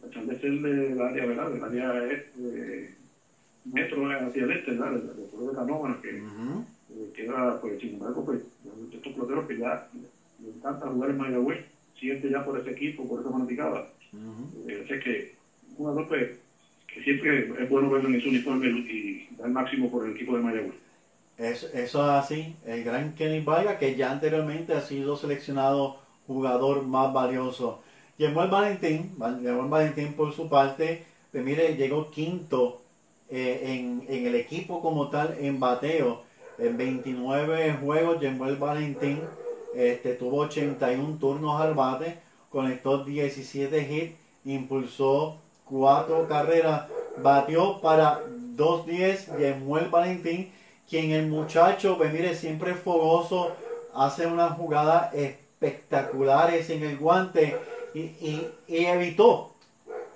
Pesar 0.00 0.24
de 0.24 0.36
ser 0.36 0.52
del 0.52 1.00
área, 1.00 1.24
¿verdad? 1.24 1.48
Del 1.50 1.62
área 1.62 2.04
este, 2.12 2.90
metro 3.64 4.06
hacia 4.26 4.44
el 4.44 4.50
este, 4.50 4.72
¿verdad? 4.72 4.92
Del, 4.92 5.26
pueblo 5.26 5.48
de 5.48 5.54
Canóvana, 5.54 5.96
que 6.00 6.14
Ujú. 6.14 6.64
eh, 6.90 7.08
queda, 7.14 7.54
pues, 7.54 7.78
sin 7.78 7.92
embargo, 7.92 8.22
pues, 8.22 8.40
de 8.62 8.96
estos 8.96 9.12
peloteros 9.12 9.44
que 9.44 9.56
ya 9.56 9.78
le 10.42 10.48
encanta 10.48 10.88
jugar 10.88 11.10
en 11.10 11.16
Mayagüez, 11.16 11.60
siente 11.98 12.28
ya 12.30 12.40
por 12.40 12.56
ese 12.56 12.70
equipo, 12.70 13.06
por 13.06 13.20
esa 13.20 13.30
fanaticada. 13.30 13.82
Ujú. 14.12 14.68
Eh, 14.68 14.84
sé 14.86 14.98
que 14.98 15.26
un 15.70 15.76
jugador, 15.76 16.04
pues, 16.06 16.28
que 16.86 17.00
siempre 17.00 17.46
es 17.58 17.68
bueno 17.68 17.90
verlo 17.90 18.08
en 18.08 18.20
su 18.20 18.28
uniforme 18.28 18.68
y 18.68 19.22
dar 19.36 19.46
el 19.46 19.52
máximo 19.52 19.88
por 19.88 20.04
el 20.04 20.12
equipo 20.12 20.34
de 20.34 20.40
Mayagüez. 20.40 20.76
Eso, 21.38 21.66
eso 21.74 22.02
es 22.04 22.10
así. 22.24 22.56
El 22.66 22.82
gran 22.84 23.14
Kenny 23.14 23.40
Vargas, 23.40 23.76
que 23.78 23.94
ya 23.94 24.10
anteriormente 24.10 24.72
ha 24.74 24.80
sido 24.80 25.16
seleccionado 25.16 25.96
jugador 26.26 26.82
más 26.82 27.12
valioso. 27.12 27.80
Yemuel 28.18 28.48
Valentín, 28.48 29.12
Val- 29.18 29.40
Yemuel 29.42 29.68
Valentín 29.68 30.14
por 30.14 30.32
su 30.34 30.48
parte, 30.48 31.04
pues 31.30 31.44
mire, 31.44 31.76
llegó 31.76 32.10
quinto 32.10 32.80
eh, 33.28 33.60
en, 33.64 34.04
en 34.08 34.26
el 34.26 34.34
equipo 34.34 34.80
como 34.80 35.08
tal 35.10 35.36
en 35.38 35.60
bateo. 35.60 36.22
En 36.58 36.78
29 36.78 37.74
juegos, 37.82 38.20
Yemuel 38.20 38.56
Valentín 38.56 39.20
este, 39.74 40.14
tuvo 40.14 40.38
81 40.38 41.18
turnos 41.20 41.60
al 41.60 41.74
bate, 41.74 42.16
conectó 42.50 43.04
17 43.04 43.92
hits, 43.92 44.16
impulsó 44.46 45.36
4 45.66 46.26
carreras, 46.28 46.84
batió 47.22 47.78
para 47.82 48.20
2-10 48.56 49.36
Yemuel 49.38 49.88
Valentín, 49.90 50.50
quien 50.88 51.10
el 51.12 51.26
muchacho, 51.26 51.96
pues 51.98 52.12
mire, 52.12 52.34
siempre 52.34 52.72
es 52.72 52.78
fogoso, 52.78 53.50
hace 53.94 54.26
unas 54.26 54.52
jugadas 54.56 55.12
espectaculares 55.14 56.70
en 56.70 56.82
el 56.84 56.96
guante 56.98 57.56
y, 57.94 58.00
y- 58.00 58.48
y 58.68 58.84
evitó, 58.86 59.52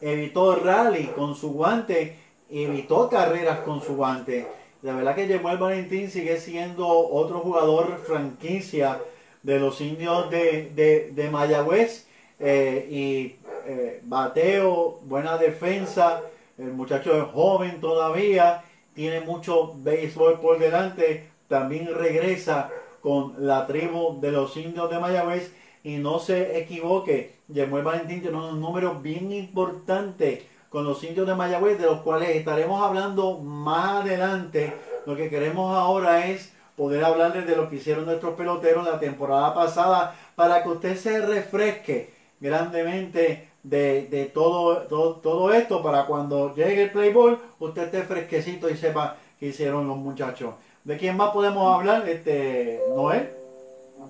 evitó 0.00 0.56
rally 0.56 1.06
con 1.16 1.34
su 1.34 1.52
guante, 1.52 2.16
evitó 2.50 3.08
carreras 3.08 3.60
con 3.60 3.82
su 3.82 3.96
guante. 3.96 4.46
La 4.82 4.94
verdad 4.94 5.14
que 5.14 5.26
Yemuel 5.28 5.58
Valentín 5.58 6.10
sigue 6.10 6.38
siendo 6.40 6.88
otro 6.88 7.40
jugador 7.40 7.98
franquicia 8.06 8.98
de 9.42 9.58
los 9.58 9.80
indios 9.80 10.30
de, 10.30 10.70
de, 10.74 11.10
de 11.12 11.30
Mayagüez 11.30 12.06
eh, 12.38 12.86
y 12.90 13.36
eh, 13.66 14.00
bateo, 14.04 15.00
buena 15.04 15.36
defensa, 15.36 16.22
el 16.58 16.72
muchacho 16.72 17.16
es 17.16 17.24
joven 17.32 17.80
todavía, 17.80 18.62
tiene 19.00 19.22
mucho 19.22 19.72
béisbol 19.78 20.40
por 20.40 20.58
delante, 20.58 21.30
también 21.48 21.88
regresa 21.94 22.68
con 23.00 23.32
la 23.38 23.66
tribu 23.66 24.20
de 24.20 24.30
los 24.30 24.54
indios 24.58 24.90
de 24.90 24.98
Mayagüez 24.98 25.54
y 25.82 25.96
no 25.96 26.18
se 26.18 26.58
equivoque, 26.58 27.36
Yemuel 27.48 27.82
Valentín 27.82 28.20
tiene 28.20 28.36
unos 28.36 28.58
números 28.58 29.00
bien 29.00 29.32
importantes 29.32 30.44
con 30.68 30.84
los 30.84 31.02
indios 31.02 31.26
de 31.26 31.34
Mayagüez, 31.34 31.78
de 31.78 31.86
los 31.86 32.02
cuales 32.02 32.28
estaremos 32.36 32.82
hablando 32.82 33.38
más 33.38 34.02
adelante. 34.02 34.74
Lo 35.06 35.16
que 35.16 35.30
queremos 35.30 35.74
ahora 35.74 36.26
es 36.26 36.52
poder 36.76 37.02
hablarles 37.02 37.46
de 37.46 37.56
lo 37.56 37.70
que 37.70 37.76
hicieron 37.76 38.04
nuestros 38.04 38.34
peloteros 38.34 38.84
la 38.84 39.00
temporada 39.00 39.54
pasada 39.54 40.14
para 40.34 40.62
que 40.62 40.68
usted 40.68 40.94
se 40.98 41.24
refresque 41.24 42.12
grandemente 42.38 43.48
de, 43.62 44.06
de 44.06 44.26
todo, 44.26 44.82
todo, 44.88 45.16
todo 45.16 45.52
esto 45.52 45.82
para 45.82 46.06
cuando 46.06 46.54
llegue 46.54 46.84
el 46.84 46.90
Playboy, 46.90 47.36
usted 47.58 47.84
esté 47.84 48.02
fresquecito 48.02 48.68
y 48.68 48.76
sepa 48.76 49.16
qué 49.38 49.48
hicieron 49.48 49.86
los 49.86 49.96
muchachos. 49.96 50.54
¿De 50.84 50.96
quién 50.96 51.16
más 51.16 51.30
podemos 51.30 51.74
hablar? 51.74 52.08
Este, 52.08 52.80
Noel. 52.94 53.30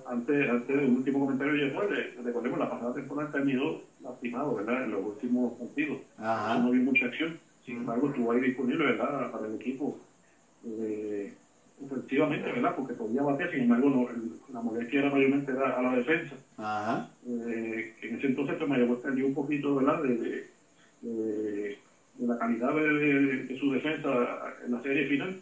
Antes, 0.05 0.49
antes 0.49 0.75
del 0.75 0.89
último 0.89 1.19
comentario 1.19 1.53
de 1.53 1.67
Yesuel, 1.67 2.15
recordemos, 2.23 2.59
la 2.59 2.69
pasada 2.69 2.93
temporada 2.93 3.31
terminó 3.31 3.81
lastimado, 4.01 4.55
¿verdad? 4.55 4.83
En 4.83 4.91
los 4.91 5.05
últimos 5.05 5.53
partidos. 5.59 5.99
Ajá. 6.17 6.57
No 6.59 6.69
había 6.69 6.81
mucha 6.81 7.05
acción. 7.07 7.37
Sin 7.65 7.77
embargo, 7.77 8.07
estuvo 8.09 8.31
ahí 8.31 8.39
disponible, 8.39 8.85
¿verdad? 8.85 9.31
Para 9.31 9.47
el 9.47 9.55
equipo. 9.55 9.97
Eh, 10.65 11.33
ofensivamente, 11.83 12.51
¿verdad? 12.51 12.73
Porque 12.75 12.93
podía 12.93 13.21
bater, 13.21 13.49
sin 13.51 13.61
embargo, 13.61 13.89
no, 13.89 14.09
el- 14.09 14.31
la 14.53 14.61
molestia 14.61 14.99
era 14.99 15.09
mayormente 15.09 15.51
a 15.51 15.81
la 15.81 15.95
defensa. 15.95 16.35
Ajá. 16.57 17.07
Eh, 17.27 17.93
en 18.01 18.15
ese 18.15 18.27
entonces 18.27 18.55
pues, 18.57 18.69
Mayagüez 18.69 18.99
perdió 18.99 19.25
un 19.25 19.33
poquito, 19.33 19.75
¿verdad? 19.75 20.01
De, 20.01 20.15
de, 20.15 20.43
de- 21.01 21.77
de 22.15 22.27
la 22.27 22.37
calidad 22.37 22.73
de, 22.75 23.55
su 23.59 23.71
defensa 23.71 24.09
en 24.65 24.71
la 24.71 24.81
serie 24.81 25.05
final, 25.05 25.35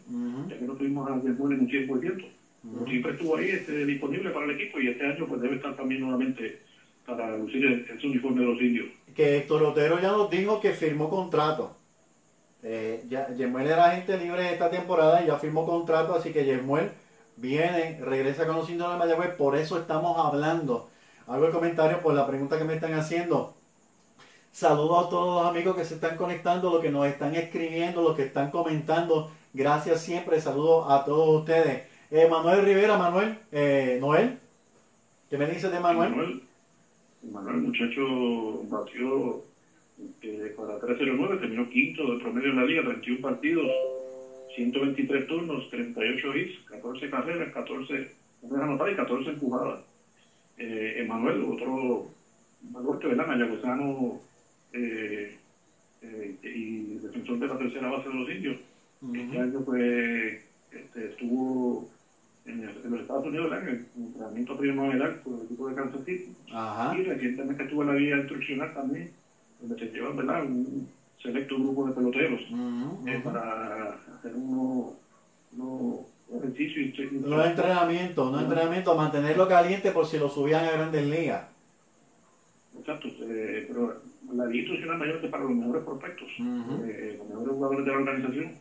ya 0.50 0.58
que 0.58 0.66
no 0.66 0.74
tuvimos 0.76 1.08
a 1.10 1.16
Yesuel 1.20 1.54
en 1.54 1.60
un 1.62 1.68
100%. 1.68 2.26
Pero 2.62 2.86
siempre 2.88 3.12
estuvo 3.14 3.38
ahí 3.38 3.50
este, 3.50 3.86
disponible 3.86 4.32
para 4.32 4.46
el 4.46 4.52
equipo 4.52 4.80
y 4.80 4.88
este 4.88 5.06
año 5.06 5.26
pues 5.28 5.40
debe 5.42 5.56
estar 5.56 5.74
también 5.76 6.02
nuevamente 6.02 6.58
para 7.06 7.36
lucir 7.38 7.64
el- 7.66 7.86
ese 7.90 8.06
uniforme 8.08 8.42
de 8.42 8.48
los 8.48 8.62
indios. 8.62 8.88
que 9.16 9.38
Héctor 9.38 9.64
Otero 9.64 10.00
ya 10.00 10.12
nos 10.12 10.30
dijo 10.30 10.60
que 10.62 10.72
firmó 10.74 11.10
contrato. 11.10 11.76
Eh, 12.62 13.06
Yemuel 13.38 13.68
era 13.68 13.86
agente 13.86 14.18
libre 14.18 14.52
esta 14.52 14.70
temporada 14.70 15.24
y 15.24 15.28
ya 15.28 15.38
firmó 15.38 15.66
contrato, 15.66 16.16
así 16.16 16.34
que 16.34 16.46
Yemuel 16.46 16.92
viene, 17.38 18.00
regresa 18.02 18.46
con 18.46 18.58
los 18.58 18.70
indios 18.70 18.92
de 18.92 18.98
Mayagüez, 18.98 19.36
por 19.36 19.56
eso 19.56 19.80
estamos 19.80 20.18
hablando. 20.18 20.90
Hago 21.28 21.46
el 21.46 21.52
comentario 21.52 22.02
por 22.02 22.14
la 22.14 22.28
pregunta 22.28 22.58
que 22.58 22.66
me 22.66 22.76
están 22.76 22.94
haciendo. 22.94 23.54
Saludos 24.52 25.06
a 25.06 25.10
todos 25.10 25.44
los 25.44 25.52
amigos 25.52 25.76
que 25.76 25.86
se 25.86 25.96
están 25.96 26.18
conectando, 26.18 26.72
los 26.72 26.82
que 26.82 26.90
nos 26.90 27.08
están 27.08 27.36
escribiendo, 27.36 28.02
los 28.02 28.16
que 28.16 28.24
están 28.24 28.52
comentando. 28.52 29.32
Gracias 29.54 30.02
siempre, 30.02 30.42
saludos 30.42 30.88
a 30.90 31.06
todos 31.06 31.42
ustedes. 31.42 31.84
Eh, 32.12 32.28
Manuel 32.28 32.66
Rivera, 32.66 32.98
Manuel, 32.98 33.38
eh, 33.52 33.98
Noel, 34.02 34.40
¿qué 35.30 35.38
me 35.38 35.46
dices 35.46 35.72
de 35.72 35.80
Manuel? 35.80 36.10
Manuel, 36.10 36.44
Manuel, 37.32 37.56
el 37.56 37.62
muchacho 37.62 38.64
batió 38.64 39.44
eh, 40.22 40.52
para 40.56 40.78
309, 40.78 41.38
terminó 41.38 41.66
quinto 41.68 42.10
de 42.10 42.18
promedio 42.18 42.50
en 42.50 42.56
la 42.56 42.64
liga, 42.64 42.82
31 42.82 43.20
partidos, 43.20 43.70
123 44.56 45.26
turnos, 45.26 45.68
38 45.70 46.34
hits, 46.36 46.52
14 46.66 47.08
carreras, 47.10 47.50
14 47.50 48.08
carreras 48.42 48.64
anotadas 48.64 48.92
y 48.92 48.96
14 48.96 49.30
empujadas. 49.30 49.80
Eh, 50.58 50.94
Emanuel, 50.98 51.42
otro 51.42 52.04
valor 52.62 52.98
que 52.98 53.08
¿verdad? 53.08 53.26
Mayagüezano 53.26 54.18
eh, 54.74 55.34
eh, 56.02 56.32
y 56.42 56.96
defensor 56.96 57.38
de 57.38 57.48
la 57.48 57.56
tercera 57.56 57.88
base 57.88 58.10
de 58.10 58.16
los 58.16 58.30
indios. 58.30 58.58
Este 59.14 59.40
año 59.40 59.62
pues 59.62 60.36
este, 60.72 61.06
estuvo 61.06 61.86
en, 62.44 62.60
el- 62.64 62.80
en 62.84 62.90
los 62.92 63.00
Estados 63.00 63.24
Unidos 63.24 63.50
¿verdad? 63.50 63.70
en 63.70 63.76
el 63.96 64.02
entrenamiento 64.04 64.56
primaveral 64.58 65.16
con 65.24 65.36
el 65.38 65.42
equipo 65.44 65.66
de 65.68 65.74
Kansas 65.74 66.04
City 66.04 66.30
Ajá. 66.52 66.94
y 66.94 67.02
recientemente 67.04 67.64
estuvo 67.64 67.82
en 67.82 67.88
la 67.88 67.94
vía 67.94 68.18
instruccional 68.18 68.70
también 68.74 69.08
donde 69.60 69.78
se 69.80 69.92
llevan 69.92 70.16
¿verdad? 70.18 70.44
un 70.46 70.88
selecto 71.22 71.56
grupo 71.58 71.86
de 71.88 71.94
peloteros 71.94 72.40
eh, 72.42 72.54
ujú. 73.14 73.24
para 73.24 73.94
hacer 74.18 74.34
unos 74.36 74.94
unos 75.58 76.06
ejercicios 76.34 77.00
y- 77.12 77.16
No 77.26 77.44
entrenamiento, 77.44 78.30
no 78.32 78.40
entrenamiento, 78.40 78.96
mantenerlo 78.96 79.48
caliente 79.48 79.92
por 79.92 80.06
si 80.06 80.18
lo 80.20 80.30
subían 80.30 80.64
a 80.66 80.72
grandes 80.72 81.06
ligas. 81.08 81.48
Exacto, 82.78 83.08
eh, 83.22 83.66
pero 83.68 84.02
la 84.34 84.46
vía 84.46 84.62
instruccional 84.62 85.00
mayor 85.00 85.20
es 85.26 85.32
para 85.32 85.44
los 85.44 85.54
mejores 85.54 85.84
prospectos, 85.84 86.28
eh, 86.40 87.16
los 87.18 87.28
mejores 87.28 87.50
jugadores 87.50 87.86
de 87.86 87.92
la 87.92 87.98
organización, 87.98 88.52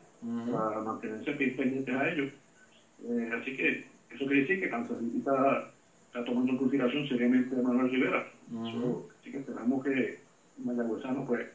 para 0.50 0.80
mantenerse 0.80 1.32
bien 1.32 1.56
pendientes 1.56 1.94
a 1.94 2.08
ellos. 2.08 2.32
Así 3.40 3.56
que 3.56 3.86
eso 4.10 4.26
quiere 4.26 4.40
decir 4.40 4.60
que 4.60 4.70
Kansas 4.70 4.98
City 4.98 5.18
está, 5.18 5.70
está 6.06 6.24
tomando 6.24 6.52
en 6.52 6.58
consideración 6.58 7.06
seriamente 7.06 7.54
a 7.54 7.62
Manuel 7.62 7.90
Rivera. 7.90 8.26
Eso- 8.50 9.08
así 9.20 9.30
que 9.30 9.38
esperamos 9.38 9.84
que 9.84 10.18
Mayagüezano, 10.58 11.24
pues, 11.24 11.46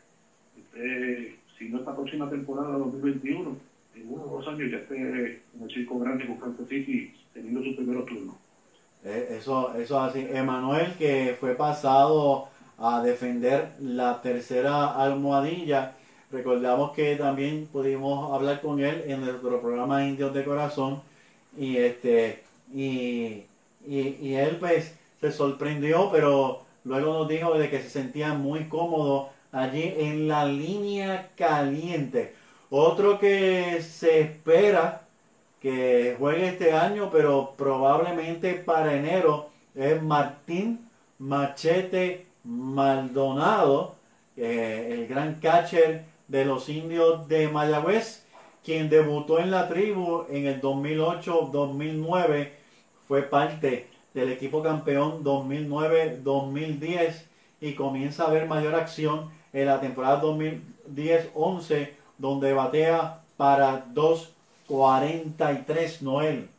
esté, 0.57 1.35
si 1.57 1.69
no 1.69 1.79
esta 1.79 1.95
próxima 1.95 2.29
temporada 2.29 2.77
2021, 2.77 3.57
en 3.95 4.09
uno 4.09 4.23
o 4.23 4.37
dos 4.37 4.47
años 4.47 4.71
ya 4.71 4.77
esté 4.77 4.97
en 4.97 5.61
el 5.61 5.71
circo 5.71 5.99
grande 5.99 6.25
con 6.25 6.37
Kansas 6.37 6.67
teniendo 6.67 7.63
su 7.63 7.75
primer 7.75 8.05
turno. 8.05 8.37
Eh, 9.03 9.37
Eso, 9.39 9.73
eso 9.75 9.99
así. 9.99 10.25
Emanuel 10.31 10.93
que 10.97 11.35
fue 11.39 11.55
pasado 11.55 12.47
a 12.77 13.01
defender 13.03 13.71
la 13.79 14.21
tercera 14.21 14.95
almohadilla. 14.95 15.93
Recordamos 16.31 16.93
que 16.93 17.15
también 17.15 17.67
pudimos 17.71 18.33
hablar 18.33 18.61
con 18.61 18.79
él 18.79 19.03
en 19.05 19.21
nuestro 19.21 19.61
programa 19.61 20.05
Indios 20.05 20.33
de 20.33 20.43
Corazón 20.43 21.01
y 21.57 21.77
este 21.77 22.43
y, 22.73 23.43
y 23.85 24.33
él 24.33 24.57
pues 24.59 24.95
se 25.21 25.31
sorprendió, 25.31 26.09
pero 26.11 26.62
luego 26.83 27.13
nos 27.13 27.27
dijo 27.27 27.53
de 27.57 27.69
que 27.69 27.81
se 27.81 27.89
sentía 27.89 28.33
muy 28.33 28.65
cómodo 28.65 29.29
allí 29.51 29.93
en 29.97 30.27
la 30.27 30.45
línea 30.45 31.29
caliente. 31.35 32.35
Otro 32.69 33.19
que 33.19 33.81
se 33.81 34.21
espera 34.21 35.03
que 35.61 36.15
juegue 36.19 36.49
este 36.49 36.73
año, 36.73 37.09
pero 37.11 37.53
probablemente 37.55 38.53
para 38.53 38.95
enero, 38.95 39.49
es 39.75 40.01
Martín 40.01 40.89
Machete 41.19 42.25
Maldonado, 42.43 43.95
eh, 44.35 44.89
el 44.91 45.07
gran 45.07 45.35
catcher 45.35 46.03
de 46.27 46.45
los 46.45 46.67
indios 46.67 47.27
de 47.27 47.47
Mayagüez, 47.47 48.25
quien 48.63 48.89
debutó 48.89 49.39
en 49.39 49.51
la 49.51 49.67
tribu 49.67 50.25
en 50.29 50.47
el 50.47 50.61
2008-2009, 50.61 52.49
fue 53.07 53.21
parte 53.21 53.87
del 54.13 54.31
equipo 54.31 54.61
campeón 54.61 55.23
2009-2010 55.23 57.23
y 57.61 57.73
comienza 57.73 58.25
a 58.25 58.29
ver 58.29 58.47
mayor 58.47 58.75
acción 58.75 59.29
en 59.53 59.65
la 59.67 59.79
temporada 59.79 60.21
2010-11, 60.21 61.91
donde 62.17 62.51
batea 62.53 63.21
para 63.37 63.85
2.43 63.93 66.01
Noel. 66.01 66.49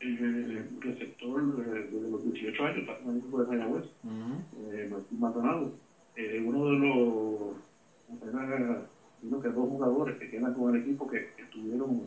El 0.00 0.68
receptor 0.80 1.42
eh, 1.66 1.88
de 1.90 2.10
los 2.10 2.24
18 2.24 2.64
años, 2.64 2.88
en 3.02 3.10
el 3.10 3.18
equipo 3.18 3.42
de 3.42 3.48
Mayagüez, 3.48 3.84
eh, 3.84 4.88
Martín 4.90 5.20
Maldonado, 5.20 5.72
eh, 6.16 6.42
uno 6.44 6.66
de 6.66 6.72
los, 6.78 7.56
dos 9.22 9.68
jugadores 9.68 10.18
que 10.18 10.30
quedan 10.30 10.54
con 10.54 10.74
el 10.74 10.82
equipo 10.82 11.06
que 11.08 11.28
estuvieron, 11.38 12.06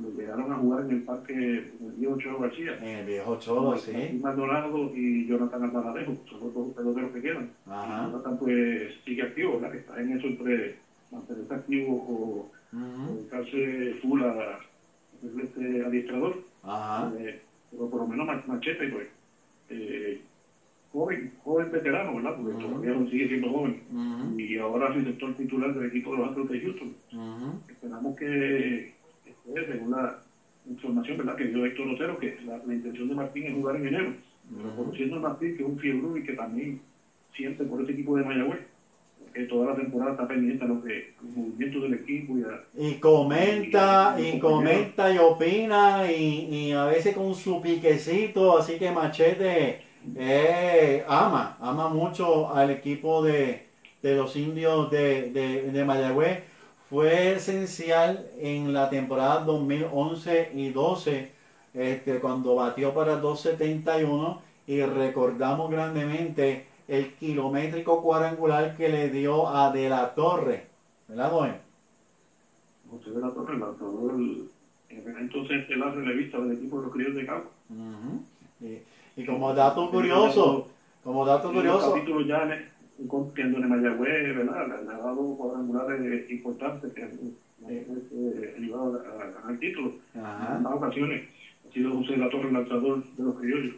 lo 0.00 0.10
llegaron 0.10 0.52
a 0.52 0.56
jugar 0.56 0.84
en 0.84 0.90
el 0.90 1.02
parque, 1.02 1.32
en 1.32 1.86
el 1.86 1.92
viejo 1.96 2.18
Cholo 2.18 2.40
García. 2.40 2.78
En 2.82 2.98
el 2.98 3.06
viejo 3.06 3.38
Cholo, 3.38 3.70
Martín 3.70 3.94
sí. 4.10 4.18
Maldonado 4.22 4.92
y 4.94 5.26
Jonathan 5.26 5.62
Alvarado, 5.64 6.14
son 6.28 6.40
los 6.40 6.54
dos 6.54 6.68
peloteros 6.74 7.12
que 7.12 7.20
quedan. 7.22 7.50
Ajá. 7.66 8.08
Jonathan 8.10 8.38
pues 8.38 8.94
sigue 9.04 9.22
activo, 9.22 9.54
¿verdad? 9.54 9.72
Que 9.72 9.78
está 9.78 10.00
en 10.00 10.12
eso 10.18 10.26
entre 10.26 10.76
mantenerse 11.10 11.54
activo 11.54 11.92
o, 11.94 12.50
dedicarse 12.72 13.94
full 14.02 14.22
a, 14.22 14.58
este 15.42 15.84
adiestrador. 15.84 16.42
Ajá. 16.62 17.12
Eh, 17.18 17.40
pero 17.70 17.88
por 17.88 18.00
lo 18.02 18.06
menos 18.06 18.26
Mach- 18.28 18.46
Machete, 18.46 18.88
pues, 18.88 19.08
eh, 19.70 20.20
joven, 20.92 21.32
joven 21.42 21.70
veterano, 21.72 22.14
¿verdad? 22.16 22.36
Porque 22.36 22.52
Ujú. 22.54 22.68
todavía 22.68 22.94
no 22.94 23.08
sigue 23.08 23.28
siendo 23.28 23.50
joven. 23.50 23.82
Y 24.38 24.58
ahora 24.58 24.88
es 24.90 24.96
receptor 24.96 25.34
titular 25.34 25.74
del 25.74 25.86
equipo 25.86 26.12
de 26.12 26.18
los 26.18 26.28
Astros 26.28 26.48
de 26.50 26.60
Houston. 26.60 26.92
Esperamos 27.68 28.16
que, 28.16 28.94
según 29.54 29.90
la 29.90 30.18
información, 30.68 31.18
¿verdad? 31.18 31.36
Que 31.36 31.44
dio 31.44 31.64
Héctor 31.64 31.88
Otero, 31.88 32.18
que 32.18 32.36
la, 32.46 32.58
la 32.66 32.74
intención 32.74 33.08
de 33.08 33.14
Martín 33.14 33.44
es 33.46 33.54
jugar 33.54 33.76
en 33.76 33.86
enero. 33.86 34.12
Ujú. 34.50 34.76
Conociendo 34.76 35.16
a 35.16 35.20
Martín, 35.20 35.56
que 35.56 35.62
es 35.62 35.68
un 35.68 35.78
fiebre 35.78 36.20
y 36.20 36.22
que 36.24 36.32
también 36.32 36.80
siente 37.34 37.64
por 37.64 37.82
ese 37.82 37.92
equipo 37.92 38.16
de 38.16 38.24
Mayagüez, 38.24 38.60
que 39.32 39.44
toda 39.44 39.66
la 39.66 39.76
temporada 39.76 40.12
está 40.12 40.26
pendiente 40.26 40.64
a 40.64 40.68
lo 40.68 40.82
que, 40.82 41.12
los 41.22 41.36
movimientos 41.36 41.82
del 41.82 41.94
equipo 41.94 42.38
y 42.38 42.42
a, 42.42 42.60
Y 42.78 42.94
comenta, 42.94 44.16
y 44.18 44.38
comenta 44.38 45.12
y 45.12 45.18
opina, 45.18 46.10
y, 46.10 46.46
y 46.50 46.72
a 46.72 46.86
veces 46.86 47.14
con 47.14 47.34
su 47.34 47.60
piquecito, 47.60 48.56
así 48.56 48.78
que 48.78 48.90
Machete 48.90 49.80
eh, 50.16 51.04
ama, 51.06 51.56
ama 51.60 51.88
mucho 51.88 52.54
al 52.54 52.70
equipo 52.70 53.22
de, 53.22 53.66
de 54.02 54.14
los 54.14 54.34
indios 54.36 54.90
de, 54.90 55.30
de, 55.30 55.70
de 55.70 55.84
Mayagüez. 55.84 56.38
Fue 56.88 57.32
esencial 57.32 58.26
en 58.38 58.72
la 58.72 58.88
temporada 58.88 59.40
2011 59.40 60.52
y 60.54 60.70
12, 60.70 61.32
este, 61.74 62.20
cuando 62.20 62.54
batió 62.54 62.94
para 62.94 63.16
271, 63.16 64.40
y 64.68 64.82
recordamos 64.82 65.70
grandemente 65.70 66.66
el 66.86 67.12
kilométrico 67.14 68.02
cuadrangular 68.02 68.76
que 68.76 68.88
le 68.88 69.10
dio 69.10 69.48
a 69.48 69.72
De 69.72 69.88
la 69.88 70.14
Torre, 70.14 70.66
¿verdad, 71.08 71.32
Noé? 71.32 71.54
José 72.88 73.10
de 73.10 73.20
la 73.20 73.30
Torre, 73.30 73.58
lanzador, 73.58 74.14
el, 74.14 74.48
en 74.88 75.16
entonces 75.18 75.62
estelar 75.62 75.92
relevista 75.92 76.38
del 76.38 76.52
equipo 76.52 76.78
de 76.78 76.84
los 76.84 76.92
críos 76.92 77.14
de 77.16 77.26
Cabo. 77.26 77.50
Y, 78.60 79.20
y 79.20 79.26
como 79.26 79.52
dato 79.52 79.90
curioso, 79.90 80.68
como 81.02 81.26
dato 81.26 81.52
curioso, 81.52 81.96
ya 82.24 82.46
un 82.98 83.08
contiendo 83.08 83.58
en 83.58 83.68
Mayagüez, 83.68 84.36
¿verdad? 84.36 84.66
Le, 84.68 84.92
ha 84.92 84.98
dado 84.98 85.36
cuadrangulares 85.36 86.30
importantes 86.30 86.92
que 86.92 87.02
han 87.02 87.10
eh, 87.68 88.54
ayudado 88.58 89.00
a, 89.00 89.24
ganar 89.24 89.50
el 89.50 89.58
título. 89.58 89.92
En 90.14 90.62
más 90.62 90.72
ocasiones 90.72 91.28
ha 91.68 91.72
sido 91.72 91.94
José 91.96 92.16
La 92.16 92.30
Torre 92.30 92.48
el 92.48 92.54
lanzador 92.54 93.04
de 93.04 93.24
los 93.24 93.36
criollos. 93.36 93.74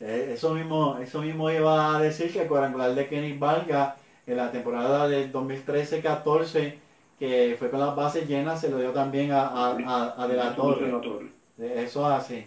Eh, 0.00 0.32
eso 0.34 0.54
mismo, 0.54 0.98
eso 0.98 1.22
mismo 1.22 1.50
iba 1.50 1.96
a 1.96 2.00
decir 2.00 2.32
que 2.32 2.42
el 2.42 2.48
cuadrangular 2.48 2.94
de 2.94 3.06
Kenny 3.06 3.38
Valga 3.38 3.96
en 4.26 4.36
la 4.36 4.50
temporada 4.50 5.08
del 5.08 5.32
2013-14, 5.32 6.74
que 7.18 7.56
fue 7.58 7.70
con 7.70 7.80
las 7.80 7.94
bases 7.94 8.28
llenas, 8.28 8.60
se 8.60 8.70
lo 8.70 8.78
dio 8.78 8.90
también 8.90 9.30
a, 9.32 9.46
a, 9.46 10.22
a, 10.22 10.28
De 10.28 10.36
La 10.36 10.54
Torre. 10.54 10.90
Eso 11.58 12.06
así. 12.06 12.44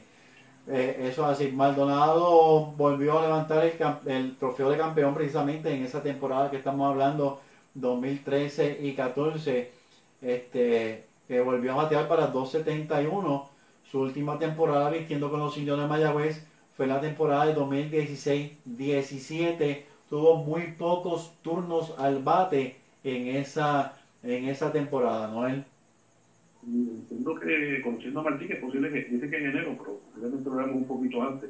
Eh, 0.70 1.07
eso 1.09 1.26
así. 1.26 1.51
Maldonado 1.51 2.74
volvió 2.78 3.20
a 3.20 3.24
levantar 3.24 3.70
el, 4.05 4.38
trofeo 4.38 4.70
de 4.70 4.78
campeón 4.78 5.13
precisamente 5.13 5.74
en 5.74 5.84
esa 5.84 6.01
temporada 6.03 6.51
que 6.51 6.57
estamos 6.57 6.91
hablando, 6.91 7.41
2013 7.74 8.80
y 8.82 8.93
14, 8.93 9.72
este, 10.22 11.05
volvió 11.45 11.74
a 11.74 11.84
batear 11.84 12.07
para 12.07 12.28
271. 12.28 13.49
Su 13.89 14.01
última 14.01 14.38
temporada 14.38 14.89
vistiendo 14.89 15.32
con 15.32 15.39
los 15.39 15.57
indios 15.57 15.80
de 15.80 15.88
Mayagüez 15.88 16.45
fue 16.76 16.88
la 16.88 16.99
temporada 16.99 17.45
de 17.45 17.55
2016-17. 17.55 19.84
Tuvo 20.09 20.36
muy 20.38 20.74
pocos 20.78 21.32
turnos 21.41 21.93
al 21.97 22.22
bate 22.22 22.76
en 23.03 23.28
esa, 23.36 23.93
en 24.24 24.49
esa 24.49 24.72
temporada, 24.74 25.28
¿no? 25.30 25.47
Él 25.47 25.63
entiendo 26.68 27.36
que, 27.36 27.82
conociendo 27.82 28.20
a 28.20 28.24
Martín, 28.24 28.51
es 28.51 28.59
posible 28.59 28.91
que 28.91 29.05
dice 29.05 29.30
que 29.30 29.38
en 29.38 29.51
enero, 29.51 29.74
pero 29.78 29.96
lo 30.22 30.53
hagamos 30.53 30.76
un 30.76 30.88
poquito 30.88 31.22
antes, 31.22 31.49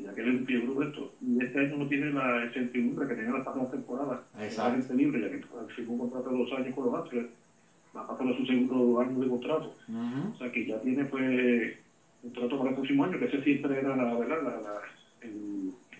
ya 0.00 0.14
que 0.14 0.20
él 0.22 0.44
de 0.46 0.86
esto. 0.86 1.12
Y 1.20 1.42
este 1.42 1.60
año 1.60 1.76
no 1.76 1.88
tiene 1.88 2.12
la 2.12 2.44
incertidumbre 2.44 3.08
que 3.08 3.14
tenía 3.14 3.32
las 3.32 3.44
pasadas 3.44 3.70
temporadas. 3.70 4.20
Exacto. 4.40 4.94
libre, 4.94 5.20
ya 5.20 5.30
que 5.30 5.72
firmó 5.74 5.94
un 5.94 5.98
contrato 6.00 6.30
de 6.30 6.38
dos 6.38 6.52
años 6.52 6.74
con 6.74 6.86
los 6.86 6.94
Astros, 6.94 7.26
va 7.94 8.02
a 8.02 8.08
pasar 8.08 8.36
su 8.36 8.46
segundo 8.46 9.00
año 9.00 9.18
de 9.18 9.28
contrato. 9.28 9.74
O 10.34 10.38
sea 10.38 10.50
que 10.50 10.66
ya 10.66 10.80
tiene 10.80 11.04
pues 11.04 11.76
un 12.22 12.32
trato 12.32 12.58
para 12.58 12.70
el 12.70 12.76
próximo 12.76 13.04
año, 13.04 13.18
que 13.18 13.26
ese 13.26 13.42
siempre 13.42 13.78
era 13.78 13.96
la, 13.96 14.14
¿verdad? 14.14 14.42
la, 14.42 14.60
la, 14.60 14.80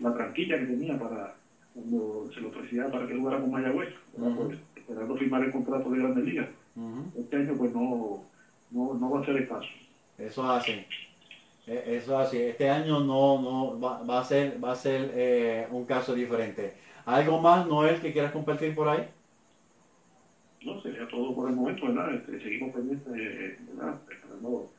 la 0.01 0.15
tranquilla 0.15 0.59
que 0.59 0.67
tenía 0.67 0.99
para 0.99 1.35
cuando 1.75 2.31
se 2.33 2.41
lo 2.41 2.49
ofrecía 2.49 2.91
para 2.91 3.07
que 3.07 3.17
jugara 3.17 3.41
con 3.41 3.51
Mayagüez, 3.51 3.95
pues, 4.17 4.59
esperando 4.77 5.17
firmar 5.17 5.45
el 5.45 5.53
contrato 5.53 5.91
de 5.91 5.99
Grandes 5.99 6.25
Ligas. 6.25 6.49
Este 7.19 7.37
año 7.37 7.55
pues 7.57 7.73
no, 7.73 8.25
no, 8.71 8.95
no 8.95 9.11
va 9.11 9.21
a 9.21 9.25
ser 9.25 9.37
el 9.37 9.49
caso. 9.49 9.69
Eso 10.19 10.45
es 10.45 10.63
así. 10.63 10.73
E, 10.73 10.87
eso 11.67 12.21
es 12.21 12.29
así. 12.29 12.39
Este 12.39 12.69
año 12.69 13.01
no, 13.01 13.41
no 13.41 13.81
va, 13.81 14.03
va 14.03 14.21
a 14.21 14.25
ser, 14.25 14.63
va 14.63 14.73
a 14.73 14.77
ser 14.77 15.11
eh, 15.15 15.67
un 15.71 15.85
caso 15.85 16.15
diferente. 16.15 16.75
¿Algo 17.05 17.41
más, 17.41 17.67
Noel, 17.67 18.01
que 18.01 18.13
quieras 18.13 18.33
compartir 18.33 18.75
por 18.75 18.89
ahí? 18.89 19.07
No, 20.65 20.81
sería 20.81 21.09
todo 21.09 21.35
por 21.35 21.49
el 21.51 21.57
momento, 21.57 21.87
¿verdad? 21.87 22.15
Este, 22.15 22.41
seguimos 22.41 22.73
pendientes, 22.73 23.13
¿verdad? 23.75 24.01
Esperando 24.11 24.71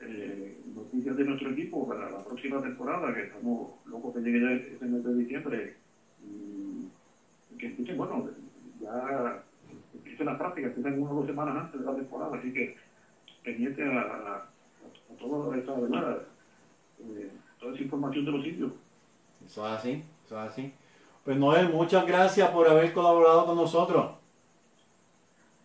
eh, 0.00 0.58
noticias 0.74 1.16
de 1.16 1.24
nuestro 1.24 1.50
equipo 1.50 1.88
para 1.88 2.10
la 2.10 2.24
próxima 2.24 2.60
temporada, 2.60 3.14
que 3.14 3.22
estamos 3.22 3.70
locos 3.86 4.14
que 4.14 4.20
llegue 4.20 4.40
ya 4.40 4.52
este 4.52 4.84
mes 4.84 5.04
de 5.04 5.14
diciembre. 5.14 5.76
Y 6.22 7.56
que 7.56 7.68
escuchen, 7.68 7.96
bueno, 7.96 8.28
ya 8.80 9.42
empiecen 9.94 10.26
las 10.26 10.38
prácticas, 10.38 10.70
empiezan 10.70 11.00
una 11.00 11.12
o 11.12 11.14
dos 11.14 11.26
semanas 11.26 11.56
antes 11.56 11.80
de 11.80 11.86
la 11.86 11.96
temporada, 11.96 12.36
así 12.36 12.52
que 12.52 12.76
pendiente 13.42 13.82
a, 13.84 14.00
a, 14.00 14.48
a 15.12 15.16
toda 15.18 15.56
esa, 15.56 15.72
¿verdad? 15.72 16.22
Eh, 17.00 17.30
toda 17.58 17.74
esa 17.74 17.82
información 17.82 18.24
de 18.24 18.32
los 18.32 18.44
sitios. 18.44 18.72
Eso 19.44 19.66
es 19.66 19.72
así, 19.72 20.02
eso 20.26 20.42
es 20.42 20.50
así. 20.50 20.72
Pues 21.24 21.36
Noel, 21.36 21.70
muchas 21.70 22.06
gracias 22.06 22.50
por 22.50 22.68
haber 22.68 22.92
colaborado 22.92 23.46
con 23.46 23.56
nosotros. 23.56 24.12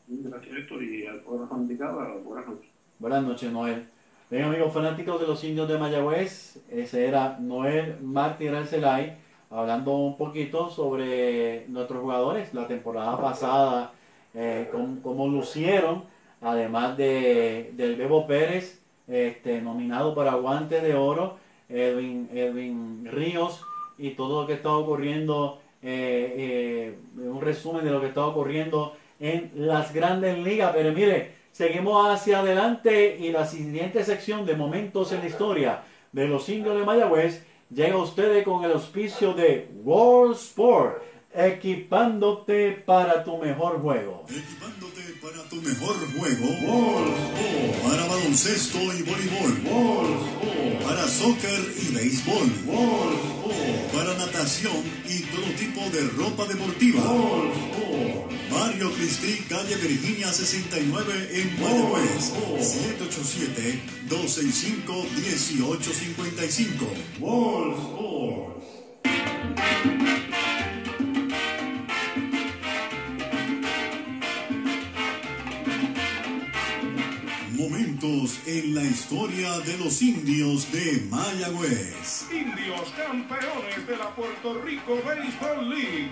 Gracias 0.08 0.56
Héctor 0.56 0.84
y 0.84 1.06
al 1.06 1.20
poder 1.20 1.48
indicada, 1.58 2.16
buenas 2.24 2.48
noches. 2.48 2.70
Buenas 2.98 3.24
noches 3.24 3.52
Noel. 3.52 3.86
Bien 4.30 4.44
amigos 4.44 4.74
fanáticos 4.74 5.20
de 5.20 5.28
los 5.28 5.44
indios 5.44 5.68
de 5.68 5.78
Mayagüez, 5.78 6.62
ese 6.70 7.08
era 7.08 7.38
Noel 7.40 7.98
Martín 8.02 8.54
Arcelay 8.54 9.18
hablando 9.50 9.96
un 9.96 10.18
poquito 10.18 10.70
sobre 10.70 11.66
nuestros 11.68 12.02
jugadores 12.02 12.54
la 12.54 12.68
temporada 12.68 13.20
pasada, 13.20 13.92
eh, 14.34 14.70
cómo 15.02 15.28
lucieron 15.28 16.04
además 16.42 16.96
de, 16.98 17.74
del 17.76 17.96
Bebo 17.96 18.28
Pérez, 18.28 18.79
este, 19.10 19.62
nominado 19.62 20.14
para 20.14 20.36
Guante 20.36 20.82
de 20.82 20.96
Oro, 20.96 21.38
Edwin, 21.68 22.30
Edwin 22.34 23.08
Ríos 23.12 23.62
y 23.98 24.12
todo 24.12 24.42
lo 24.42 24.48
que 24.48 24.54
está 24.54 24.72
ocurriendo, 24.72 25.60
eh, 25.82 26.96
eh, 27.18 27.20
un 27.20 27.42
resumen 27.42 27.84
de 27.84 27.92
lo 27.92 28.02
que 28.02 28.08
está 28.08 28.26
ocurriendo 28.26 28.96
en 29.20 29.52
las 29.56 29.94
grandes 29.94 30.38
ligas. 30.38 30.72
Pero 30.74 30.94
mire, 30.94 31.34
seguimos 31.52 32.08
hacia 32.08 32.40
adelante 32.40 33.18
y 33.20 33.32
la 33.32 33.46
siguiente 33.46 34.04
sección 34.04 34.46
de 34.46 34.56
momentos 34.56 35.12
en 35.12 35.20
la 35.20 35.28
historia 35.28 35.84
de 36.12 36.28
los 36.28 36.48
indios 36.50 36.78
de 36.78 36.86
Mayagüez 36.86 37.46
llega 37.74 37.96
a 37.96 38.04
ustedes 38.04 38.44
con 38.44 38.64
el 38.64 38.72
auspicio 38.72 39.34
de 39.34 39.70
World 39.84 40.36
Sport 40.36 41.04
equipándote 41.34 42.72
para 42.86 43.24
tu 43.24 43.38
mejor 43.38 43.82
juego. 43.82 44.26
Equipándote 44.30 45.02
para 45.22 45.44
tu 45.50 45.56
mejor 45.58 45.96
juego. 46.18 46.48
Para 47.84 48.08
baloncesto 48.08 48.80
y 48.80 49.04
voleibol. 49.04 49.60
Para 50.84 51.08
soccer 51.08 51.60
y 51.82 51.94
béisbol. 51.94 52.50
Para 53.94 54.14
natación 54.16 54.84
y 55.08 55.20
todo 55.24 55.46
tipo 55.58 55.82
de 55.90 56.02
ropa 56.18 56.46
deportiva. 56.46 57.02
Mario 58.52 58.92
Cristi, 58.94 59.44
calle 59.48 59.76
Virginia 59.76 60.34
69 60.34 61.30
en 61.34 61.62
Mayagüez. 61.62 62.34
787-265-1855. 64.10 66.88
Wall 67.20 67.76
en 78.50 78.74
la 78.74 78.84
historia 78.84 79.60
de 79.60 79.78
los 79.78 80.02
indios 80.02 80.72
de 80.72 81.04
Mayagüez. 81.08 82.26
Indios 82.32 82.90
campeones 82.98 83.86
de 83.86 83.96
la 83.96 84.10
Puerto 84.16 84.60
Rico 84.64 84.98
Baseball 85.06 85.70
League. 85.70 86.12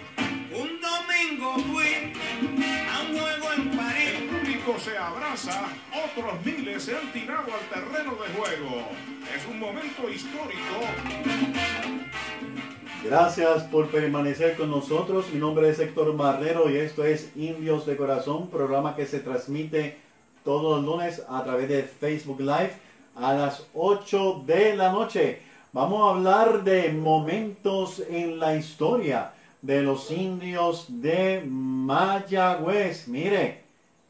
Un 0.51 0.79
domingo 0.79 1.55
fui 1.71 2.13
a 2.91 3.01
un 3.01 3.17
juego 3.17 3.53
en 3.55 3.75
París. 3.75 4.09
El 4.17 4.27
público 4.29 4.75
se 4.79 4.95
abraza, 4.95 5.67
otros 5.91 6.45
miles 6.45 6.83
se 6.83 6.95
han 6.95 7.11
tirado 7.11 7.47
al 7.51 7.69
terreno 7.73 8.11
de 8.11 8.29
juego. 8.38 8.88
Es 9.35 9.43
un 9.49 9.59
momento 9.59 10.07
histórico. 10.07 10.75
Gracias 13.03 13.63
por 13.63 13.88
permanecer 13.88 14.55
con 14.57 14.69
nosotros. 14.69 15.25
Mi 15.33 15.39
nombre 15.39 15.69
es 15.69 15.79
Héctor 15.79 16.13
Marrero 16.13 16.69
y 16.69 16.77
esto 16.77 17.03
es 17.03 17.31
Indios 17.35 17.88
de 17.88 17.97
Corazón, 17.97 18.51
programa 18.51 18.95
que 18.95 19.07
se 19.07 19.21
transmite 19.21 20.06
todos 20.47 20.77
los 20.77 20.85
lunes 20.85 21.21
a 21.27 21.43
través 21.43 21.67
de 21.67 21.83
Facebook 21.83 22.39
Live 22.39 22.71
a 23.17 23.33
las 23.33 23.67
8 23.73 24.43
de 24.45 24.77
la 24.77 24.93
noche. 24.93 25.41
Vamos 25.73 26.01
a 26.01 26.11
hablar 26.15 26.63
de 26.63 26.93
momentos 26.93 28.01
en 28.09 28.39
la 28.39 28.55
historia 28.55 29.33
de 29.61 29.81
los 29.81 30.09
indios 30.09 30.85
de 30.87 31.43
Mayagüez. 31.45 33.09
Mire, 33.09 33.63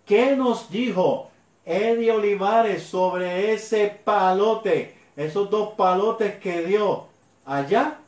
¿Qué 0.06 0.36
nos 0.36 0.72
dijo 0.72 1.30
Eddie 1.66 2.12
Olivares 2.12 2.84
sobre 2.84 3.54
ese 3.54 3.96
palote? 4.04 4.96
Esos 5.16 5.50
dos 5.50 5.74
palotes 5.76 6.40
que 6.40 6.66
dio 6.66 7.06
allá 7.46 8.00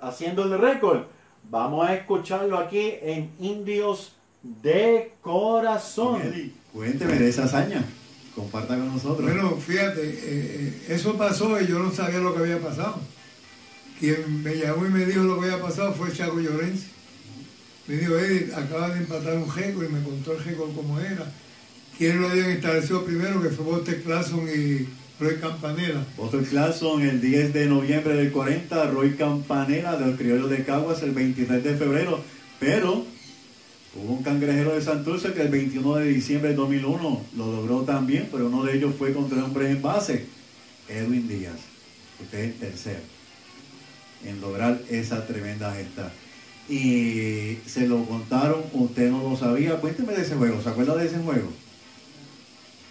haciendo 0.00 0.44
el 0.44 0.58
récord. 0.58 1.04
Vamos 1.50 1.88
a 1.88 1.94
escucharlo 1.94 2.58
aquí 2.58 2.94
en 3.00 3.30
Indios 3.40 4.12
de 4.42 5.12
Corazón. 5.22 6.20
Eli, 6.22 6.54
cuénteme 6.72 7.14
de 7.14 7.28
esa 7.28 7.44
hazaña. 7.44 7.84
Comparta 8.34 8.76
con 8.76 8.92
nosotros. 8.92 9.22
Bueno, 9.22 9.56
fíjate, 9.56 10.02
eh, 10.02 10.14
eh, 10.24 10.84
eso 10.90 11.16
pasó 11.16 11.60
y 11.60 11.66
yo 11.66 11.78
no 11.78 11.90
sabía 11.90 12.18
lo 12.18 12.34
que 12.34 12.40
había 12.40 12.60
pasado. 12.60 13.00
Quien 13.98 14.42
me 14.44 14.54
llamó 14.54 14.86
y 14.86 14.90
me 14.90 15.04
dijo 15.04 15.22
lo 15.22 15.40
que 15.40 15.50
había 15.50 15.62
pasado 15.62 15.92
fue 15.94 16.12
Chaco 16.12 16.38
Llorenzi. 16.38 16.97
Me 17.88 17.96
dijo, 17.96 18.18
Eddie, 18.18 18.54
acaba 18.54 18.90
de 18.90 18.98
empatar 18.98 19.38
un 19.38 19.50
récord 19.50 19.86
y 19.86 19.92
me 19.92 20.02
contó 20.02 20.32
el 20.32 20.44
récord 20.44 20.74
como 20.74 21.00
era. 21.00 21.24
¿Quién 21.96 22.20
lo 22.20 22.28
habían 22.28 22.50
establecido 22.50 23.02
primero? 23.02 23.42
Que 23.42 23.48
fue 23.48 23.64
Walter 23.64 24.02
Clason 24.02 24.46
y 24.46 24.86
Roy 25.18 25.36
Campanella. 25.40 26.04
Walter 26.18 26.42
Clason 26.42 27.00
el 27.00 27.20
10 27.22 27.54
de 27.54 27.64
noviembre 27.64 28.14
del 28.14 28.30
40, 28.30 28.90
Roy 28.90 29.14
Campanella 29.14 29.96
de 29.96 30.06
los 30.06 30.50
de 30.50 30.64
Caguas 30.64 31.02
el 31.02 31.12
23 31.12 31.64
de 31.64 31.76
febrero. 31.76 32.20
Pero 32.60 33.06
hubo 33.94 34.12
un 34.12 34.22
cangrejero 34.22 34.74
de 34.74 34.82
Santurce 34.82 35.32
que 35.32 35.40
el 35.40 35.48
21 35.48 35.96
de 35.96 36.08
diciembre 36.08 36.50
del 36.50 36.58
2001 36.58 37.24
lo 37.38 37.52
logró 37.52 37.82
también, 37.84 38.28
pero 38.30 38.48
uno 38.48 38.64
de 38.64 38.76
ellos 38.76 38.94
fue 38.98 39.14
contra 39.14 39.42
hombres 39.42 39.70
en 39.70 39.80
base, 39.80 40.26
Edwin 40.88 41.26
Díaz. 41.26 41.56
Usted 42.20 42.38
es 42.38 42.44
el 42.44 42.54
tercero 42.54 43.00
en 44.26 44.40
lograr 44.42 44.78
esa 44.90 45.26
tremenda 45.26 45.72
gesta. 45.74 46.12
Y 46.68 47.58
se 47.66 47.86
lo 47.88 48.04
contaron, 48.04 48.62
usted 48.72 49.10
no 49.10 49.30
lo 49.30 49.36
sabía. 49.36 49.76
Cuénteme 49.76 50.12
de 50.14 50.22
ese 50.22 50.34
juego, 50.34 50.62
¿se 50.62 50.68
acuerda 50.68 50.96
de 50.96 51.06
ese 51.06 51.16
juego? 51.18 51.48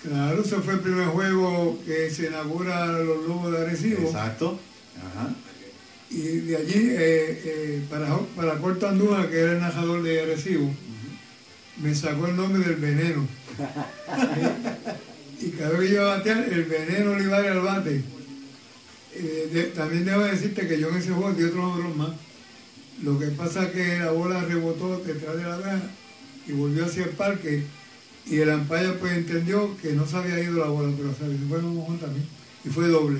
Claro, 0.01 0.41
ese 0.41 0.55
fue 0.57 0.73
el 0.75 0.80
primer 0.80 1.07
juego 1.07 1.78
que 1.86 2.09
se 2.09 2.28
inaugura 2.28 2.88
los 2.88 3.25
Lobos 3.28 3.51
de 3.51 3.57
Arecibo. 3.59 4.01
Exacto. 4.07 4.59
Ajá. 4.97 5.30
Y 6.09 6.21
de 6.21 6.55
allí, 6.57 6.73
eh, 6.91 7.41
eh, 7.45 7.82
para, 7.89 8.17
para 8.36 8.57
Corto 8.59 8.88
Andújar, 8.88 9.30
que 9.30 9.38
era 9.39 9.51
el 9.53 9.59
narrador 9.59 10.01
de 10.03 10.21
Arecibo, 10.21 10.71
me 11.82 11.93
sacó 11.93 12.28
el 12.28 12.36
nombre 12.36 12.63
del 12.63 12.78
veneno. 12.78 13.28
y 15.41 15.49
cada 15.49 15.71
vez 15.71 15.80
que 15.82 15.88
yo 15.95 16.01
iba 16.01 16.13
a 16.13 16.17
batear, 16.17 16.47
el 16.51 16.63
veneno 16.63 17.15
le 17.15 17.23
iba 17.23 17.38
a 17.38 17.51
al 17.51 17.59
bate. 17.61 18.01
Eh, 19.13 19.49
de- 19.51 19.63
también 19.65 20.05
debo 20.05 20.23
decirte 20.23 20.67
que 20.67 20.80
yo 20.80 20.89
en 20.89 20.97
ese 20.97 21.11
juego 21.11 21.34
di 21.34 21.43
otro 21.43 21.61
nombre 21.61 21.89
más. 21.95 22.11
Lo 23.04 23.20
que 23.20 23.28
pasa 23.28 23.64
es 23.66 23.72
que 23.72 24.00
la 24.00 24.12
bola 24.12 24.41
rebotó 24.43 25.00
detrás 25.00 25.38
de 25.38 25.43
la 25.43 25.58
caja 25.60 25.82
y 26.48 26.52
volvió 26.54 26.86
hacia 26.86 27.04
el 27.04 27.10
parque. 27.12 27.64
Y 28.26 28.38
el 28.38 28.50
umpire 28.50 28.93
pues 29.00 29.14
entendió 29.14 29.78
que 29.78 29.93
no 29.93 30.06
se 30.06 30.18
había 30.18 30.39
ido 30.41 30.60
la 30.60 30.68
bola, 30.68 30.91
pero 30.98 31.10
se 31.12 31.38
fue 31.48 31.60
un 31.60 31.76
mojón 31.76 32.00
también. 32.00 32.26
Y 32.66 32.70
fue 32.70 32.88
doble. 32.88 33.20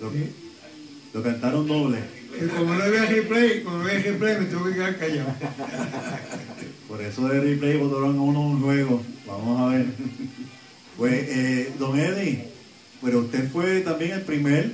Lo, 0.00 0.10
Sí. 0.12 0.30
lo 1.12 1.22
cantaron 1.22 1.66
doble. 1.66 1.98
Y 2.40 2.46
como 2.48 2.74
no 2.74 2.82
había 2.82 3.04
replay, 3.06 3.62
como 3.62 3.78
no 3.78 3.84
había 3.84 3.98
replay, 4.00 4.38
me 4.38 4.44
tengo 4.46 4.64
que 4.64 4.74
quedar 4.74 4.98
callado. 4.98 5.34
Por 6.86 7.02
eso 7.02 7.28
de 7.28 7.40
replay 7.40 7.76
votaron 7.76 8.16
a 8.16 8.22
uno 8.22 8.40
un 8.40 8.62
juego. 8.62 9.02
Vamos 9.26 9.60
a 9.60 9.74
ver. 9.76 9.86
Pues, 10.96 11.12
eh, 11.28 11.72
don 11.78 11.98
Eddie, 11.98 12.48
pero 13.02 13.20
usted 13.20 13.50
fue 13.50 13.80
también 13.82 14.12
el 14.12 14.22
primer 14.22 14.72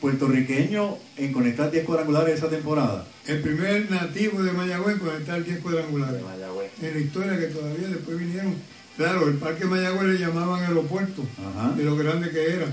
puertorriqueño 0.00 0.96
en 1.16 1.32
conectar 1.32 1.70
10 1.70 1.84
cuadrangulares 1.84 2.38
esa 2.38 2.48
temporada. 2.48 3.06
El 3.26 3.40
primer 3.40 3.90
nativo 3.90 4.42
de 4.42 4.52
Mayagüez 4.52 4.94
en 4.96 5.00
conectar 5.00 5.44
10 5.44 5.58
cuadrangulares. 5.60 6.16
De 6.16 6.22
Mayagüez. 6.22 6.70
En 6.82 6.94
la 6.94 7.00
historia 7.00 7.38
que 7.38 7.46
todavía 7.46 7.88
después 7.88 8.18
vinieron. 8.18 8.54
Claro, 8.96 9.28
el 9.28 9.36
parque 9.36 9.64
Mayagüez 9.66 10.02
le 10.04 10.18
llamaban 10.18 10.62
aeropuerto, 10.64 11.24
Ajá. 11.38 11.72
de 11.72 11.84
lo 11.84 11.96
grande 11.96 12.30
que 12.30 12.54
era. 12.54 12.66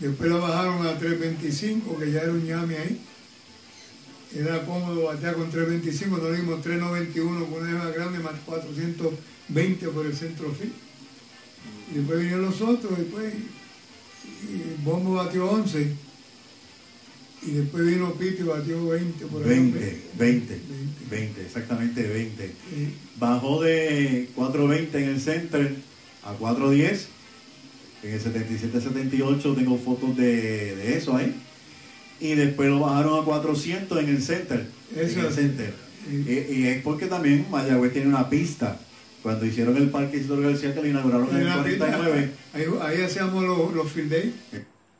Después 0.00 0.28
lo 0.28 0.40
bajaron 0.40 0.86
a 0.86 0.98
325, 0.98 1.98
que 1.98 2.12
ya 2.12 2.20
era 2.22 2.32
un 2.32 2.44
llame 2.44 2.76
ahí. 2.76 3.00
Era 4.34 4.66
cómodo 4.66 5.04
batear 5.04 5.34
con 5.34 5.50
325, 5.50 6.18
no 6.18 6.30
le 6.30 6.36
dimos 6.38 6.60
391 6.60 7.46
con 7.46 7.62
una 7.62 7.84
más 7.84 7.94
grande, 7.94 8.18
más 8.18 8.34
420 8.44 9.88
por 9.88 10.04
el 10.04 10.14
centro 10.16 10.52
fin. 10.52 10.72
Y 11.92 11.98
después 11.98 12.18
vinieron 12.18 12.42
los 12.44 12.60
otros, 12.60 12.98
después 12.98 13.32
y 14.42 14.82
Bombo 14.84 15.14
batió 15.14 15.48
11. 15.50 15.92
Y 17.46 17.50
después 17.52 17.86
vino 17.86 18.12
Pito 18.14 18.42
y 18.42 18.46
batió 18.46 18.88
20 18.88 19.26
por 19.26 19.42
ahí. 19.42 19.48
20, 19.48 19.78
20, 19.78 20.08
20. 20.18 20.60
20, 21.10 21.40
exactamente 21.42 22.02
20. 22.02 22.44
Eh, 22.44 22.52
Bajó 23.18 23.62
de 23.62 24.28
4.20 24.36 24.94
en 24.94 25.08
el 25.10 25.20
center 25.20 25.74
a 26.24 26.36
4.10. 26.36 27.06
En 28.02 28.12
el 28.12 28.20
77-78 28.20 29.54
tengo 29.54 29.78
fotos 29.78 30.16
de, 30.16 30.74
de 30.76 30.96
eso 30.96 31.16
ahí. 31.16 31.34
Y 32.20 32.34
después 32.34 32.68
lo 32.68 32.80
bajaron 32.80 33.22
a 33.22 33.24
400 33.24 34.02
en 34.02 34.08
el 34.08 34.22
center. 34.22 34.66
Eso 34.96 35.20
en 35.20 35.26
el 35.26 35.32
center. 35.32 35.74
Sí. 36.08 36.24
Y, 36.26 36.54
y 36.54 36.66
es 36.66 36.82
porque 36.82 37.06
también 37.06 37.46
Mayagüez 37.50 37.92
tiene 37.92 38.08
una 38.08 38.28
pista. 38.28 38.78
Cuando 39.22 39.44
hicieron 39.44 39.76
el 39.76 39.90
parque 39.90 40.18
Isidoro 40.18 40.42
García 40.42 40.72
que 40.74 40.80
lo 40.82 40.86
inauguraron 40.88 41.28
en 41.30 41.36
el 41.38 41.46
la 41.46 41.64
pista, 41.64 41.86
49. 41.86 42.30
ahí, 42.54 42.64
ahí 42.80 43.02
hacíamos 43.02 43.44
los, 43.44 43.74
los 43.74 43.90
field 43.90 44.10
days. 44.10 44.34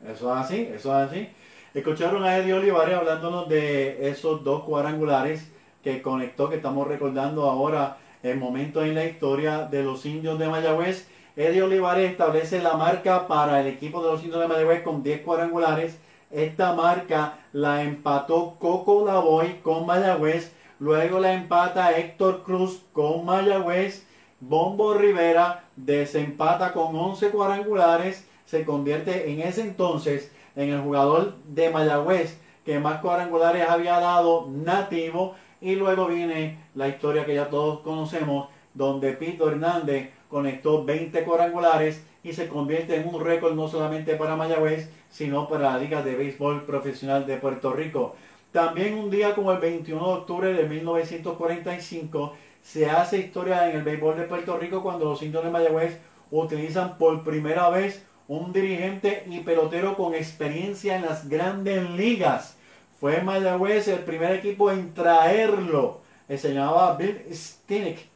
Eso 0.04 0.32
es 0.34 0.44
así, 0.44 0.56
eso 0.74 1.00
es 1.00 1.10
así. 1.10 1.28
Escucharon 1.76 2.24
a 2.24 2.38
Eddie 2.38 2.54
Olivares 2.54 2.96
hablándonos 2.96 3.50
de 3.50 4.08
esos 4.08 4.42
dos 4.42 4.62
cuadrangulares 4.62 5.46
que 5.84 6.00
conectó, 6.00 6.48
que 6.48 6.56
estamos 6.56 6.88
recordando 6.88 7.50
ahora 7.50 7.98
en 8.22 8.38
momentos 8.38 8.84
en 8.84 8.94
la 8.94 9.04
historia 9.04 9.68
de 9.70 9.82
los 9.82 10.06
indios 10.06 10.38
de 10.38 10.48
Mayagüez. 10.48 11.06
Eddie 11.36 11.62
Olivares 11.62 12.10
establece 12.10 12.62
la 12.62 12.78
marca 12.78 13.28
para 13.28 13.60
el 13.60 13.66
equipo 13.66 14.02
de 14.02 14.10
los 14.10 14.24
indios 14.24 14.40
de 14.40 14.48
Mayagüez 14.48 14.82
con 14.84 15.02
10 15.02 15.20
cuadrangulares. 15.20 15.98
Esta 16.30 16.72
marca 16.72 17.40
la 17.52 17.82
empató 17.82 18.56
Coco 18.58 19.04
Lavoy 19.04 19.60
con 19.62 19.84
Mayagüez. 19.84 20.54
Luego 20.80 21.20
la 21.20 21.34
empata 21.34 21.94
Héctor 21.94 22.42
Cruz 22.42 22.80
con 22.94 23.26
Mayagüez. 23.26 24.06
Bombo 24.40 24.94
Rivera 24.94 25.64
desempata 25.76 26.72
con 26.72 26.96
11 26.96 27.28
cuadrangulares. 27.28 28.26
Se 28.46 28.64
convierte 28.64 29.30
en 29.30 29.40
ese 29.42 29.60
entonces 29.60 30.32
en 30.56 30.72
el 30.72 30.80
jugador 30.80 31.34
de 31.46 31.70
Mayagüez 31.70 32.38
que 32.64 32.80
más 32.80 33.00
cuadrangulares 33.00 33.68
había 33.68 34.00
dado 34.00 34.48
nativo. 34.50 35.36
Y 35.60 35.76
luego 35.76 36.06
viene 36.06 36.58
la 36.74 36.88
historia 36.88 37.24
que 37.24 37.34
ya 37.34 37.48
todos 37.48 37.80
conocemos, 37.80 38.48
donde 38.74 39.12
Pito 39.12 39.48
Hernández 39.48 40.10
conectó 40.28 40.84
20 40.84 41.22
cuadrangulares 41.22 42.04
y 42.22 42.32
se 42.32 42.48
convierte 42.48 42.96
en 42.96 43.08
un 43.08 43.24
récord 43.24 43.54
no 43.54 43.68
solamente 43.68 44.16
para 44.16 44.36
Mayagüez, 44.36 44.90
sino 45.10 45.48
para 45.48 45.70
la 45.72 45.78
Liga 45.78 46.02
de 46.02 46.16
Béisbol 46.16 46.64
Profesional 46.64 47.24
de 47.26 47.36
Puerto 47.36 47.72
Rico. 47.72 48.16
También 48.52 48.98
un 48.98 49.10
día 49.10 49.34
como 49.34 49.52
el 49.52 49.58
21 49.58 50.04
de 50.04 50.12
octubre 50.12 50.52
de 50.52 50.68
1945 50.68 52.34
se 52.64 52.90
hace 52.90 53.18
historia 53.18 53.70
en 53.70 53.76
el 53.76 53.82
béisbol 53.84 54.16
de 54.16 54.24
Puerto 54.24 54.58
Rico 54.58 54.82
cuando 54.82 55.04
los 55.04 55.22
indios 55.22 55.44
de 55.44 55.50
Mayagüez 55.50 55.98
utilizan 56.32 56.98
por 56.98 57.22
primera 57.22 57.70
vez 57.70 58.04
un 58.28 58.52
dirigente 58.52 59.24
y 59.28 59.40
pelotero 59.40 59.96
con 59.96 60.14
experiencia 60.14 60.94
en 60.96 61.02
las 61.02 61.28
grandes 61.28 61.90
ligas. 61.90 62.56
Fue 63.00 63.22
Mayagüez 63.22 63.88
el 63.88 63.98
primer 64.00 64.32
equipo 64.32 64.70
en 64.70 64.94
traerlo. 64.94 66.00
Eh, 66.28 66.38
Se 66.38 66.54
llamaba 66.54 66.96
Bill 66.96 67.20
Stinek, 67.32 68.06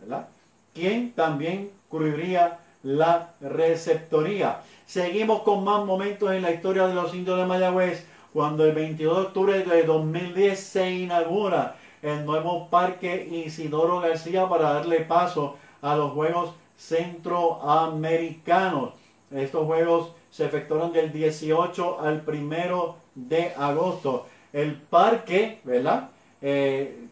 ¿verdad? 0.00 0.28
Quien 0.72 1.12
también 1.12 1.70
cubriría 1.88 2.58
la 2.82 3.30
receptoría. 3.40 4.62
Seguimos 4.86 5.42
con 5.42 5.64
más 5.64 5.84
momentos 5.84 6.32
en 6.32 6.42
la 6.42 6.50
historia 6.50 6.86
de 6.86 6.94
los 6.94 7.14
indios 7.14 7.38
de 7.38 7.46
Mayagüez, 7.46 8.04
cuando 8.32 8.64
el 8.64 8.74
22 8.74 9.16
de 9.16 9.22
octubre 9.22 9.62
de 9.62 9.82
2010 9.84 10.58
se 10.58 10.90
inaugura 10.90 11.76
el 12.02 12.26
nuevo 12.26 12.68
Parque 12.68 13.28
Isidoro 13.46 14.00
García 14.00 14.48
para 14.48 14.72
darle 14.74 15.00
paso 15.00 15.56
a 15.80 15.96
los 15.96 16.12
Juegos 16.12 16.50
Centroamericanos. 16.76 18.92
Estos 19.30 19.66
juegos 19.66 20.10
se 20.30 20.44
efectuaron 20.44 20.92
del 20.92 21.12
18 21.12 22.00
al 22.00 22.22
1 22.26 22.96
de 23.14 23.52
agosto. 23.56 24.26
El 24.52 24.74
parque, 24.74 25.60
¿verdad? 25.64 26.10
Eh, 26.42 27.06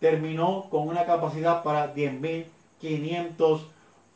terminó 0.00 0.66
con 0.70 0.88
una 0.88 1.04
capacidad 1.04 1.62
para 1.62 1.94
10.500 1.94 3.60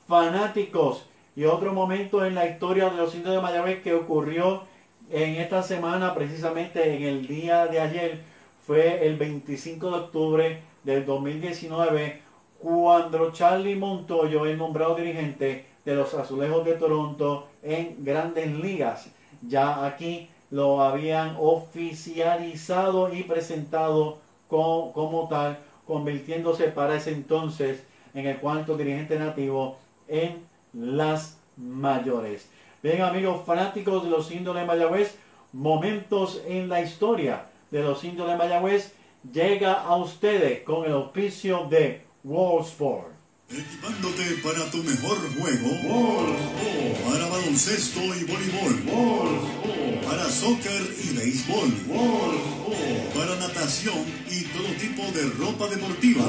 fanáticos. 0.07 1.05
Y 1.37 1.45
otro 1.45 1.73
momento 1.73 2.25
en 2.25 2.35
la 2.35 2.47
historia 2.47 2.91
de 2.91 2.97
los 2.97 3.15
indios 3.15 3.35
de 3.35 3.41
Mayagüez 3.41 3.83
que 3.83 3.95
ocurrió 3.95 4.63
en 5.11 5.37
esta 5.37 5.63
semana, 5.63 6.15
precisamente 6.15 6.97
en 6.97 7.03
el 7.03 7.27
día 7.27 7.67
de 7.67 7.81
ayer, 7.81 8.21
fue 8.67 9.07
el 9.07 9.17
25 9.17 9.91
de 9.91 9.97
octubre 9.97 10.63
del 10.85 11.05
2019, 11.05 12.21
cuando 12.59 13.33
Charlie 13.33 13.75
Montoyo 13.75 14.47
es 14.47 14.57
nombrado 14.57 14.95
dirigente 14.95 15.70
de 15.85 15.95
los 15.95 16.15
Azulejos 16.15 16.65
de 16.65 16.75
Toronto 16.75 17.49
en 17.63 17.97
grandes 18.05 18.51
ligas. 18.53 19.07
Ya 19.43 19.85
aquí 19.87 20.29
lo 20.51 20.83
habían 20.83 21.37
oficializado 21.39 23.13
y 23.15 23.23
presentado 23.23 24.19
co- 24.49 24.93
como 24.93 25.29
tal, 25.29 25.59
convirtiéndose 25.87 26.65
para 26.65 26.97
ese 26.97 27.13
entonces 27.13 27.83
en 28.15 28.27
el 28.27 28.39
cuarto 28.39 28.77
dirigente 28.77 29.19
nativo 29.19 29.79
en 30.09 30.45
las 30.73 31.39
mayores. 31.57 32.49
Bien 32.83 33.03
amigos 33.03 33.43
fanáticos 33.45 34.05
de 34.05 34.11
los 34.11 34.29
de 34.55 34.65
Mayagüez, 34.65 35.17
momentos 35.53 36.41
en 36.47 36.69
la 36.69 36.81
historia 36.81 37.47
de 37.71 37.83
los 37.83 38.01
de 38.27 38.37
Mayagüez 38.37 38.93
llega 39.33 39.75
a 39.75 39.97
ustedes 39.97 40.63
con 40.63 40.85
el 40.85 40.93
auspicio 40.93 41.67
de 41.69 42.03
World 42.25 42.67
Sport. 42.67 43.20
Equipándote 43.53 44.37
para 44.45 44.71
tu 44.71 44.79
mejor 44.85 45.19
juego. 45.35 45.71
Para 47.05 47.27
baloncesto 47.27 48.01
y 48.01 48.23
voleibol. 48.23 48.79
Para 50.05 50.31
soccer 50.31 50.97
y 51.03 51.09
béisbol. 51.17 51.73
Para 53.13 53.35
natación 53.41 54.05
y 54.31 54.45
todo 54.45 54.69
tipo 54.79 55.03
de 55.11 55.25
ropa 55.31 55.67
deportiva. 55.67 56.25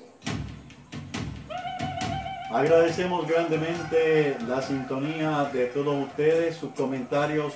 Agradecemos 2.53 3.27
grandemente 3.27 4.37
la 4.47 4.61
sintonía 4.61 5.49
de 5.55 5.69
todos 5.69 6.05
ustedes, 6.05 6.55
sus 6.55 6.75
comentarios, 6.75 7.55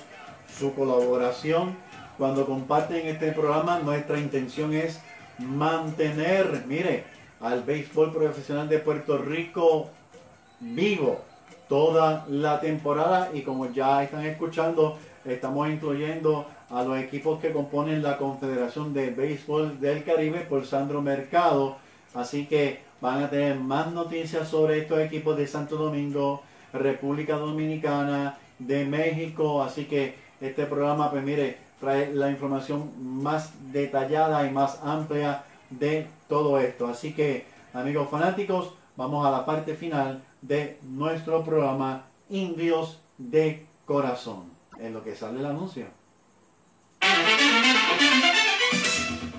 su 0.58 0.74
colaboración. 0.74 1.76
Cuando 2.16 2.46
comparten 2.46 3.06
este 3.06 3.32
programa, 3.32 3.78
nuestra 3.80 4.18
intención 4.18 4.72
es 4.72 4.98
mantener, 5.38 6.64
mire, 6.66 7.04
al 7.42 7.62
béisbol 7.62 8.10
profesional 8.10 8.70
de 8.70 8.78
Puerto 8.78 9.18
Rico 9.18 9.90
vivo 10.60 11.20
toda 11.68 12.24
la 12.30 12.58
temporada 12.60 13.28
y 13.34 13.42
como 13.42 13.70
ya 13.70 14.02
están 14.02 14.24
escuchando, 14.24 14.98
estamos 15.26 15.68
incluyendo 15.68 16.46
a 16.70 16.82
los 16.82 16.98
equipos 16.98 17.38
que 17.42 17.52
componen 17.52 18.02
la 18.02 18.16
Confederación 18.16 18.94
de 18.94 19.10
Béisbol 19.10 19.78
del 19.78 20.04
Caribe 20.04 20.40
por 20.40 20.64
Sandro 20.64 21.02
Mercado. 21.02 21.76
Así 22.14 22.46
que 22.46 22.85
van 23.00 23.22
a 23.22 23.30
tener 23.30 23.58
más 23.58 23.92
noticias 23.92 24.48
sobre 24.48 24.78
estos 24.78 25.00
equipos 25.00 25.36
de 25.36 25.46
Santo 25.46 25.76
Domingo, 25.76 26.42
República 26.72 27.36
Dominicana, 27.36 28.38
de 28.58 28.84
México. 28.84 29.62
Así 29.62 29.84
que 29.84 30.16
este 30.40 30.66
programa, 30.66 31.10
pues 31.10 31.22
mire, 31.22 31.58
trae 31.80 32.12
la 32.14 32.30
información 32.30 32.92
más 33.22 33.52
detallada 33.72 34.46
y 34.46 34.50
más 34.50 34.80
amplia 34.82 35.44
de 35.70 36.06
todo 36.28 36.58
esto. 36.58 36.86
Así 36.86 37.12
que, 37.12 37.46
amigos 37.72 38.08
fanáticos, 38.10 38.72
vamos 38.96 39.26
a 39.26 39.30
la 39.30 39.44
parte 39.44 39.74
final 39.74 40.22
de 40.42 40.78
nuestro 40.82 41.44
programa 41.44 42.04
Indios 42.30 43.00
de 43.18 43.66
Corazón. 43.84 44.44
En 44.78 44.92
lo 44.92 45.02
que 45.02 45.14
sale 45.14 45.40
el 45.40 45.46
anuncio. 45.46 45.86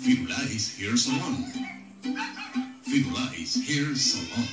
Firulais 0.00 0.78
Hair 0.78 0.96
Salon. 0.98 1.44
Firulais 2.84 3.56
Hair 3.68 3.96
Salon. 3.96 4.48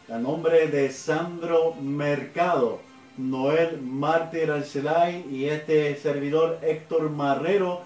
A 0.10 0.18
nombre 0.18 0.68
de 0.68 0.90
Sandro 0.92 1.74
Mercado, 1.82 2.80
Noel 3.18 3.82
Mártir 3.82 4.52
Arcelay 4.52 5.26
y 5.30 5.46
este 5.46 5.96
servidor 5.98 6.60
Héctor 6.62 7.10
Marrero, 7.10 7.82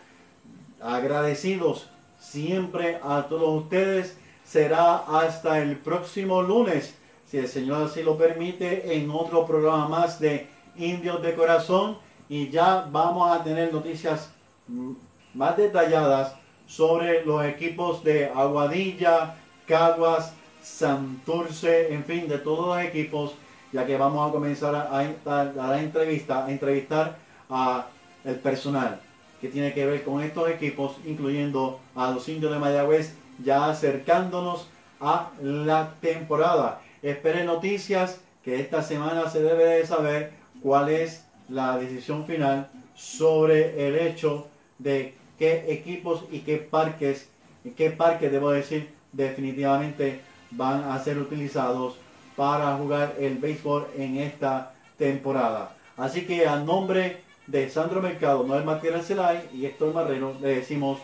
agradecidos 0.82 1.88
siempre 2.20 3.00
a 3.04 3.28
todos 3.30 3.64
ustedes. 3.64 4.18
Será 4.46 4.98
hasta 4.98 5.60
el 5.62 5.78
próximo 5.78 6.42
lunes 6.42 6.96
si 7.32 7.38
el 7.38 7.48
Señor 7.48 7.84
así 7.84 8.04
lo 8.04 8.18
permite, 8.18 8.98
en 8.98 9.10
otro 9.10 9.46
programa 9.46 9.88
más 9.88 10.20
de 10.20 10.48
Indios 10.76 11.22
de 11.22 11.34
Corazón. 11.34 11.98
Y 12.28 12.50
ya 12.50 12.88
vamos 12.92 13.32
a 13.32 13.42
tener 13.42 13.74
noticias 13.74 14.30
mm, 14.68 14.92
más 15.34 15.56
detalladas 15.56 16.34
sobre 16.68 17.26
los 17.26 17.46
equipos 17.46 18.04
de 18.04 18.26
Aguadilla, 18.26 19.36
Caguas, 19.66 20.34
Santurce, 20.62 21.94
en 21.94 22.04
fin, 22.04 22.28
de 22.28 22.38
todos 22.38 22.68
los 22.68 22.86
equipos, 22.86 23.34
ya 23.72 23.86
que 23.86 23.98
vamos 23.98 24.30
a 24.30 24.32
comenzar 24.32 24.76
a, 24.76 25.00
a, 25.00 25.42
a 25.42 25.68
la 25.68 25.82
entrevista, 25.82 26.46
a 26.46 26.52
entrevistar 26.52 27.18
a 27.50 27.88
el 28.24 28.36
personal 28.36 29.00
que 29.40 29.48
tiene 29.48 29.74
que 29.74 29.86
ver 29.86 30.04
con 30.04 30.22
estos 30.22 30.50
equipos, 30.50 30.98
incluyendo 31.06 31.80
a 31.96 32.12
los 32.12 32.30
indios 32.30 32.52
de 32.52 32.60
Mayagüez, 32.60 33.16
ya 33.44 33.70
acercándonos 33.70 34.68
a 35.00 35.32
la 35.42 35.96
temporada. 36.00 36.82
Espere 37.02 37.44
noticias 37.44 38.20
que 38.44 38.60
esta 38.60 38.84
semana 38.84 39.28
se 39.30 39.42
debe 39.42 39.66
de 39.66 39.88
saber 39.88 40.32
cuál 40.62 40.90
es 40.90 41.26
la 41.50 41.78
decisión 41.78 42.26
final 42.26 42.70
sobre 42.96 43.88
el 43.88 43.98
hecho 43.98 44.48
de 44.78 45.16
qué 45.40 45.66
equipos 45.70 46.24
y 46.32 46.40
qué 46.40 46.58
parques, 46.58 47.28
qué 47.76 47.90
parques 47.90 48.32
debo 48.32 48.52
decir, 48.52 48.94
definitivamente 49.12 50.22
van 50.52 50.84
a 50.84 51.00
ser 51.04 51.18
utilizados 51.18 51.98
para 52.42 52.76
jugar 52.76 53.18
el 53.20 53.38
béisbol 53.38 53.86
en 53.96 54.18
esta 54.18 54.74
temporada. 54.98 55.76
Así 55.96 56.26
que 56.26 56.48
a 56.48 56.56
nombre 56.56 57.22
de 57.46 57.70
Sandro 57.70 58.02
Mercado, 58.02 58.44
Noel 58.44 58.64
Martínez 58.64 59.06
Celay 59.06 59.48
y 59.54 59.68
Héctor 59.68 59.94
Marrero 59.94 60.34
le 60.42 60.56
decimos 60.56 60.98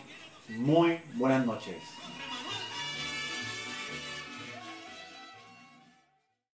muy 0.49 0.97
buenas 1.13 1.45
noches. 1.45 1.96